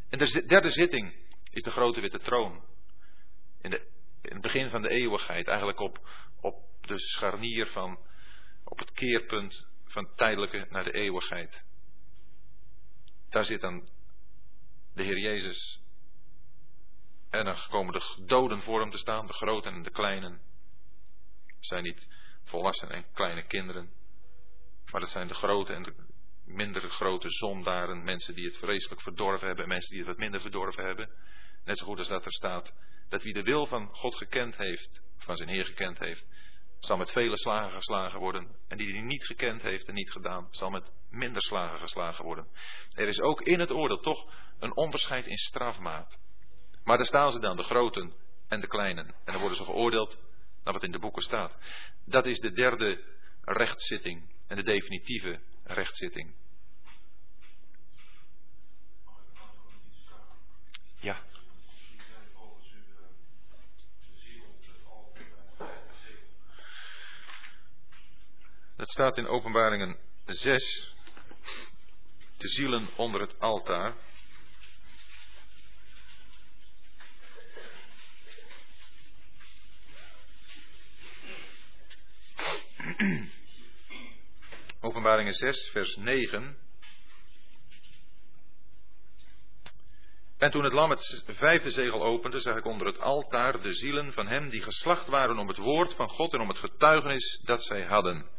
[0.10, 1.16] En de derde zitting
[1.52, 2.64] is de grote witte troon.
[3.62, 3.88] In, de,
[4.22, 6.10] in het begin van de eeuwigheid, eigenlijk op,
[6.42, 8.00] op de scharnier van,
[8.64, 11.64] op het keerpunt van tijdelijke naar de eeuwigheid.
[13.30, 13.90] Daar zit dan
[14.94, 15.80] de Heer Jezus.
[17.30, 20.42] En dan komen de doden voor hem te staan, de groten en de kleinen.
[21.46, 22.08] Het zijn niet
[22.44, 23.92] volwassenen en kleine kinderen.
[24.96, 25.94] Maar dat zijn de grote en de
[26.46, 28.04] minder grote zondaren.
[28.04, 31.10] Mensen die het vreselijk verdorven hebben en mensen die het wat minder verdorven hebben.
[31.66, 32.74] Net zo goed als dat er staat
[33.10, 36.26] dat wie de wil van God gekend heeft, van zijn Heer gekend heeft,
[36.80, 38.56] zal met vele slagen geslagen worden.
[38.68, 42.48] En die die niet gekend heeft en niet gedaan, zal met minder slagen geslagen worden.
[42.94, 46.20] Er is ook in het oordeel toch een onderscheid in strafmaat.
[46.84, 48.14] Maar daar staan ze dan, de groten
[48.48, 49.08] en de kleinen.
[49.08, 50.20] En dan worden ze geoordeeld
[50.64, 51.58] naar wat in de boeken staat.
[52.06, 53.04] Dat is de derde
[53.42, 56.34] rechtszitting en de definitieve rechtszitting.
[61.00, 61.24] Ja.
[68.76, 70.94] Dat staat in Openbaringen 6.
[72.38, 73.96] De zielen onder het altaar.
[84.86, 86.58] Openbaringen 6, vers 9.
[90.38, 94.14] En toen het lam het vijfde zegel opende, zag ik onder het altaar de zielen
[94.14, 97.64] van hen die geslacht waren om het woord van God en om het getuigenis dat
[97.64, 98.30] zij hadden.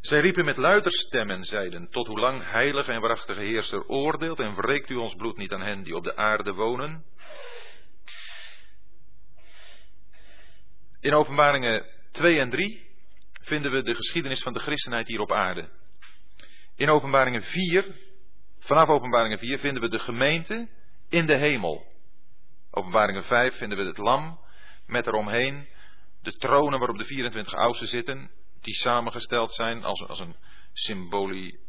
[0.00, 4.40] Zij riepen met luider stem en zeiden, tot hoe lang heilige en waarachtige heerser oordeelt
[4.40, 7.04] en wreekt u ons bloed niet aan hen die op de aarde wonen?
[11.00, 12.85] In openbaringen 2 en 3
[13.46, 15.68] vinden we de geschiedenis van de christenheid hier op aarde.
[16.76, 17.94] In openbaringen 4,
[18.58, 20.68] vanaf openbaringen 4 vinden we de gemeente
[21.08, 21.86] in de hemel.
[22.70, 24.38] Openbaringen 5 vinden we het lam
[24.86, 25.68] met eromheen
[26.22, 30.36] de tronen waarop de 24 oudsten zitten die samengesteld zijn als, als, een,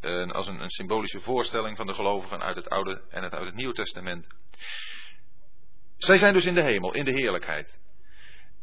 [0.00, 3.46] eh, als een, een, symbolische voorstelling van de gelovigen uit het Oude en het, uit
[3.46, 4.26] het Nieuwe Testament.
[5.96, 7.80] Zij zijn dus in de hemel, in de heerlijkheid.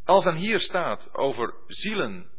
[0.04, 2.30] Als dan hier staat over zielen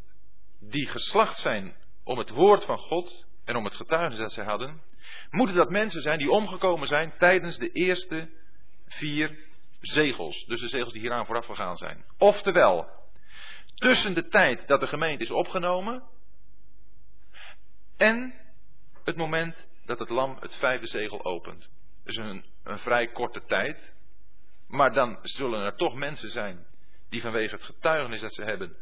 [0.58, 4.82] die geslacht zijn om het woord van God en om het getuigenis dat zij hadden,
[5.30, 8.30] moeten dat mensen zijn die omgekomen zijn tijdens de eerste
[8.86, 9.38] vier
[9.80, 10.44] zegels.
[10.44, 12.04] Dus de zegels die hieraan vooraf gegaan zijn.
[12.18, 12.88] Oftewel,
[13.74, 16.02] tussen de tijd dat de gemeente is opgenomen
[17.96, 18.34] en
[19.04, 21.70] het moment dat het lam het vijfde zegel opent.
[22.04, 23.94] Dus een, een vrij korte tijd.
[24.68, 26.66] Maar dan zullen er toch mensen zijn
[27.08, 28.76] die vanwege het getuigenis dat ze hebben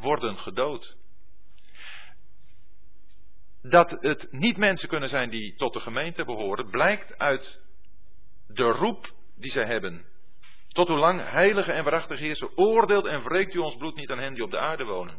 [0.00, 0.96] worden gedood.
[3.62, 7.60] Dat het niet mensen kunnen zijn die tot de gemeente behoren, blijkt uit
[8.46, 10.04] de roep die zij hebben.
[10.68, 14.18] Tot hoe lang heilige en waarachtige heerser oordeelt en wreekt u ons bloed niet aan
[14.18, 15.18] hen die op de aarde wonen.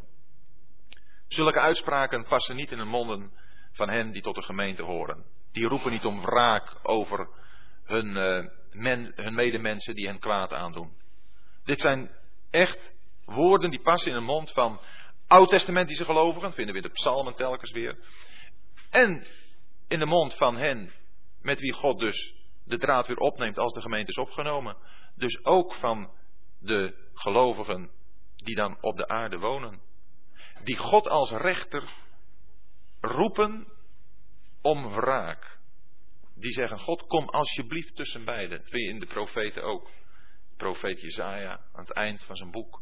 [1.27, 3.31] Zulke uitspraken passen niet in de monden
[3.71, 5.25] van hen die tot de gemeente horen.
[5.51, 7.29] Die roepen niet om wraak over
[7.83, 8.13] hun,
[8.71, 10.91] men, hun medemensen die hen kwaad aandoen.
[11.63, 12.11] Dit zijn
[12.49, 12.93] echt
[13.31, 14.79] woorden die passen in de mond van
[15.27, 17.97] oud-testamentische gelovigen, vinden we in de psalmen telkens weer.
[18.89, 19.25] En
[19.87, 20.93] in de mond van hen
[21.41, 22.33] met wie God dus
[22.65, 24.77] de draad weer opneemt als de gemeente is opgenomen.
[25.15, 26.11] Dus ook van
[26.59, 27.91] de gelovigen
[28.35, 29.81] die dan op de aarde wonen.
[30.63, 31.83] Die God als rechter
[33.01, 33.67] roepen
[34.61, 35.59] om wraak.
[36.35, 38.59] Die zeggen, God kom alsjeblieft tussen beiden.
[38.59, 39.89] Dat vind je in de profeten ook.
[40.57, 42.81] Profeet Jezaja aan het eind van zijn boek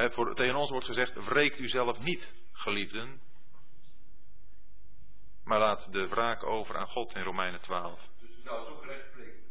[0.00, 3.20] He, voor, tegen ons wordt gezegd, wreekt u zelf niet, geliefden,
[5.44, 8.08] maar laat de wraak over aan God in Romeinen 12.
[8.20, 9.42] Dus nou ook recht spreken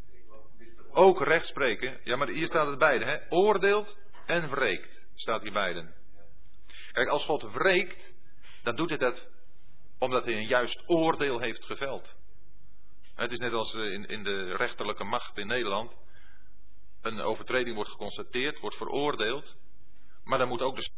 [0.91, 3.17] Ook recht spreken, ja maar hier staat het beide, hè?
[3.29, 5.93] oordeelt en wreekt, staat hier beiden.
[6.91, 8.13] Kijk, als God wreekt,
[8.63, 9.27] dan doet hij dat
[9.99, 12.15] omdat hij een juist oordeel heeft geveld.
[13.15, 15.95] Het is net als eh, in, in de rechterlijke macht in Nederland.
[17.01, 19.57] Een overtreding wordt geconstateerd, wordt veroordeeld.
[20.29, 20.89] Maar dan moet ook de